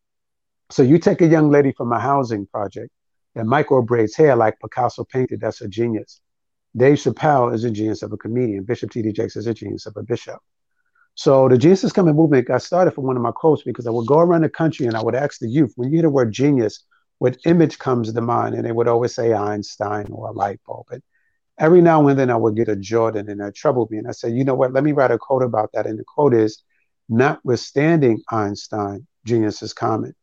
So 0.71 0.81
you 0.83 0.97
take 0.97 1.21
a 1.21 1.27
young 1.27 1.51
lady 1.51 1.71
from 1.71 1.91
a 1.91 1.99
housing 1.99 2.47
project 2.47 2.91
that 3.35 3.45
micro 3.45 3.81
braids 3.81 4.15
hair 4.15 4.35
like 4.35 4.59
Picasso 4.59 5.03
painted, 5.03 5.41
that's 5.41 5.61
a 5.61 5.67
genius. 5.67 6.21
Dave 6.75 6.97
Chappelle 6.97 7.53
is 7.53 7.63
a 7.63 7.71
genius 7.71 8.01
of 8.01 8.11
a 8.11 8.17
comedian. 8.17 8.63
Bishop 8.63 8.91
T.D. 8.91 9.11
Jakes 9.11 9.35
is 9.35 9.47
a 9.47 9.53
genius 9.53 9.85
of 9.85 9.95
a 9.97 10.03
bishop. 10.03 10.39
So 11.15 11.47
the 11.47 11.57
Jesus 11.57 11.93
Coming 11.93 12.15
movement 12.15 12.47
got 12.47 12.61
started 12.61 12.91
from 12.91 13.05
one 13.05 13.15
of 13.15 13.21
my 13.21 13.31
quotes 13.31 13.63
because 13.63 13.87
I 13.87 13.91
would 13.91 14.07
go 14.07 14.19
around 14.19 14.41
the 14.41 14.49
country 14.49 14.85
and 14.85 14.95
I 14.97 15.03
would 15.03 15.15
ask 15.15 15.39
the 15.39 15.47
youth, 15.47 15.73
when 15.75 15.89
you 15.89 15.97
hear 15.97 16.03
the 16.03 16.09
word 16.09 16.33
genius, 16.33 16.83
what 17.19 17.37
image 17.45 17.79
comes 17.79 18.11
to 18.11 18.21
mind? 18.21 18.55
And 18.55 18.65
they 18.65 18.71
would 18.71 18.87
always 18.87 19.15
say 19.15 19.33
Einstein 19.33 20.07
or 20.11 20.27
a 20.27 20.31
light 20.31 20.59
bulb. 20.65 20.87
But 20.89 21.01
every 21.57 21.81
now 21.81 22.07
and 22.07 22.19
then 22.19 22.29
I 22.29 22.35
would 22.35 22.55
get 22.55 22.67
a 22.67 22.75
Jordan 22.75 23.29
and 23.29 23.39
that 23.39 23.55
troubled 23.55 23.91
me. 23.91 23.97
And 23.97 24.07
I 24.07 24.11
said, 24.11 24.33
you 24.33 24.43
know 24.43 24.55
what? 24.55 24.73
Let 24.73 24.83
me 24.83 24.91
write 24.91 25.11
a 25.11 25.17
quote 25.17 25.43
about 25.43 25.71
that. 25.73 25.85
And 25.85 25.97
the 25.97 26.03
quote 26.03 26.33
is, 26.33 26.63
notwithstanding 27.07 28.21
Einstein, 28.31 29.07
genius 29.25 29.61
is 29.61 29.73
common. 29.73 30.13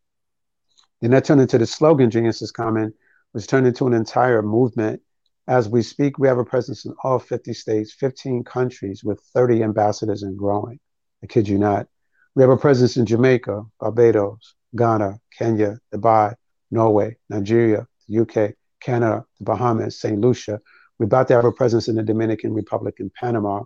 Then 1.01 1.11
that 1.13 1.25
turned 1.25 1.41
into 1.41 1.59
the 1.59 1.67
slogan, 1.67 2.11
genius 2.11 2.43
is 2.43 2.53
common, 2.53 2.95
which 3.33 3.47
turned 3.47 3.67
into 3.67 3.87
an 3.87 3.93
entire 3.93 4.43
movement. 4.43 5.03
As 5.49 5.69
we 5.69 5.83
speak, 5.83 6.19
we 6.19 6.29
have 6.29 6.39
a 6.39 6.45
presence 6.45 6.85
in 6.85 6.95
all 7.03 7.19
50 7.19 7.53
states, 7.55 7.93
15 7.93 8.45
countries 8.45 9.03
with 9.03 9.21
30 9.35 9.65
ambassadors 9.65 10.23
and 10.23 10.39
growing. 10.39 10.79
I 11.23 11.27
kid 11.27 11.49
you 11.49 11.59
not. 11.59 11.89
We 12.35 12.43
have 12.43 12.51
a 12.51 12.57
presence 12.57 12.97
in 12.97 13.07
Jamaica, 13.07 13.65
Barbados, 13.81 14.55
Ghana, 14.77 15.19
Kenya, 15.37 15.79
Dubai, 15.93 16.35
Norway, 16.73 17.17
Nigeria, 17.29 17.87
the 18.09 18.21
UK, 18.21 18.55
Canada, 18.81 19.25
the 19.39 19.45
Bahamas, 19.45 20.01
St. 20.01 20.21
Lucia. 20.21 20.61
We're 20.99 21.07
about 21.07 21.29
to 21.29 21.35
have 21.35 21.45
a 21.45 21.53
presence 21.53 21.89
in 21.89 21.95
the 21.95 22.03
Dominican 22.03 22.53
Republic 22.55 22.97
and 22.99 23.13
Panama. 23.15 23.63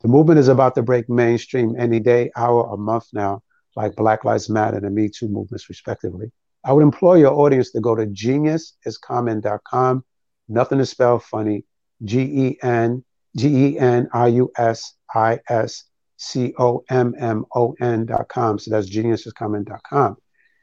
The 0.00 0.08
movement 0.08 0.38
is 0.38 0.48
about 0.48 0.74
to 0.74 0.82
break 0.82 1.08
mainstream 1.08 1.74
any 1.78 2.00
day, 2.00 2.30
hour, 2.36 2.62
or 2.62 2.76
month 2.76 3.06
now, 3.12 3.42
like 3.76 3.96
Black 3.96 4.24
Lives 4.24 4.50
Matter 4.50 4.76
and 4.76 4.86
the 4.86 4.90
Me 4.90 5.08
Too 5.08 5.28
movements, 5.28 5.68
respectively. 5.68 6.30
I 6.64 6.72
would 6.72 6.82
implore 6.82 7.16
your 7.16 7.32
audience 7.32 7.70
to 7.72 7.80
go 7.80 7.94
to 7.94 8.06
geniusiscommon.com. 8.06 10.04
Nothing 10.48 10.78
to 10.78 10.86
spell 10.86 11.18
funny. 11.18 11.64
G 12.04 12.20
E 12.20 12.58
N 12.62 13.04
G 13.36 13.48
E 13.48 13.78
N 13.78 14.08
I 14.12 14.28
U 14.28 14.50
S 14.56 14.94
I 15.14 15.40
S 15.48 15.84
C 16.16 16.54
O 16.58 16.84
M 16.90 17.14
M 17.18 17.44
O 17.54 17.74
N.com. 17.80 18.58
So 18.58 18.70
that's 18.70 18.90
geniusiscommon.com. 18.90 20.16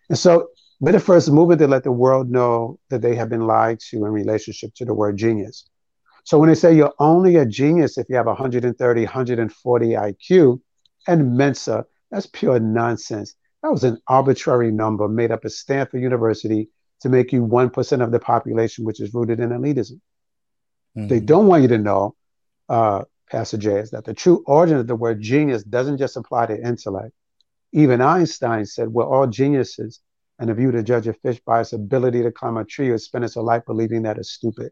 And 0.09 0.17
so 0.17 0.49
we're 0.79 0.91
the 0.91 0.99
first 0.99 1.31
movement 1.31 1.59
to 1.59 1.67
let 1.67 1.83
the 1.83 1.91
world 1.91 2.29
know 2.29 2.79
that 2.89 3.01
they 3.01 3.15
have 3.15 3.29
been 3.29 3.47
lied 3.47 3.79
to 3.91 4.05
in 4.05 4.11
relationship 4.11 4.73
to 4.75 4.85
the 4.85 4.93
word 4.93 5.17
genius. 5.17 5.67
So 6.25 6.39
when 6.39 6.49
they 6.49 6.55
say 6.55 6.75
you're 6.75 6.93
only 6.99 7.37
a 7.37 7.45
genius 7.45 7.97
if 7.97 8.09
you 8.09 8.15
have 8.15 8.25
130, 8.25 9.01
140 9.03 9.87
IQ 9.87 10.61
and 11.07 11.37
Mensa, 11.37 11.85
that's 12.11 12.25
pure 12.25 12.59
nonsense. 12.59 13.35
That 13.61 13.71
was 13.71 13.83
an 13.83 13.99
arbitrary 14.07 14.71
number 14.71 15.07
made 15.07 15.31
up 15.31 15.45
at 15.45 15.51
Stanford 15.51 16.01
University 16.01 16.69
to 17.01 17.09
make 17.09 17.31
you 17.31 17.45
1% 17.45 18.03
of 18.03 18.11
the 18.11 18.19
population, 18.19 18.85
which 18.85 18.99
is 18.99 19.13
rooted 19.13 19.39
in 19.39 19.49
elitism. 19.49 19.99
Mm-hmm. 20.97 21.07
They 21.07 21.19
don't 21.19 21.47
want 21.47 21.63
you 21.63 21.67
to 21.69 21.77
know, 21.77 22.15
uh, 22.69 23.03
Pastor 23.29 23.57
Jay, 23.57 23.79
is 23.79 23.91
that 23.91 24.05
the 24.05 24.13
true 24.13 24.43
origin 24.47 24.77
of 24.77 24.87
the 24.87 24.95
word 24.95 25.21
genius 25.21 25.63
doesn't 25.63 25.97
just 25.97 26.17
apply 26.17 26.47
to 26.47 26.59
intellect. 26.59 27.11
Even 27.71 28.01
Einstein 28.01 28.65
said 28.65 28.87
we're 28.87 29.05
all 29.05 29.27
geniuses, 29.27 29.99
and 30.39 30.49
you 30.59 30.67
were 30.67 30.71
to 30.73 30.83
judge 30.83 31.07
a 31.07 31.13
fish 31.13 31.39
by 31.45 31.61
its 31.61 31.73
ability 31.73 32.23
to 32.23 32.31
climb 32.31 32.57
a 32.57 32.65
tree, 32.65 32.91
would 32.91 33.01
spend 33.01 33.23
its 33.23 33.35
life 33.35 33.63
believing 33.65 34.03
that 34.03 34.17
it's 34.17 34.31
stupid. 34.31 34.71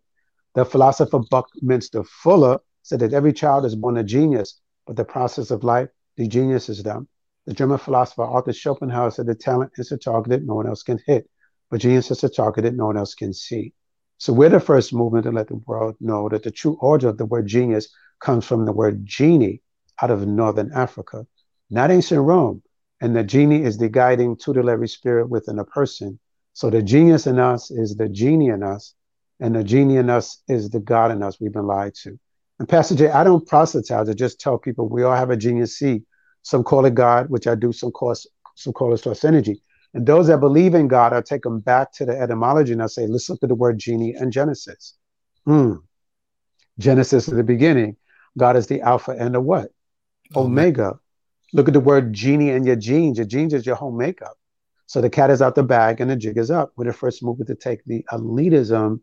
The 0.55 0.66
philosopher 0.66 1.20
Buckminster 1.20 2.03
Fuller 2.03 2.59
said 2.82 2.99
that 2.99 3.14
every 3.14 3.34
child 3.34 3.66
is 3.66 3.76
born 3.76 3.97
a 3.97 4.03
genius, 4.03 4.59
but 4.86 4.95
the 4.95 5.05
process 5.05 5.51
of 5.51 5.64
life 5.64 5.89
the 6.18 6.28
genius 6.28 6.70
is 6.70 6.84
them. 6.84 7.07
The 7.45 7.53
German 7.53 7.78
philosopher 7.78 8.24
Arthur 8.24 8.53
Schopenhauer 8.53 9.11
said 9.11 9.26
that 9.26 9.39
talent 9.39 9.72
is 9.78 9.91
a 9.91 9.97
target 9.97 10.30
that 10.30 10.45
no 10.45 10.55
one 10.55 10.68
else 10.68 10.84
can 10.84 10.99
hit, 11.05 11.30
but 11.70 11.82
genius 11.82 12.11
is 12.11 12.24
a 12.24 12.30
target 12.30 12.64
that 12.64 12.76
no 12.76 12.86
one 12.86 12.97
else 12.97 13.16
can 13.16 13.34
see. 13.34 13.74
So 14.18 14.32
we're 14.32 14.49
the 14.49 14.59
first 14.59 14.93
movement 14.93 15.26
to 15.26 15.32
let 15.32 15.47
the 15.47 15.55
world 15.55 15.95
know 15.99 16.30
that 16.30 16.43
the 16.43 16.51
true 16.51 16.78
origin 16.80 17.09
of 17.09 17.18
the 17.18 17.26
word 17.26 17.47
genius 17.47 17.89
comes 18.20 18.45
from 18.45 18.66
the 18.66 18.72
word 18.72 19.05
genie 19.05 19.61
out 20.01 20.11
of 20.11 20.28
Northern 20.28 20.72
Africa, 20.74 21.26
not 21.70 21.91
ancient 21.91 22.22
Rome. 22.22 22.61
And 23.04 23.14
the 23.14 23.24
genie 23.24 23.64
is 23.64 23.78
the 23.78 23.89
guiding 23.89 24.38
tutelary 24.38 24.88
spirit 24.88 25.28
within 25.30 25.60
a 25.60 25.66
person. 25.66 26.20
So 26.54 26.70
the 26.70 26.82
genius 26.82 27.28
in 27.28 27.38
us 27.38 27.70
is 27.70 27.97
the 27.97 28.08
genie 28.08 28.47
in 28.47 28.64
us, 28.64 28.95
and 29.41 29.54
the 29.54 29.64
genie 29.66 29.97
in 29.97 30.10
us 30.10 30.41
is 30.47 30.70
the 30.70 30.80
God 30.80 31.12
in 31.12 31.22
us 31.22 31.38
we've 31.38 31.51
been 31.51 31.68
lied 31.68 31.95
to. 32.04 32.18
And 32.60 32.70
Pastor 32.70 32.95
Jay, 32.95 33.10
I 33.10 33.26
don't 33.26 33.45
proselytize. 33.45 34.08
I 34.08 34.14
just 34.14 34.39
tell 34.39 34.58
people 34.58 34.88
we 34.88 35.04
all 35.04 35.18
have 35.18 35.32
a 35.32 35.36
genius 35.36 35.78
seed. 35.78 36.04
Some 36.43 36.64
call 36.64 36.86
it 36.86 36.95
God, 36.95 37.30
which 37.30 37.45
I 37.45 37.56
do. 37.56 37.74
Some 37.74 37.91
call 37.91 38.14
it, 38.14 38.20
some 38.56 38.72
call 38.72 38.93
it 38.93 38.99
source 38.99 39.26
energy. 39.26 39.62
And 39.93 40.06
those 40.06 40.28
that 40.28 40.39
believe 40.39 40.74
in 40.74 40.88
God, 40.88 41.12
I 41.12 41.20
take 41.20 41.41
them 41.41 41.60
back 41.60 41.91
to 41.95 42.06
the 42.06 42.18
etymology 42.18 42.72
and 42.72 42.82
I 42.82 42.88
say, 42.88 43.06
let's 43.06 43.30
look 43.30 43.43
at 43.43 43.49
the 43.49 43.56
word 43.56 43.80
genie 43.80 44.14
and 44.14 44.32
Genesis. 44.32 44.95
Hmm. 45.43 45.74
Genesis 46.80 47.28
is 47.28 47.34
the 47.36 47.43
beginning. 47.43 47.97
God 48.38 48.56
is 48.56 48.68
the 48.68 48.80
Alpha 48.80 49.12
and 49.12 49.36
the 49.36 49.41
what? 49.41 49.72
Omega. 50.38 50.99
Look 51.54 51.68
at 51.68 51.74
the 51.74 51.80
word 51.80 52.14
genie 52.14 52.49
and 52.49 52.66
your 52.66 52.76
genes. 52.76 53.18
Your 53.18 53.28
genes 53.28 53.54
is 53.54 53.66
your 53.66 53.76
whole 53.76 53.91
makeup. 53.91 54.36
So 54.88 55.01
the 55.01 55.10
cat 55.10 55.30
is 55.30 55.41
out 55.41 55.56
the 55.56 55.64
bag 55.64 56.01
and 56.01 56.10
the 56.10 56.16
jig 56.16 56.38
is 56.38 56.51
up. 56.51 56.74
We're 56.76 56.86
the 56.86 56.93
first 56.93 57.24
movement 57.24 57.47
to 57.47 57.56
take 57.56 57.84
the 57.86 58.06
elitism 58.12 58.99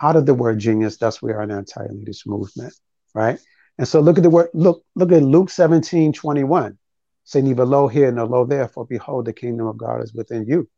out 0.00 0.16
of 0.16 0.26
the 0.26 0.34
word 0.34 0.58
genius, 0.58 0.96
thus 0.96 1.22
we 1.22 1.32
are 1.32 1.40
an 1.40 1.50
anti-elitist 1.50 2.26
movement, 2.26 2.74
right? 3.14 3.38
And 3.78 3.86
so 3.86 4.00
look 4.00 4.18
at 4.18 4.24
the 4.24 4.30
word, 4.30 4.48
look, 4.52 4.84
look 4.94 5.12
at 5.12 5.22
Luke 5.22 5.48
17, 5.48 6.12
21. 6.12 6.76
Say 7.24 7.40
neither 7.40 7.64
lo 7.64 7.86
here 7.86 8.10
nor 8.10 8.26
lo 8.26 8.44
there, 8.44 8.68
for 8.68 8.84
behold, 8.84 9.26
the 9.26 9.32
kingdom 9.32 9.66
of 9.68 9.78
God 9.78 10.02
is 10.02 10.12
within 10.12 10.44
you. 10.46 10.68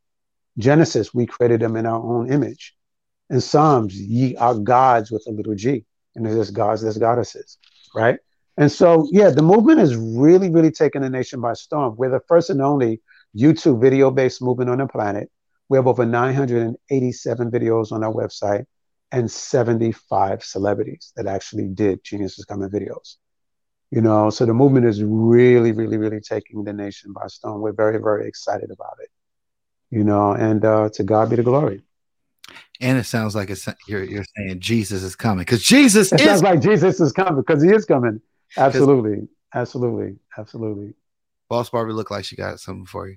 Genesis, 0.59 1.13
we 1.13 1.27
created 1.27 1.61
them 1.61 1.77
in 1.77 1.87
our 1.87 2.01
own 2.01 2.31
image. 2.31 2.77
In 3.31 3.41
Psalms, 3.41 3.99
ye 3.99 4.37
are 4.37 4.55
gods 4.55 5.11
with 5.11 5.25
a 5.27 5.31
little 5.31 5.55
g. 5.55 5.85
And 6.15 6.25
there's 6.25 6.51
gods, 6.51 6.83
there's 6.83 6.99
goddesses, 6.99 7.59
right? 7.95 8.19
And 8.57 8.71
so, 8.71 9.09
yeah, 9.11 9.31
the 9.31 9.43
movement 9.43 9.81
is 9.81 9.97
really, 9.97 10.51
really 10.51 10.71
taking 10.71 11.03
the 11.03 11.11
nation 11.11 11.41
by 11.41 11.55
storm. 11.55 11.97
We're 11.97 12.11
the 12.11 12.21
first 12.29 12.51
and 12.51 12.63
only 12.63 13.01
YouTube 13.37 13.81
video 13.81 14.11
based 14.11 14.41
movement 14.41 14.71
on 14.71 14.79
the 14.79 14.87
planet. 14.87 15.31
We 15.69 15.79
have 15.79 15.87
over 15.87 16.07
987 16.07 17.51
videos 17.51 17.91
on 17.91 18.05
our 18.05 18.13
website 18.13 18.67
and 19.11 19.31
75 19.31 20.45
celebrities 20.45 21.13
that 21.17 21.27
actually 21.27 21.69
did 21.69 22.05
Genius 22.05 22.39
is 22.39 22.45
Common 22.45 22.71
videos. 22.71 23.17
You 23.91 24.01
know, 24.01 24.31
so 24.31 24.45
the 24.45 24.55
movement 24.55 24.87
is 24.87 25.03
really, 25.03 25.73
really, 25.73 25.97
really 25.97 26.21
taking 26.21 26.65
the 26.65 26.73
nation 26.73 27.13
by 27.13 27.27
storm. 27.29 27.61
We're 27.61 27.73
very, 27.73 27.99
very 27.99 28.27
excited 28.27 28.71
about 28.71 28.97
it. 29.01 29.09
You 29.91 30.05
know, 30.05 30.33
and 30.33 30.65
uh, 30.65 30.91
to 30.95 31.05
God 31.05 31.31
be 31.31 31.37
the 31.37 31.43
glory. 31.43 31.83
And 32.81 32.99
it 32.99 33.05
sounds 33.05 33.37
like 33.37 33.51
it's, 33.51 33.69
you're 33.87 34.03
you're 34.03 34.25
saying 34.37 34.59
Jesus 34.59 35.03
is 35.05 35.15
coming 35.15 35.43
because 35.43 35.63
Jesus. 35.63 36.13
It 36.13 36.21
is- 36.21 36.27
sounds 36.27 36.43
like 36.43 36.61
Jesus 36.61 37.01
is 37.01 37.13
coming 37.13 37.37
because 37.37 37.63
he 37.63 37.71
is 37.71 37.85
coming. 37.85 38.21
Absolutely, 38.57 39.29
absolutely, 39.55 40.19
absolutely. 40.39 40.95
Boss 41.49 41.71
Barbie 41.71 41.93
look 41.93 42.11
like 42.11 42.25
she 42.25 42.37
got 42.37 42.61
something 42.61 42.87
for 42.87 43.09
you. 43.09 43.17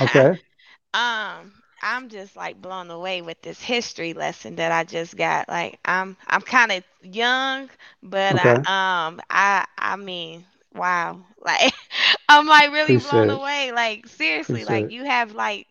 Okay. 0.00 0.38
um, 0.94 1.52
I'm 1.82 2.08
just 2.08 2.36
like 2.36 2.60
blown 2.60 2.90
away 2.90 3.22
with 3.22 3.40
this 3.42 3.60
history 3.60 4.12
lesson 4.12 4.56
that 4.56 4.72
I 4.72 4.84
just 4.84 5.16
got. 5.16 5.48
Like 5.48 5.78
I'm 5.84 6.16
I'm 6.26 6.42
kind 6.42 6.72
of 6.72 6.84
young, 7.02 7.70
but 8.02 8.36
okay. 8.36 8.66
I, 8.66 9.06
um 9.08 9.20
I 9.30 9.66
I 9.78 9.96
mean, 9.96 10.44
wow. 10.74 11.20
Like 11.42 11.72
I'm 12.28 12.46
like 12.46 12.70
really 12.72 12.98
Appreciate 12.98 12.98
blown 12.98 13.30
it. 13.30 13.40
away. 13.40 13.72
Like 13.72 14.06
seriously, 14.08 14.64
Appreciate 14.64 14.66
like 14.66 14.90
you 14.90 15.04
have 15.04 15.34
like 15.34 15.66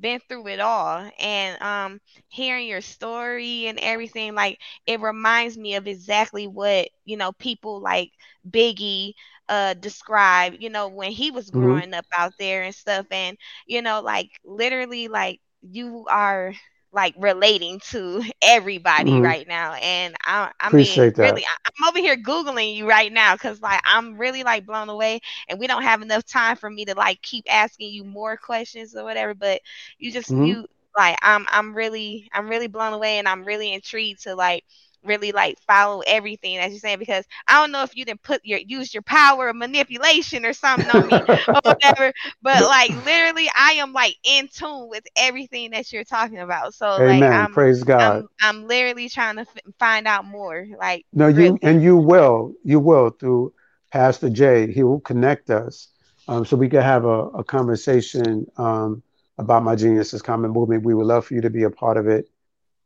been 0.00 0.20
through 0.28 0.46
it 0.48 0.60
all 0.60 1.08
and 1.18 1.60
um 1.62 2.00
hearing 2.28 2.66
your 2.68 2.80
story 2.80 3.66
and 3.66 3.78
everything 3.80 4.34
like 4.34 4.58
it 4.86 5.00
reminds 5.00 5.56
me 5.56 5.74
of 5.74 5.86
exactly 5.86 6.46
what 6.46 6.88
you 7.04 7.16
know 7.16 7.32
people 7.32 7.80
like 7.80 8.10
biggie 8.48 9.12
uh 9.48 9.74
describe 9.74 10.54
you 10.58 10.70
know 10.70 10.88
when 10.88 11.10
he 11.12 11.30
was 11.30 11.50
Mhm. 11.52 11.52
growing 11.52 11.92
up 11.94 12.06
out 12.16 12.32
there 12.38 12.62
and 12.62 12.74
stuff 12.74 13.06
and 13.10 13.36
you 13.66 13.82
know 13.82 14.00
like 14.00 14.28
literally 14.44 15.08
like 15.08 15.40
you 15.62 16.04
are 16.10 16.52
like 16.94 17.14
relating 17.18 17.80
to 17.90 18.22
everybody 18.42 19.20
Mhm. 19.20 19.22
right 19.22 19.46
now 19.48 19.74
and 19.74 20.14
i 20.24 20.50
i 20.60 20.70
Appreciate 20.70 20.70
mean 20.70 21.12
that. 21.16 21.22
really 21.22 21.42
I, 21.42 21.70
i'm 21.80 21.88
over 21.88 21.98
here 21.98 22.16
googling 22.16 22.76
you 22.76 22.88
right 22.88 23.12
now 23.12 23.34
because 23.34 23.60
like 23.60 23.80
i'm 23.84 24.16
really 24.18 24.44
like 24.44 24.66
blown 24.66 24.88
away 24.88 25.20
and 25.48 25.58
we 25.58 25.66
don't 25.66 25.82
have 25.82 26.02
enough 26.02 26.24
time 26.24 26.56
for 26.56 26.70
me 26.70 26.84
to 26.86 26.94
like 26.94 27.20
keep 27.22 27.44
asking 27.50 27.90
you 27.90 28.04
more 28.04 28.36
questions 28.36 28.94
or 28.96 29.04
whatever 29.04 29.34
but 29.34 29.60
you 29.98 30.12
just 30.12 30.34
Mhm. 30.34 30.42
you 30.42 30.66
like 30.96 31.16
i'm 31.22 31.46
i'm 31.50 31.74
really 31.74 32.28
i'm 32.32 32.48
really 32.48 32.68
blown 32.68 32.92
away 32.92 33.18
and 33.18 33.28
i'm 33.28 33.44
really 33.44 33.72
intrigued 33.72 34.22
to 34.24 34.34
like 34.34 34.64
really 35.04 35.32
like 35.32 35.58
follow 35.66 36.02
everything 36.06 36.56
as 36.58 36.70
you're 36.72 36.80
saying 36.80 36.98
because 36.98 37.24
I 37.48 37.60
don't 37.60 37.72
know 37.72 37.82
if 37.82 37.96
you 37.96 38.04
didn't 38.04 38.22
put 38.22 38.40
your 38.44 38.58
use 38.58 38.92
your 38.94 39.02
power 39.02 39.48
of 39.48 39.56
manipulation 39.56 40.44
or 40.44 40.52
something 40.52 40.90
on 40.90 41.06
me 41.06 41.22
or 41.54 41.60
whatever, 41.62 42.12
but 42.42 42.66
like 42.66 42.92
literally 42.96 43.48
I 43.56 43.72
am 43.72 43.92
like 43.92 44.16
in 44.24 44.48
tune 44.48 44.88
with 44.88 45.04
everything 45.16 45.70
that 45.70 45.92
you're 45.92 46.04
talking 46.04 46.38
about. 46.38 46.74
So 46.74 47.02
like 47.02 47.26
I'm 47.30 47.58
Praise 47.58 47.82
God. 47.84 48.22
I'm 48.22 48.28
I'm 48.40 48.66
literally 48.66 49.08
trying 49.08 49.36
to 49.36 49.42
f- 49.42 49.56
find 49.78 50.06
out 50.06 50.24
more. 50.24 50.66
Like 50.78 51.06
No, 51.12 51.28
you 51.28 51.58
really. 51.58 51.60
and 51.62 51.82
you 51.82 51.96
will, 51.96 52.54
you 52.64 52.80
will 52.80 53.10
through 53.10 53.52
Pastor 53.92 54.30
Jay. 54.30 54.70
He 54.72 54.82
will 54.82 55.00
connect 55.00 55.50
us, 55.50 55.88
um, 56.28 56.44
so 56.44 56.56
we 56.56 56.68
can 56.68 56.82
have 56.82 57.04
a, 57.04 57.26
a 57.28 57.44
conversation 57.44 58.46
um, 58.56 59.02
about 59.38 59.62
my 59.64 59.74
Genius 59.76 60.12
is 60.14 60.22
Common 60.22 60.50
movement. 60.52 60.84
We 60.84 60.94
would 60.94 61.06
love 61.06 61.26
for 61.26 61.34
you 61.34 61.40
to 61.42 61.50
be 61.50 61.64
a 61.64 61.70
part 61.70 61.96
of 61.96 62.08
it. 62.08 62.28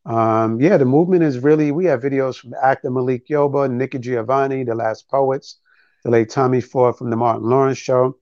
Um, 0.04 0.60
yeah, 0.60 0.76
the 0.76 0.84
movement 0.84 1.22
is 1.22 1.38
really. 1.38 1.70
We 1.72 1.84
have 1.86 2.00
videos 2.00 2.38
from 2.38 2.54
actor 2.62 2.90
Malik 2.90 3.28
Yoba, 3.28 3.70
Nikki 3.70 3.98
Giovanni, 3.98 4.64
the 4.64 4.74
Last 4.74 5.08
Poets, 5.08 5.58
the 6.04 6.10
late 6.10 6.30
Tommy 6.30 6.60
Ford 6.60 6.96
from 6.96 7.10
the 7.10 7.16
Martin 7.16 7.48
Lawrence 7.48 7.78
Show, 7.78 8.16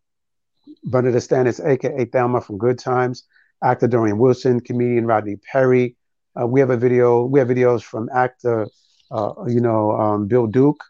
Bernadette 0.84 1.22
Stanis, 1.22 1.64
aka 1.64 2.04
Thelma 2.06 2.40
from 2.40 2.58
Good 2.58 2.78
Times, 2.78 3.24
actor 3.62 3.86
Dorian 3.86 4.18
Wilson, 4.18 4.60
comedian 4.60 5.06
Rodney 5.06 5.36
Perry. 5.36 5.96
Uh, 6.40 6.46
we 6.46 6.60
have 6.60 6.70
a 6.70 6.76
video. 6.76 7.24
We 7.24 7.38
have 7.38 7.48
videos 7.48 7.82
from 7.82 8.08
actor, 8.14 8.66
uh, 9.10 9.32
you 9.46 9.60
know, 9.60 9.92
um, 9.92 10.26
Bill 10.26 10.46
Duke, 10.46 10.82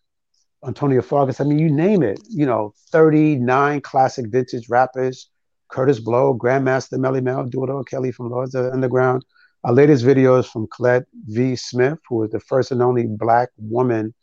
Antonio 0.67 1.03
Fargas. 1.03 1.41
I 1.41 1.45
mean, 1.45 1.59
you 1.59 1.71
name 1.71 2.03
it. 2.03 2.21
You 2.29 2.47
know, 2.47 2.73
39 2.91 3.81
classic 3.83 4.27
vintage 4.29 4.69
rappers: 4.69 5.31
Kurtis 5.71 6.03
Blow, 6.03 6.37
Grandmaster 6.37 6.99
Melle 6.99 7.23
Mel, 7.23 7.45
Dudo 7.45 7.87
Kelly 7.87 8.13
from 8.13 8.31
Lords 8.31 8.55
of 8.55 8.65
the 8.65 8.73
Underground. 8.73 9.25
Our 9.65 9.73
latest 9.73 10.05
video 10.05 10.37
is 10.37 10.47
from 10.47 10.69
Collette 10.69 11.07
V. 11.27 11.57
Smith, 11.57 11.99
who 12.09 12.23
is 12.25 12.31
the 12.31 12.41
first 12.41 12.71
and 12.71 12.83
only 12.83 13.07
Black 13.07 13.49
woman 13.59 14.15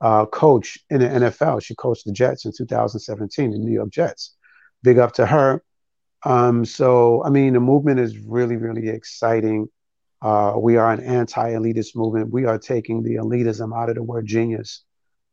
uh, 0.00 0.26
coach 0.26 0.78
in 0.90 1.00
the 1.00 1.06
NFL. 1.06 1.62
She 1.62 1.74
coached 1.74 2.04
the 2.04 2.12
Jets 2.12 2.44
in 2.44 2.52
2017, 2.56 3.50
the 3.50 3.58
New 3.58 3.72
York 3.72 3.90
Jets. 3.90 4.36
Big 4.82 4.98
up 4.98 5.12
to 5.14 5.26
her. 5.26 5.62
Um, 6.24 6.64
so, 6.64 7.24
I 7.24 7.30
mean, 7.30 7.54
the 7.54 7.60
movement 7.60 8.00
is 8.00 8.18
really, 8.18 8.56
really 8.56 8.88
exciting. 8.88 9.68
Uh, 10.22 10.54
we 10.56 10.76
are 10.76 10.90
an 10.92 11.00
anti-elitist 11.00 11.96
movement. 11.96 12.32
We 12.32 12.46
are 12.46 12.58
taking 12.58 13.02
the 13.02 13.16
elitism 13.16 13.76
out 13.76 13.88
of 13.88 13.96
the 13.96 14.02
word 14.02 14.26
genius. 14.26 14.84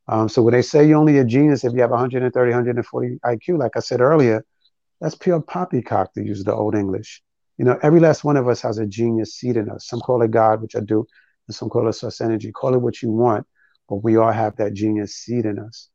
Um, 0.08 0.28
so 0.28 0.42
when 0.42 0.54
they 0.54 0.62
say 0.62 0.88
you're 0.88 0.98
only 0.98 1.20
a 1.20 1.24
genius 1.24 1.64
if 1.64 1.74
you 1.74 1.82
have 1.82 1.92
130, 1.92 2.52
140 2.52 3.20
IQ, 3.24 3.60
like 3.60 3.78
I 3.78 3.80
said 3.80 4.02
earlier, 4.02 4.44
that's 5.00 5.16
pure 5.16 5.42
poppycock 5.42 6.14
to 6.14 6.24
use 6.24 6.44
the 6.44 6.54
old 6.54 6.76
English. 6.76 7.22
You 7.58 7.66
know, 7.66 7.80
every 7.84 8.00
last 8.00 8.24
one 8.24 8.38
of 8.38 8.48
us 8.48 8.62
has 8.62 8.78
a 8.78 8.86
genius 8.86 9.36
seed 9.36 9.58
in 9.58 9.70
us. 9.70 9.88
Some 9.88 10.00
call 10.00 10.22
it 10.22 10.32
God, 10.32 10.62
which 10.62 10.76
I 10.76 10.80
do, 10.80 11.06
and 11.48 11.56
some 11.56 11.70
call 11.70 11.88
it 11.88 11.94
source 11.94 12.22
energy. 12.22 12.52
Call 12.52 12.74
it 12.74 12.82
what 12.82 13.02
you 13.02 13.12
want, 13.12 13.46
but 13.88 13.98
we 13.98 14.18
all 14.18 14.32
have 14.32 14.56
that 14.58 14.74
genius 14.74 15.16
seed 15.16 15.46
in 15.46 15.60
us. 15.60 15.90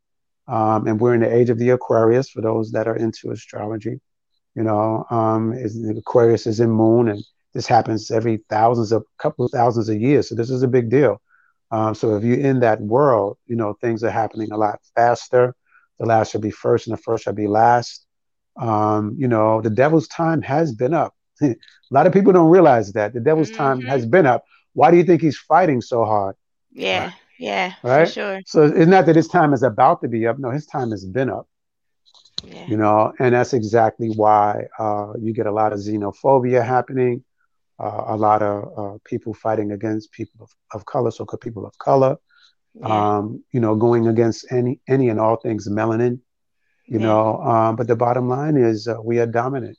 Um, 0.49 0.87
and 0.87 1.01
we're 1.01 1.15
in 1.15 1.21
the 1.21 1.35
age 1.35 1.51
of 1.51 1.59
the 1.59 1.71
Aquarius 1.71 2.31
for 2.31 2.41
those 2.41 2.71
that 2.73 2.87
are 2.87 2.97
into 2.97 3.31
astrology. 3.31 4.01
You 4.55 4.63
know, 4.63 5.05
um, 5.11 5.53
Aquarius 5.99 6.47
is 6.47 6.61
in 6.61 6.71
moon, 6.71 7.09
and 7.09 7.23
this 7.53 7.67
happens 7.67 8.11
every 8.11 8.45
thousands 8.49 8.93
of 8.93 9.05
couple 9.19 9.45
of 9.45 9.51
thousands 9.51 9.89
of 9.89 10.01
years. 10.01 10.29
So 10.29 10.35
this 10.35 10.51
is 10.51 10.63
a 10.63 10.69
big 10.69 10.89
deal. 10.89 11.21
Um, 11.71 11.95
so 11.95 12.17
if 12.17 12.23
you're 12.23 12.39
in 12.39 12.61
that 12.61 12.81
world, 12.81 13.39
you 13.47 13.57
know 13.57 13.75
things 13.81 14.05
are 14.05 14.11
happening 14.11 14.53
a 14.53 14.57
lot 14.57 14.79
faster. 14.95 15.55
The 15.99 16.07
last 16.07 16.31
shall 16.31 16.41
be 16.41 16.51
first, 16.51 16.87
and 16.87 16.97
the 16.97 17.03
first 17.03 17.25
shall 17.25 17.33
be 17.33 17.49
last. 17.49 18.07
Um, 18.57 19.17
you 19.19 19.27
know, 19.27 19.61
the 19.61 19.71
devil's 19.71 20.09
time 20.09 20.43
has 20.43 20.73
been 20.73 20.95
up. 20.95 21.15
A 21.43 21.57
lot 21.91 22.07
of 22.07 22.13
people 22.13 22.33
don't 22.33 22.51
realize 22.51 22.93
that 22.93 23.13
the 23.15 23.21
devil's 23.21 23.51
time 23.51 23.83
Mhm. 23.83 23.89
has 23.89 24.07
been 24.07 24.27
up. 24.27 24.45
Why 24.75 24.91
do 24.91 24.97
you 24.97 25.05
think 25.05 25.23
he's 25.23 25.39
fighting 25.39 25.81
so 25.81 26.05
hard? 26.05 26.37
Yeah, 26.73 27.13
yeah, 27.39 27.75
Right. 27.83 28.07
for 28.07 28.13
sure. 28.13 28.41
So 28.47 28.65
it's 28.65 28.87
not 28.91 29.07
that 29.07 29.17
his 29.17 29.29
time 29.29 29.53
is 29.55 29.63
about 29.63 30.03
to 30.03 30.09
be 30.09 30.27
up. 30.27 30.39
No, 30.39 30.51
his 30.51 30.67
time 30.67 30.91
has 30.91 31.05
been 31.05 31.31
up. 31.31 31.47
Yeah. 32.45 32.67
You 32.69 32.77
know, 32.77 33.13
and 33.19 33.35
that's 33.35 33.55
exactly 33.55 34.09
why 34.11 34.67
uh, 34.79 35.15
you 35.19 35.33
get 35.33 35.47
a 35.47 35.53
lot 35.53 35.73
of 35.73 35.79
xenophobia 35.79 36.65
happening, 36.65 37.25
uh, 37.79 38.05
a 38.09 38.17
lot 38.17 38.43
of 38.43 38.57
uh, 38.79 38.99
people 39.05 39.35
fighting 39.35 39.73
against 39.73 40.13
people 40.13 40.45
of, 40.45 40.51
of 40.75 40.85
color, 40.87 41.11
so-called 41.11 41.41
people 41.41 41.67
of 41.67 41.77
color. 41.79 42.17
Yeah. 42.75 43.17
Um, 43.19 43.43
you 43.53 43.61
know, 43.61 43.75
going 43.75 44.07
against 44.07 44.53
any 44.53 44.81
any 44.87 45.09
and 45.09 45.19
all 45.19 45.37
things 45.37 45.69
melanin. 45.69 46.21
You 46.87 46.99
Yeah. 47.01 47.07
know, 47.07 47.43
um, 47.43 47.77
but 47.77 47.87
the 47.89 47.97
bottom 47.97 48.29
line 48.29 48.57
is 48.57 48.87
uh, 48.87 48.97
we 49.03 49.19
are 49.19 49.27
dominant. 49.27 49.79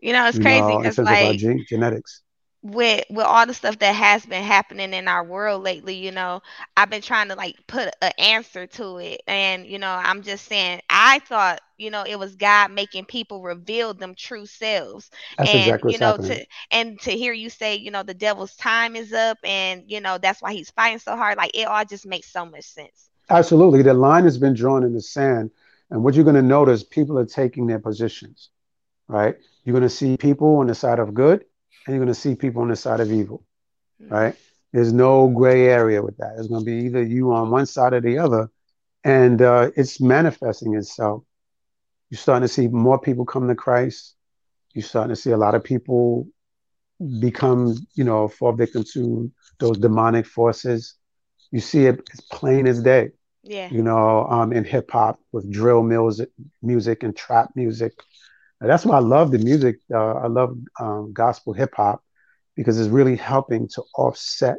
You 0.00 0.12
know, 0.12 0.26
it's 0.28 0.38
crazy 0.38 0.76
because 0.76 0.98
like 1.00 1.38
gene- 1.38 1.64
genetics. 1.68 2.22
with 2.62 3.04
with 3.10 3.24
all 3.24 3.46
the 3.46 3.54
stuff 3.54 3.78
that 3.78 3.94
has 3.94 4.26
been 4.26 4.42
happening 4.42 4.92
in 4.92 5.06
our 5.06 5.24
world 5.24 5.62
lately, 5.62 5.94
you 5.94 6.10
know, 6.10 6.42
I've 6.76 6.90
been 6.90 7.02
trying 7.02 7.28
to 7.28 7.36
like 7.36 7.54
put 7.68 7.88
an 8.02 8.12
answer 8.18 8.66
to 8.66 8.98
it. 8.98 9.22
And, 9.28 9.64
you 9.66 9.78
know, 9.78 9.90
I'm 9.90 10.22
just 10.22 10.44
saying 10.46 10.80
I 10.90 11.20
thought, 11.20 11.60
you 11.76 11.90
know, 11.90 12.02
it 12.04 12.18
was 12.18 12.34
God 12.34 12.72
making 12.72 13.04
people 13.06 13.42
reveal 13.42 13.94
them 13.94 14.14
true 14.16 14.44
selves. 14.46 15.10
That's 15.38 15.54
And, 15.54 15.54
exactly 15.54 15.92
you 15.92 15.98
know, 15.98 16.18
happening. 16.18 16.18
to 16.18 16.44
and 16.72 17.00
to 17.02 17.12
hear 17.12 17.32
you 17.32 17.48
say, 17.48 17.76
you 17.76 17.92
know, 17.92 18.02
the 18.02 18.14
devil's 18.14 18.56
time 18.56 18.96
is 18.96 19.12
up 19.12 19.38
and, 19.44 19.84
you 19.86 20.00
know, 20.00 20.18
that's 20.18 20.42
why 20.42 20.52
he's 20.52 20.70
fighting 20.70 20.98
so 20.98 21.16
hard, 21.16 21.36
like 21.38 21.52
it 21.54 21.68
all 21.68 21.84
just 21.84 22.06
makes 22.06 22.28
so 22.32 22.44
much 22.44 22.64
sense. 22.64 23.08
Absolutely. 23.30 23.82
The 23.82 23.94
line 23.94 24.24
has 24.24 24.38
been 24.38 24.54
drawn 24.54 24.84
in 24.84 24.92
the 24.94 25.00
sand. 25.00 25.50
And 25.90 26.04
what 26.04 26.14
you're 26.14 26.24
going 26.24 26.36
to 26.36 26.42
notice, 26.42 26.82
people 26.84 27.18
are 27.18 27.24
taking 27.26 27.66
their 27.66 27.78
positions, 27.78 28.50
right? 29.08 29.36
You're 29.68 29.74
going 29.74 29.82
to 29.82 29.94
see 29.94 30.16
people 30.16 30.56
on 30.60 30.66
the 30.66 30.74
side 30.74 30.98
of 30.98 31.12
good 31.12 31.44
and 31.84 31.94
you're 31.94 31.98
going 32.02 32.06
to 32.08 32.14
see 32.14 32.34
people 32.34 32.62
on 32.62 32.68
the 32.68 32.74
side 32.76 33.00
of 33.00 33.12
evil, 33.12 33.44
Mhm. 34.00 34.10
right? 34.10 34.34
There's 34.72 34.94
no 34.94 35.28
gray 35.28 35.66
area 35.68 36.02
with 36.02 36.16
that. 36.16 36.36
It's 36.38 36.48
going 36.48 36.62
to 36.62 36.64
be 36.64 36.86
either 36.86 37.02
you 37.02 37.34
on 37.34 37.50
one 37.50 37.66
side 37.66 37.92
or 37.92 38.00
the 38.00 38.16
other. 38.16 38.50
And 39.04 39.42
uh, 39.42 39.70
it's 39.76 40.00
manifesting 40.00 40.74
itself. 40.74 41.22
You're 42.08 42.16
starting 42.16 42.48
to 42.48 42.54
see 42.54 42.66
more 42.68 42.98
people 42.98 43.26
come 43.26 43.46
to 43.46 43.54
Christ. 43.54 44.14
You're 44.72 44.84
starting 44.84 45.14
to 45.14 45.20
see 45.20 45.32
a 45.32 45.36
lot 45.36 45.54
of 45.54 45.62
people 45.62 46.26
become, 47.20 47.74
you 47.94 48.04
know, 48.04 48.26
fall 48.26 48.52
victim 48.52 48.84
to 48.94 49.30
those 49.58 49.76
demonic 49.76 50.24
forces. 50.24 50.94
You 51.50 51.60
see 51.60 51.84
it 51.84 52.08
as 52.14 52.22
plain 52.22 52.66
as 52.66 52.80
day 52.80 53.10
Yeah. 53.42 53.68
you 53.70 53.82
know, 53.82 54.26
um, 54.30 54.54
in 54.54 54.64
hip 54.64 54.90
hop 54.90 55.20
with 55.32 55.50
drill 55.52 55.82
music, 55.82 56.30
music 56.62 57.02
and 57.02 57.14
trap 57.14 57.50
music. 57.54 57.92
That's 58.60 58.84
why 58.84 58.96
I 58.96 59.00
love 59.00 59.30
the 59.30 59.38
music. 59.38 59.76
Uh, 59.92 60.14
I 60.14 60.26
love 60.26 60.58
um, 60.80 61.12
gospel 61.12 61.52
hip 61.52 61.74
hop 61.76 62.02
because 62.56 62.78
it's 62.78 62.88
really 62.88 63.16
helping 63.16 63.68
to 63.68 63.82
offset 63.96 64.58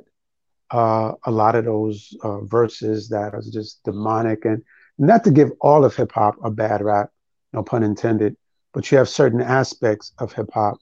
uh, 0.71 1.13
a 1.25 1.31
lot 1.31 1.55
of 1.55 1.65
those 1.65 2.15
uh, 2.23 2.41
verses 2.41 3.09
that 3.09 3.33
are 3.33 3.41
just 3.51 3.83
demonic 3.83 4.45
and 4.45 4.63
not 4.97 5.23
to 5.23 5.31
give 5.31 5.51
all 5.61 5.83
of 5.83 5.95
hip 5.95 6.11
hop 6.11 6.35
a 6.43 6.51
bad 6.51 6.81
rap, 6.81 7.09
no 7.51 7.63
pun 7.63 7.83
intended, 7.83 8.35
but 8.73 8.89
you 8.89 8.97
have 8.97 9.09
certain 9.09 9.41
aspects 9.41 10.13
of 10.19 10.31
hip 10.31 10.49
hop 10.53 10.77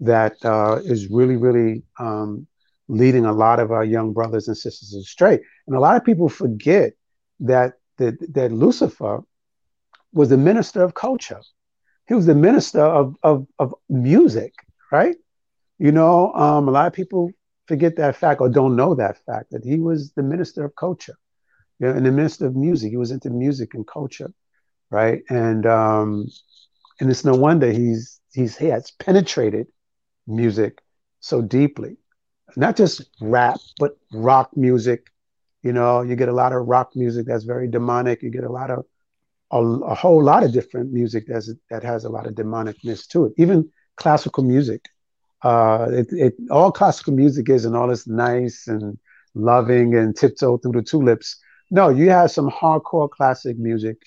that 0.00 0.34
uh, 0.44 0.80
is 0.84 1.08
really, 1.08 1.36
really 1.36 1.82
um, 1.98 2.46
leading 2.88 3.24
a 3.24 3.32
lot 3.32 3.60
of 3.60 3.72
our 3.72 3.84
young 3.84 4.12
brothers 4.12 4.48
and 4.48 4.56
sisters 4.56 4.94
astray. 4.94 5.38
And 5.66 5.76
a 5.76 5.80
lot 5.80 5.96
of 5.96 6.04
people 6.04 6.28
forget 6.28 6.92
that 7.40 7.74
that, 7.98 8.14
that 8.34 8.52
Lucifer 8.52 9.22
was 10.12 10.28
the 10.28 10.36
minister 10.36 10.82
of 10.82 10.94
culture. 10.94 11.40
He 12.06 12.14
was 12.14 12.26
the 12.26 12.34
minister 12.34 12.80
of, 12.80 13.16
of, 13.22 13.46
of 13.58 13.74
music, 13.88 14.52
right? 14.92 15.16
You 15.78 15.92
know, 15.92 16.32
um, 16.34 16.68
a 16.68 16.70
lot 16.70 16.86
of 16.86 16.92
people 16.92 17.30
forget 17.66 17.96
that 17.96 18.16
fact 18.16 18.40
or 18.40 18.48
don't 18.48 18.76
know 18.76 18.94
that 18.94 19.18
fact 19.26 19.50
that 19.50 19.64
he 19.64 19.78
was 19.78 20.12
the 20.12 20.22
minister 20.22 20.64
of 20.64 20.74
culture, 20.76 21.16
you 21.78 21.86
know, 21.88 21.94
and 21.94 22.06
the 22.06 22.12
minister 22.12 22.46
of 22.46 22.56
music. 22.56 22.90
He 22.90 22.96
was 22.96 23.10
into 23.10 23.30
music 23.30 23.74
and 23.74 23.86
culture, 23.86 24.32
right? 24.90 25.22
And 25.30 25.66
um, 25.66 26.26
and 27.00 27.10
it's 27.10 27.24
no 27.24 27.34
wonder 27.34 27.70
he's 27.70 28.20
he's 28.32 28.56
he 28.56 28.66
has 28.66 28.90
penetrated 28.92 29.66
music 30.26 30.80
so 31.20 31.42
deeply, 31.42 31.96
not 32.56 32.76
just 32.76 33.02
rap, 33.20 33.58
but 33.78 33.96
rock 34.12 34.50
music. 34.56 35.06
You 35.62 35.72
know, 35.72 36.02
you 36.02 36.16
get 36.16 36.28
a 36.28 36.32
lot 36.34 36.52
of 36.52 36.66
rock 36.66 36.90
music 36.94 37.26
that's 37.26 37.44
very 37.44 37.68
demonic. 37.68 38.22
You 38.22 38.30
get 38.30 38.44
a 38.44 38.52
lot 38.52 38.70
of 38.70 38.84
a, 39.54 39.62
a 39.92 39.94
whole 39.94 40.22
lot 40.22 40.42
of 40.44 40.52
different 40.52 40.92
music 40.92 41.24
that's 41.28 41.50
that 41.70 41.82
has 41.82 42.04
a 42.04 42.10
lot 42.16 42.26
of 42.26 42.34
demonicness 42.34 43.06
to 43.08 43.26
it. 43.26 43.32
Even 43.38 43.70
classical 43.96 44.42
music 44.42 44.82
uh, 45.44 45.88
it, 45.90 46.06
it 46.10 46.34
all 46.50 46.72
classical 46.72 47.12
music 47.12 47.50
is 47.50 47.66
and 47.66 47.76
all 47.76 47.86
this 47.86 48.08
nice 48.08 48.66
and 48.66 48.98
loving 49.34 49.94
and 49.94 50.16
tiptoe 50.16 50.56
through 50.56 50.72
the 50.72 50.82
tulips. 50.82 51.36
No, 51.70 51.90
you 51.90 52.08
have 52.10 52.30
some 52.30 52.50
hardcore 52.50 53.10
classic 53.10 53.58
music 53.58 53.98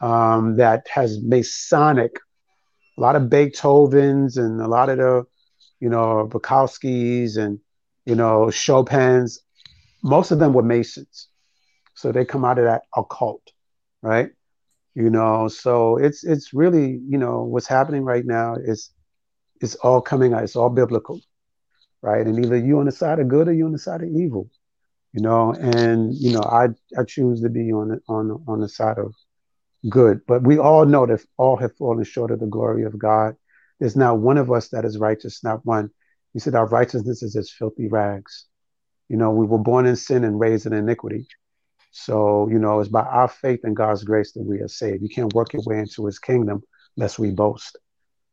um, 0.00 0.56
that 0.56 0.86
has 0.88 1.22
Masonic, 1.22 2.18
a 2.98 3.00
lot 3.00 3.16
of 3.16 3.30
Beethovens 3.30 4.36
and 4.36 4.60
a 4.60 4.68
lot 4.68 4.90
of 4.90 4.98
the, 4.98 5.24
you 5.80 5.88
know, 5.88 6.28
Bukowskis 6.30 7.38
and, 7.38 7.58
you 8.04 8.14
know, 8.14 8.50
Chopin's. 8.50 9.40
Most 10.02 10.32
of 10.32 10.38
them 10.38 10.52
were 10.52 10.62
Masons. 10.62 11.28
So 11.94 12.12
they 12.12 12.26
come 12.26 12.44
out 12.44 12.58
of 12.58 12.64
that 12.64 12.82
occult, 12.94 13.42
right? 14.02 14.30
You 14.94 15.10
know, 15.10 15.48
so 15.48 15.96
it's 15.96 16.24
it's 16.24 16.54
really, 16.54 17.00
you 17.08 17.18
know, 17.18 17.42
what's 17.42 17.66
happening 17.66 18.04
right 18.04 18.24
now 18.24 18.54
is 18.54 18.90
it's 19.60 19.74
all 19.76 20.00
coming 20.00 20.34
out, 20.34 20.44
it's 20.44 20.56
all 20.56 20.70
biblical, 20.70 21.20
right? 22.02 22.26
And 22.26 22.44
either 22.44 22.56
you 22.56 22.78
on 22.78 22.86
the 22.86 22.92
side 22.92 23.18
of 23.18 23.28
good 23.28 23.48
or 23.48 23.52
you 23.52 23.66
on 23.66 23.72
the 23.72 23.78
side 23.78 24.02
of 24.02 24.08
evil, 24.08 24.50
you 25.12 25.22
know. 25.22 25.52
And 25.52 26.14
you 26.14 26.32
know, 26.32 26.42
I 26.42 26.68
I 26.98 27.04
choose 27.04 27.40
to 27.42 27.48
be 27.48 27.72
on 27.72 27.88
the, 27.88 28.00
on 28.08 28.44
on 28.46 28.60
the 28.60 28.68
side 28.68 28.98
of 28.98 29.14
good. 29.88 30.20
But 30.26 30.42
we 30.44 30.58
all 30.58 30.86
know 30.86 31.06
that 31.06 31.24
all 31.36 31.56
have 31.56 31.76
fallen 31.76 32.04
short 32.04 32.30
of 32.30 32.40
the 32.40 32.46
glory 32.46 32.84
of 32.84 32.98
God. 32.98 33.36
There's 33.80 33.96
not 33.96 34.18
one 34.20 34.38
of 34.38 34.50
us 34.50 34.68
that 34.68 34.84
is 34.84 34.98
righteous, 34.98 35.42
not 35.42 35.64
one. 35.66 35.90
He 36.32 36.38
said, 36.38 36.54
Our 36.54 36.66
righteousness 36.66 37.22
is 37.22 37.36
as 37.36 37.50
filthy 37.50 37.88
rags. 37.88 38.46
You 39.08 39.16
know, 39.16 39.30
we 39.30 39.46
were 39.46 39.58
born 39.58 39.86
in 39.86 39.96
sin 39.96 40.24
and 40.24 40.38
raised 40.40 40.66
in 40.66 40.72
iniquity. 40.72 41.26
So, 41.96 42.48
you 42.50 42.58
know, 42.58 42.80
it's 42.80 42.88
by 42.88 43.02
our 43.02 43.28
faith 43.28 43.60
and 43.62 43.76
God's 43.76 44.02
grace 44.02 44.32
that 44.32 44.42
we 44.42 44.60
are 44.60 44.68
saved. 44.68 45.02
You 45.02 45.08
can't 45.08 45.32
work 45.32 45.52
your 45.52 45.62
way 45.64 45.78
into 45.78 46.06
his 46.06 46.18
kingdom 46.18 46.62
lest 46.96 47.18
we 47.18 47.30
boast. 47.30 47.78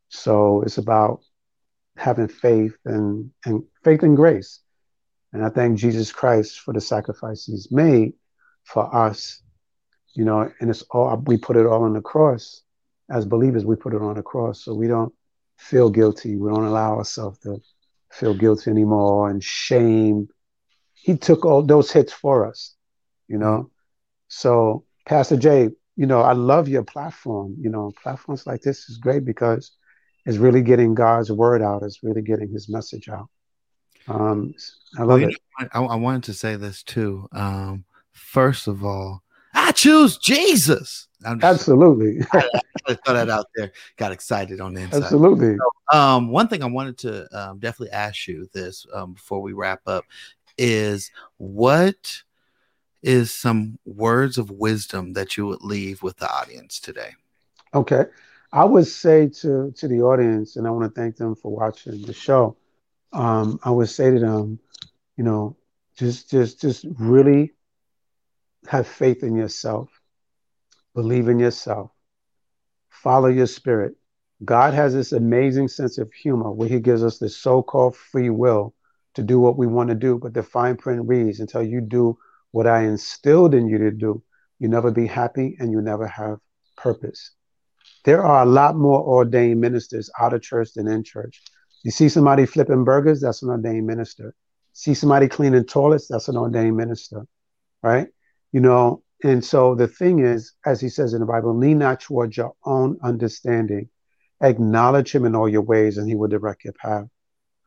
So 0.09 0.63
it's 0.63 0.77
about 0.77 1.21
having 1.95 2.27
faith 2.27 2.75
and, 2.85 3.31
and 3.45 3.63
faith 3.83 4.03
and 4.03 4.15
grace. 4.15 4.59
And 5.31 5.45
I 5.45 5.49
thank 5.49 5.77
Jesus 5.77 6.11
Christ 6.11 6.59
for 6.59 6.73
the 6.73 6.81
sacrifice 6.81 7.45
he's 7.45 7.71
made 7.71 8.13
for 8.63 8.93
us 8.93 9.41
you 10.13 10.25
know, 10.25 10.51
and 10.59 10.69
it's 10.69 10.83
all 10.91 11.15
we 11.25 11.37
put 11.37 11.57
it 11.57 11.65
all 11.65 11.83
on 11.83 11.93
the 11.93 12.01
cross. 12.01 12.61
As 13.09 13.25
believers, 13.25 13.65
we 13.65 13.75
put 13.75 13.93
it 13.93 14.01
on 14.01 14.15
the 14.15 14.23
cross, 14.23 14.63
so 14.63 14.73
we 14.73 14.87
don't 14.87 15.13
feel 15.57 15.89
guilty. 15.89 16.37
We 16.37 16.49
don't 16.49 16.65
allow 16.65 16.97
ourselves 16.97 17.39
to 17.39 17.61
feel 18.11 18.33
guilty 18.33 18.71
anymore 18.71 19.29
and 19.29 19.43
shame. 19.43 20.29
He 20.93 21.17
took 21.17 21.45
all 21.45 21.63
those 21.63 21.91
hits 21.91 22.13
for 22.13 22.47
us, 22.47 22.75
you 23.31 23.37
know. 23.37 23.71
So, 24.27 24.85
Pastor 25.07 25.37
Jay, 25.37 25.69
you 25.95 26.05
know, 26.05 26.21
I 26.21 26.33
love 26.33 26.67
your 26.67 26.83
platform. 26.83 27.55
You 27.59 27.69
know, 27.69 27.91
platforms 28.01 28.45
like 28.45 28.61
this 28.61 28.89
is 28.89 28.97
great 28.97 29.25
because 29.25 29.71
it's 30.25 30.37
really 30.37 30.61
getting 30.61 30.93
God's 30.93 31.31
word 31.31 31.61
out. 31.61 31.83
It's 31.83 32.03
really 32.03 32.21
getting 32.21 32.51
His 32.51 32.69
message 32.69 33.09
out. 33.09 33.29
Um, 34.07 34.53
I 34.97 35.03
love 35.03 35.21
well, 35.21 35.29
it. 35.29 35.37
Know, 35.59 35.67
I, 35.73 35.79
I, 35.79 35.95
wanted 35.95 36.23
to 36.23 36.33
say 36.33 36.55
this 36.55 36.83
too. 36.83 37.27
Um, 37.31 37.85
first 38.11 38.67
of 38.67 38.83
all, 38.83 39.23
I 39.53 39.71
choose 39.71 40.17
Jesus. 40.17 41.07
Absolutely. 41.25 42.25
I, 42.33 42.49
I 42.87 42.93
throw 42.95 43.13
that 43.13 43.29
out 43.29 43.45
there. 43.55 43.71
Got 43.97 44.11
excited 44.11 44.59
on 44.59 44.73
the 44.73 44.81
inside. 44.81 45.03
Absolutely. 45.03 45.55
So, 45.57 45.97
um, 45.97 46.29
one 46.29 46.47
thing 46.47 46.63
I 46.63 46.67
wanted 46.67 46.97
to 46.99 47.27
um, 47.37 47.59
definitely 47.59 47.93
ask 47.93 48.27
you 48.27 48.49
this 48.53 48.87
um, 48.91 49.13
before 49.13 49.41
we 49.41 49.53
wrap 49.53 49.81
up 49.85 50.05
is 50.57 51.11
what 51.37 52.23
is 53.03 53.33
some 53.33 53.79
words 53.85 54.37
of 54.37 54.51
wisdom 54.51 55.13
that 55.13 55.37
you 55.37 55.47
would 55.47 55.63
leave 55.63 56.03
with 56.03 56.17
the 56.17 56.31
audience 56.31 56.79
today? 56.79 57.11
Okay. 57.73 58.05
I 58.53 58.65
would 58.65 58.87
say 58.87 59.29
to 59.41 59.71
to 59.77 59.87
the 59.87 60.01
audience, 60.01 60.55
and 60.55 60.67
I 60.67 60.71
want 60.71 60.93
to 60.93 61.01
thank 61.01 61.15
them 61.15 61.35
for 61.35 61.55
watching 61.55 62.01
the 62.01 62.13
show. 62.13 62.57
Um, 63.13 63.59
I 63.63 63.71
would 63.71 63.89
say 63.89 64.11
to 64.11 64.19
them, 64.19 64.59
you 65.17 65.23
know, 65.23 65.55
just 65.97 66.29
just 66.29 66.59
just 66.59 66.85
really 66.99 67.53
have 68.67 68.87
faith 68.87 69.23
in 69.23 69.35
yourself, 69.35 69.89
believe 70.93 71.29
in 71.29 71.39
yourself, 71.39 71.91
follow 72.89 73.27
your 73.27 73.47
spirit. 73.47 73.95
God 74.43 74.73
has 74.73 74.93
this 74.93 75.11
amazing 75.11 75.67
sense 75.67 75.97
of 75.97 76.11
humor 76.11 76.51
where 76.51 76.69
He 76.69 76.79
gives 76.79 77.03
us 77.03 77.19
this 77.19 77.37
so 77.37 77.63
called 77.63 77.95
free 77.95 78.29
will 78.29 78.73
to 79.13 79.23
do 79.23 79.39
what 79.39 79.57
we 79.57 79.67
want 79.67 79.89
to 79.89 79.95
do. 79.95 80.17
But 80.17 80.33
the 80.33 80.43
fine 80.43 80.75
print 80.75 81.07
reads 81.07 81.39
until 81.39 81.63
you 81.63 81.79
do 81.79 82.17
what 82.51 82.67
I 82.67 82.83
instilled 82.83 83.53
in 83.53 83.67
you 83.67 83.77
to 83.79 83.91
do, 83.91 84.23
you 84.59 84.67
never 84.67 84.91
be 84.91 85.07
happy 85.07 85.57
and 85.59 85.71
you 85.71 85.81
never 85.81 86.07
have 86.07 86.39
purpose. 86.77 87.31
There 88.05 88.23
are 88.23 88.43
a 88.43 88.49
lot 88.49 88.75
more 88.75 89.01
ordained 89.01 89.61
ministers 89.61 90.09
out 90.19 90.33
of 90.33 90.41
church 90.41 90.73
than 90.73 90.87
in 90.87 91.03
church. 91.03 91.41
You 91.83 91.91
see 91.91 92.09
somebody 92.09 92.45
flipping 92.45 92.83
burgers, 92.83 93.21
that's 93.21 93.41
an 93.41 93.49
ordained 93.49 93.87
minister. 93.87 94.35
See 94.73 94.93
somebody 94.93 95.27
cleaning 95.27 95.65
toilets, 95.65 96.07
that's 96.07 96.27
an 96.27 96.37
ordained 96.37 96.77
minister, 96.77 97.25
right? 97.83 98.07
you 98.51 98.59
know 98.59 99.03
and 99.23 99.43
so 99.43 99.75
the 99.75 99.87
thing 99.87 100.19
is 100.19 100.53
as 100.65 100.81
he 100.81 100.89
says 100.89 101.13
in 101.13 101.19
the 101.19 101.25
bible 101.25 101.55
lean 101.55 101.79
not 101.79 101.99
towards 101.99 102.37
your 102.37 102.53
own 102.65 102.97
understanding 103.03 103.89
acknowledge 104.41 105.13
him 105.13 105.25
in 105.25 105.35
all 105.35 105.47
your 105.47 105.61
ways 105.61 105.97
and 105.97 106.07
he 106.07 106.15
will 106.15 106.27
direct 106.27 106.63
your 106.63 106.73
path 106.73 107.05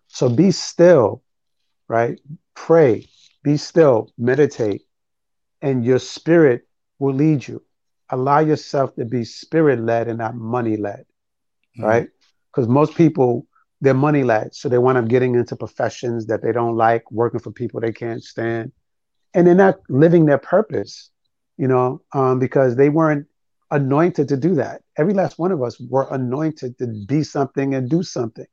so 0.08 0.28
be 0.28 0.50
still 0.50 1.22
right 1.88 2.20
pray 2.54 3.06
be 3.44 3.56
still 3.56 4.10
meditate 4.18 4.82
and 5.62 5.84
your 5.84 6.00
spirit 6.00 6.66
will 6.98 7.14
lead 7.14 7.46
you 7.46 7.62
allow 8.10 8.40
yourself 8.40 8.94
to 8.96 9.04
be 9.04 9.24
spirit 9.24 9.80
led 9.80 10.08
and 10.08 10.18
not 10.18 10.34
money 10.34 10.76
led 10.76 11.04
mm-hmm. 11.78 11.84
right 11.84 12.08
because 12.50 12.68
most 12.68 12.96
people 12.96 13.46
they're 13.80 13.94
money 13.94 14.24
led 14.24 14.54
so 14.54 14.68
they 14.68 14.78
wind 14.78 14.98
up 14.98 15.08
getting 15.08 15.36
into 15.36 15.54
professions 15.54 16.26
that 16.26 16.42
they 16.42 16.52
don't 16.52 16.76
like 16.76 17.08
working 17.12 17.40
for 17.40 17.52
people 17.52 17.80
they 17.80 17.92
can't 17.92 18.24
stand 18.24 18.72
and 19.34 19.46
they're 19.46 19.54
not 19.54 19.80
living 19.88 20.26
their 20.26 20.38
purpose, 20.38 21.10
you 21.58 21.68
know, 21.68 22.00
um, 22.14 22.38
because 22.38 22.76
they 22.76 22.88
weren't 22.88 23.26
anointed 23.70 24.28
to 24.28 24.36
do 24.36 24.54
that. 24.54 24.82
Every 24.96 25.12
last 25.12 25.38
one 25.38 25.50
of 25.50 25.62
us 25.62 25.78
were 25.80 26.06
anointed 26.10 26.78
to 26.78 26.86
be 26.86 27.24
something 27.24 27.74
and 27.74 27.90
do 27.90 28.02
something. 28.02 28.46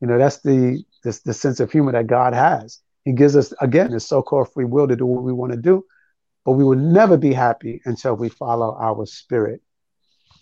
You 0.00 0.06
know, 0.06 0.18
that's 0.18 0.38
the 0.38 0.82
this, 1.04 1.20
the 1.20 1.34
sense 1.34 1.58
of 1.60 1.72
humor 1.72 1.92
that 1.92 2.06
God 2.06 2.34
has. 2.34 2.78
He 3.04 3.12
gives 3.12 3.36
us 3.36 3.52
again 3.60 3.90
the 3.90 4.00
so-called 4.00 4.52
free 4.52 4.64
will 4.64 4.88
to 4.88 4.96
do 4.96 5.06
what 5.06 5.24
we 5.24 5.32
want 5.32 5.52
to 5.52 5.58
do, 5.58 5.84
but 6.44 6.52
we 6.52 6.64
will 6.64 6.78
never 6.78 7.16
be 7.16 7.32
happy 7.32 7.80
until 7.84 8.14
we 8.14 8.28
follow 8.28 8.76
our 8.78 9.06
spirit. 9.06 9.60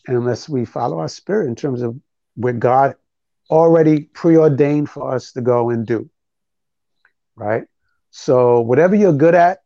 And 0.06 0.16
unless 0.16 0.48
we 0.48 0.64
follow 0.64 0.98
our 0.98 1.08
spirit 1.08 1.46
in 1.46 1.54
terms 1.54 1.82
of 1.82 1.98
what 2.34 2.58
God 2.58 2.96
already 3.50 4.02
preordained 4.02 4.88
for 4.88 5.12
us 5.12 5.32
to 5.32 5.40
go 5.40 5.70
and 5.70 5.86
do. 5.86 6.08
Right? 7.36 7.64
So 8.10 8.60
whatever 8.60 8.94
you're 8.94 9.12
good 9.12 9.34
at, 9.34 9.60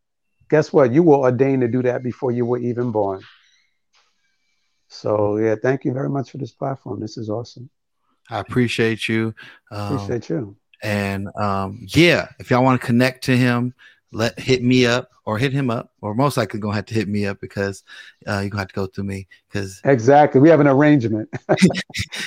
guess 0.51 0.73
what? 0.73 0.93
You 0.93 1.03
were 1.03 1.17
ordained 1.17 1.63
to 1.63 1.69
do 1.69 1.83
that 1.83 2.03
before 2.03 2.31
you 2.31 2.45
were 2.47 2.59
even 2.59 2.91
born. 2.91 3.23
So 4.89 5.39
yeah, 5.39 5.57
thank 5.61 5.85
you 5.85 5.93
very 5.93 6.09
much 6.09 6.31
for 6.31 6.39
this 6.39 6.53
platform. 6.53 7.01
This 7.01 7.17
is 7.17 7.29
awesome. 7.29 7.71
I 8.31 8.39
appreciate 8.39 9.09
you. 9.09 9.35
Um, 9.71 9.95
appreciate 9.95 10.29
you. 10.29 10.57
And 10.85 11.29
um, 11.37 11.87
yeah, 11.89 12.29
if 12.39 12.51
y'all 12.51 12.63
want 12.63 12.81
to 12.81 12.87
connect 12.87 13.25
to 13.25 13.37
him, 13.37 13.75
let 14.13 14.39
hit 14.39 14.63
me 14.63 14.87
up 14.87 15.11
or 15.25 15.39
hit 15.39 15.53
him 15.53 15.71
up, 15.71 15.91
or 16.03 16.15
most 16.15 16.37
likely 16.37 16.61
gonna 16.61 16.75
have 16.75 16.85
to 16.87 16.95
hit 16.95 17.09
me 17.09 17.27
up 17.27 17.41
because 17.41 17.83
uh, 18.29 18.41
you're 18.41 18.51
gonna 18.51 18.61
have 18.61 18.69
to 18.69 18.75
go 18.75 18.87
through 18.87 19.05
me 19.05 19.27
because 19.49 19.81
exactly 19.85 20.41
we 20.41 20.51
have 20.51 20.61
an 20.61 20.69
arrangement. 20.69 21.29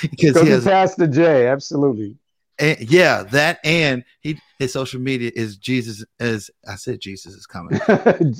Because 0.02 0.32
go 0.34 0.44
to 0.44 0.60
Pastor 0.60 1.06
J, 1.06 1.46
absolutely. 1.46 2.16
And, 2.58 2.80
yeah, 2.80 3.22
that 3.22 3.60
and 3.62 4.04
he 4.20 4.40
his 4.58 4.72
social 4.72 5.00
media 5.00 5.30
is 5.34 5.56
Jesus 5.56 6.04
is 6.18 6.50
I 6.66 6.74
said 6.74 7.00
Jesus 7.00 7.34
is 7.34 7.46
coming. 7.46 7.80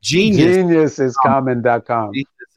Genius. 0.00 0.56
geniusiscommon.com. 0.56 2.12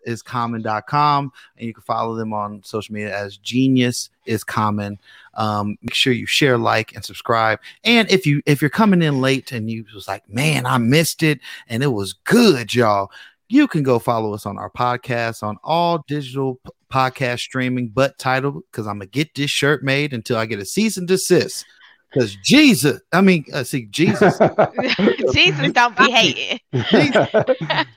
Is 0.06 0.22
common.com. 0.22 1.32
And 1.58 1.68
you 1.68 1.74
can 1.74 1.84
follow 1.84 2.16
them 2.16 2.34
on 2.34 2.64
social 2.64 2.94
media 2.94 3.16
as 3.16 3.38
Genius 3.38 4.10
is 4.26 4.44
common. 4.44 5.00
Um, 5.36 5.78
make 5.82 5.94
sure 5.94 6.14
you 6.14 6.26
share, 6.26 6.58
like, 6.58 6.94
and 6.96 7.04
subscribe. 7.04 7.60
And 7.84 8.10
if 8.10 8.26
you 8.26 8.42
if 8.46 8.62
you're 8.62 8.70
coming 8.70 9.02
in 9.02 9.22
late 9.22 9.52
and 9.52 9.70
you 9.70 9.86
was 9.94 10.08
like, 10.08 10.28
man, 10.30 10.66
I 10.66 10.78
missed 10.78 11.24
it, 11.24 11.40
and 11.68 11.84
it 11.84 11.94
was 11.94 12.14
good, 12.14 12.74
y'all. 12.74 13.12
You 13.48 13.68
can 13.68 13.82
go 13.84 13.98
follow 13.98 14.34
us 14.34 14.46
on 14.46 14.58
our 14.58 14.70
podcast 14.70 15.42
on 15.42 15.58
all 15.64 16.04
digital 16.08 16.60
podcast 16.92 17.40
streaming, 17.40 17.90
but 17.90 18.18
Tidal 18.18 18.62
because 18.72 18.88
I'm 18.88 18.96
gonna 19.00 19.08
get 19.08 19.36
this 19.36 19.52
shirt 19.52 19.84
made 19.84 20.14
until 20.14 20.38
I 20.38 20.46
get 20.46 20.60
a 20.60 20.66
cease 20.66 20.98
and 20.98 21.08
desist. 21.08 21.66
Because 22.12 22.36
Jesus, 22.38 23.02
I 23.14 23.22
mean, 23.22 23.46
uh, 23.54 23.64
see, 23.64 23.86
Jesus, 23.86 24.40
Jesus 25.34 25.72
don't 25.74 25.96
be 25.96 26.10
hating. 26.10 26.60
Jesus, 26.92 27.28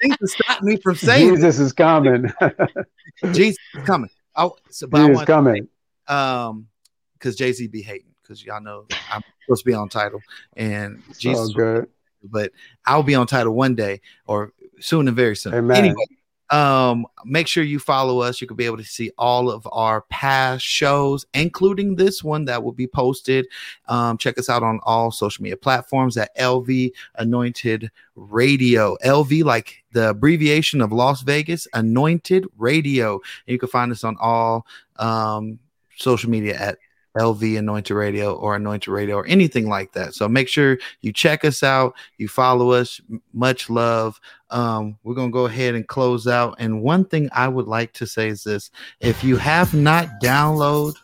Jesus 0.03 0.33
stopped 0.33 0.63
me 0.63 0.77
from 0.83 0.97
saying 0.97 1.35
Jesus 1.35 1.59
is 1.59 1.73
coming. 1.73 2.31
Jesus 3.33 3.59
is 3.75 3.83
coming. 3.87 4.11
Oh, 4.37 4.57
so, 4.71 4.87
but 4.87 5.01
he 5.01 5.11
is 5.13 5.25
coming. 5.25 5.69
um, 6.09 6.67
because 7.15 7.37
Jay 7.37 7.53
Z 7.53 7.67
be 7.69 7.83
hating 7.83 8.13
because 8.23 8.45
y'all 8.45 8.61
know 8.61 8.87
I'm 9.11 9.23
supposed 9.45 9.65
to 9.65 9.71
be 9.71 9.75
on 9.75 9.89
Tidal 9.89 10.21
and 10.57 11.03
it's 11.09 11.19
Jesus. 11.19 11.53
good. 11.53 11.89
But 12.25 12.53
I'll 12.87 13.03
be 13.03 13.15
on 13.15 13.27
Tidal 13.27 13.55
one 13.55 13.75
day 13.75 14.01
or 14.27 14.53
soon 14.81 15.09
and 15.09 15.17
very 15.17 15.37
soon. 15.37 15.55
Amen. 15.55 15.77
Anyway, 15.85 16.05
Um, 16.53 17.07
make 17.25 17.49
sure 17.49 17.65
you 17.65 17.79
follow 17.79 18.21
us. 18.21 18.41
You 18.41 18.47
can 18.47 18.59
be 18.59 18.67
able 18.67 18.77
to 18.77 18.85
see 18.85 19.11
all 19.17 19.51
of 19.51 19.67
our 19.73 20.03
past 20.03 20.65
shows, 20.65 21.25
including 21.33 21.97
this 21.97 22.23
one 22.23 22.45
that 22.45 22.63
will 22.63 22.73
be 22.73 22.87
posted. 22.87 23.47
Um, 23.89 24.19
check 24.19 24.37
us 24.39 24.51
out 24.51 24.63
on 24.63 24.79
all 24.83 25.11
social 25.11 25.43
media 25.43 25.57
platforms 25.57 26.19
at 26.19 26.37
LV 26.37 26.93
Anointed 27.17 27.91
Radio. 28.17 28.97
LV, 29.03 29.45
like 29.45 29.83
the 29.93 30.11
abbreviation 30.11 30.83
of 30.83 30.93
Las 30.93 31.23
Vegas 31.23 31.67
Anointed 31.73 32.47
Radio. 32.59 33.15
And 33.15 33.53
you 33.53 33.59
can 33.59 33.71
find 33.71 33.91
us 33.91 34.05
on 34.05 34.19
all 34.21 34.67
um, 34.97 35.59
social 35.97 36.29
media 36.29 36.55
at 36.59 36.77
LV 37.17 37.59
Anointed 37.59 37.95
Radio 37.97 38.35
or 38.35 38.57
Anointed 38.57 38.89
Radio 38.89 39.17
or 39.17 39.27
anything 39.27 39.69
like 39.69 39.93
that. 39.93 40.15
So 40.15 40.29
make 40.29 40.49
sure 40.49 40.79
you 41.01 41.13
check 41.13 41.45
us 41.45 41.63
out, 41.63 41.95
you 42.17 42.29
follow 42.29 42.73
us. 42.73 43.01
Much 43.33 43.69
love. 43.69 44.21
Um, 44.53 44.99
we're 45.03 45.15
gonna 45.15 45.31
go 45.31 45.47
ahead 45.47 45.75
and 45.75 45.87
close 45.87 46.27
out. 46.27 46.57
And 46.59 46.83
one 46.83 47.05
thing 47.05 47.29
I 47.33 47.49
would 47.49 47.67
like 47.67 47.93
to 47.95 48.07
say 48.07 48.29
is 48.29 48.45
this: 48.45 48.71
if 49.01 49.25
you 49.25 49.37
have 49.37 49.75
not 49.75 50.09
downloaded 50.23 50.97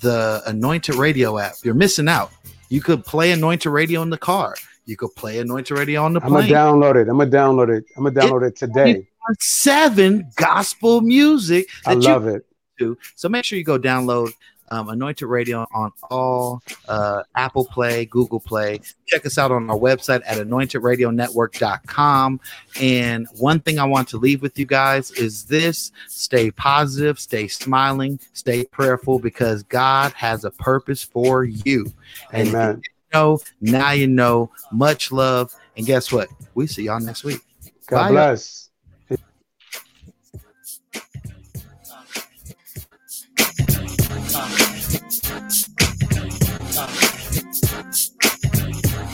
the 0.00 0.42
Anointed 0.46 0.94
Radio 0.94 1.38
app, 1.38 1.54
you're 1.62 1.74
missing 1.74 2.08
out. 2.08 2.30
You 2.68 2.80
could 2.80 3.04
play 3.04 3.32
Anointed 3.32 3.72
Radio 3.72 4.02
in 4.02 4.10
the 4.10 4.18
car. 4.18 4.54
You 4.86 4.96
could 4.96 5.14
play 5.16 5.38
Anointed 5.38 5.76
Radio 5.76 6.02
on 6.02 6.14
the 6.14 6.20
I'm 6.22 6.32
gonna 6.32 6.46
download 6.46 6.96
it. 6.96 7.08
I'm 7.08 7.18
gonna 7.18 7.30
download 7.30 7.76
it. 7.76 7.84
I'm 7.96 8.04
gonna 8.04 8.20
download 8.20 8.46
it 8.46 8.56
today. 8.56 9.06
Seven 9.38 10.30
gospel 10.36 11.02
music 11.02 11.68
I 11.84 11.94
love 11.94 12.26
it. 12.26 12.46
to. 12.78 12.96
So 13.14 13.28
make 13.28 13.44
sure 13.44 13.58
you 13.58 13.64
go 13.64 13.78
download 13.78 14.32
um, 14.70 14.88
Anointed 14.88 15.28
Radio 15.28 15.66
on 15.72 15.92
all 16.10 16.62
uh, 16.88 17.22
Apple 17.34 17.64
Play, 17.64 18.06
Google 18.06 18.40
Play. 18.40 18.80
Check 19.06 19.26
us 19.26 19.38
out 19.38 19.50
on 19.50 19.70
our 19.70 19.78
website 19.78 20.22
at 20.26 20.38
anointedradionetwork.com. 20.38 22.40
And 22.80 23.26
one 23.36 23.60
thing 23.60 23.78
I 23.78 23.84
want 23.84 24.08
to 24.08 24.18
leave 24.18 24.42
with 24.42 24.58
you 24.58 24.66
guys 24.66 25.10
is 25.12 25.44
this 25.44 25.92
stay 26.06 26.50
positive, 26.50 27.18
stay 27.18 27.48
smiling, 27.48 28.20
stay 28.32 28.64
prayerful 28.64 29.18
because 29.18 29.62
God 29.64 30.12
has 30.12 30.44
a 30.44 30.50
purpose 30.50 31.02
for 31.02 31.44
you. 31.44 31.92
And 32.32 32.48
Amen. 32.48 32.82
you 32.84 32.92
know, 33.12 33.38
now 33.60 33.92
you 33.92 34.06
know. 34.06 34.50
Much 34.70 35.12
love. 35.12 35.54
And 35.76 35.86
guess 35.86 36.12
what? 36.12 36.28
We 36.54 36.66
see 36.66 36.84
y'all 36.84 37.00
next 37.00 37.24
week. 37.24 37.40
God 37.86 38.08
Bye. 38.08 38.10
bless. 38.10 38.67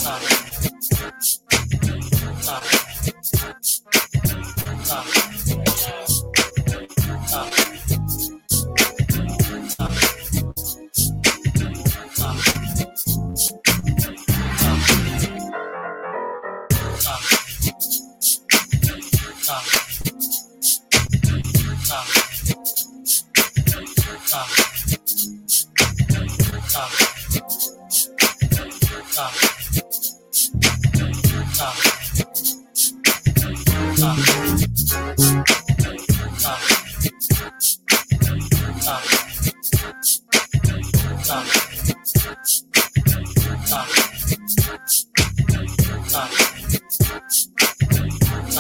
Thank 0.05 1.19
you. 6.09 6.14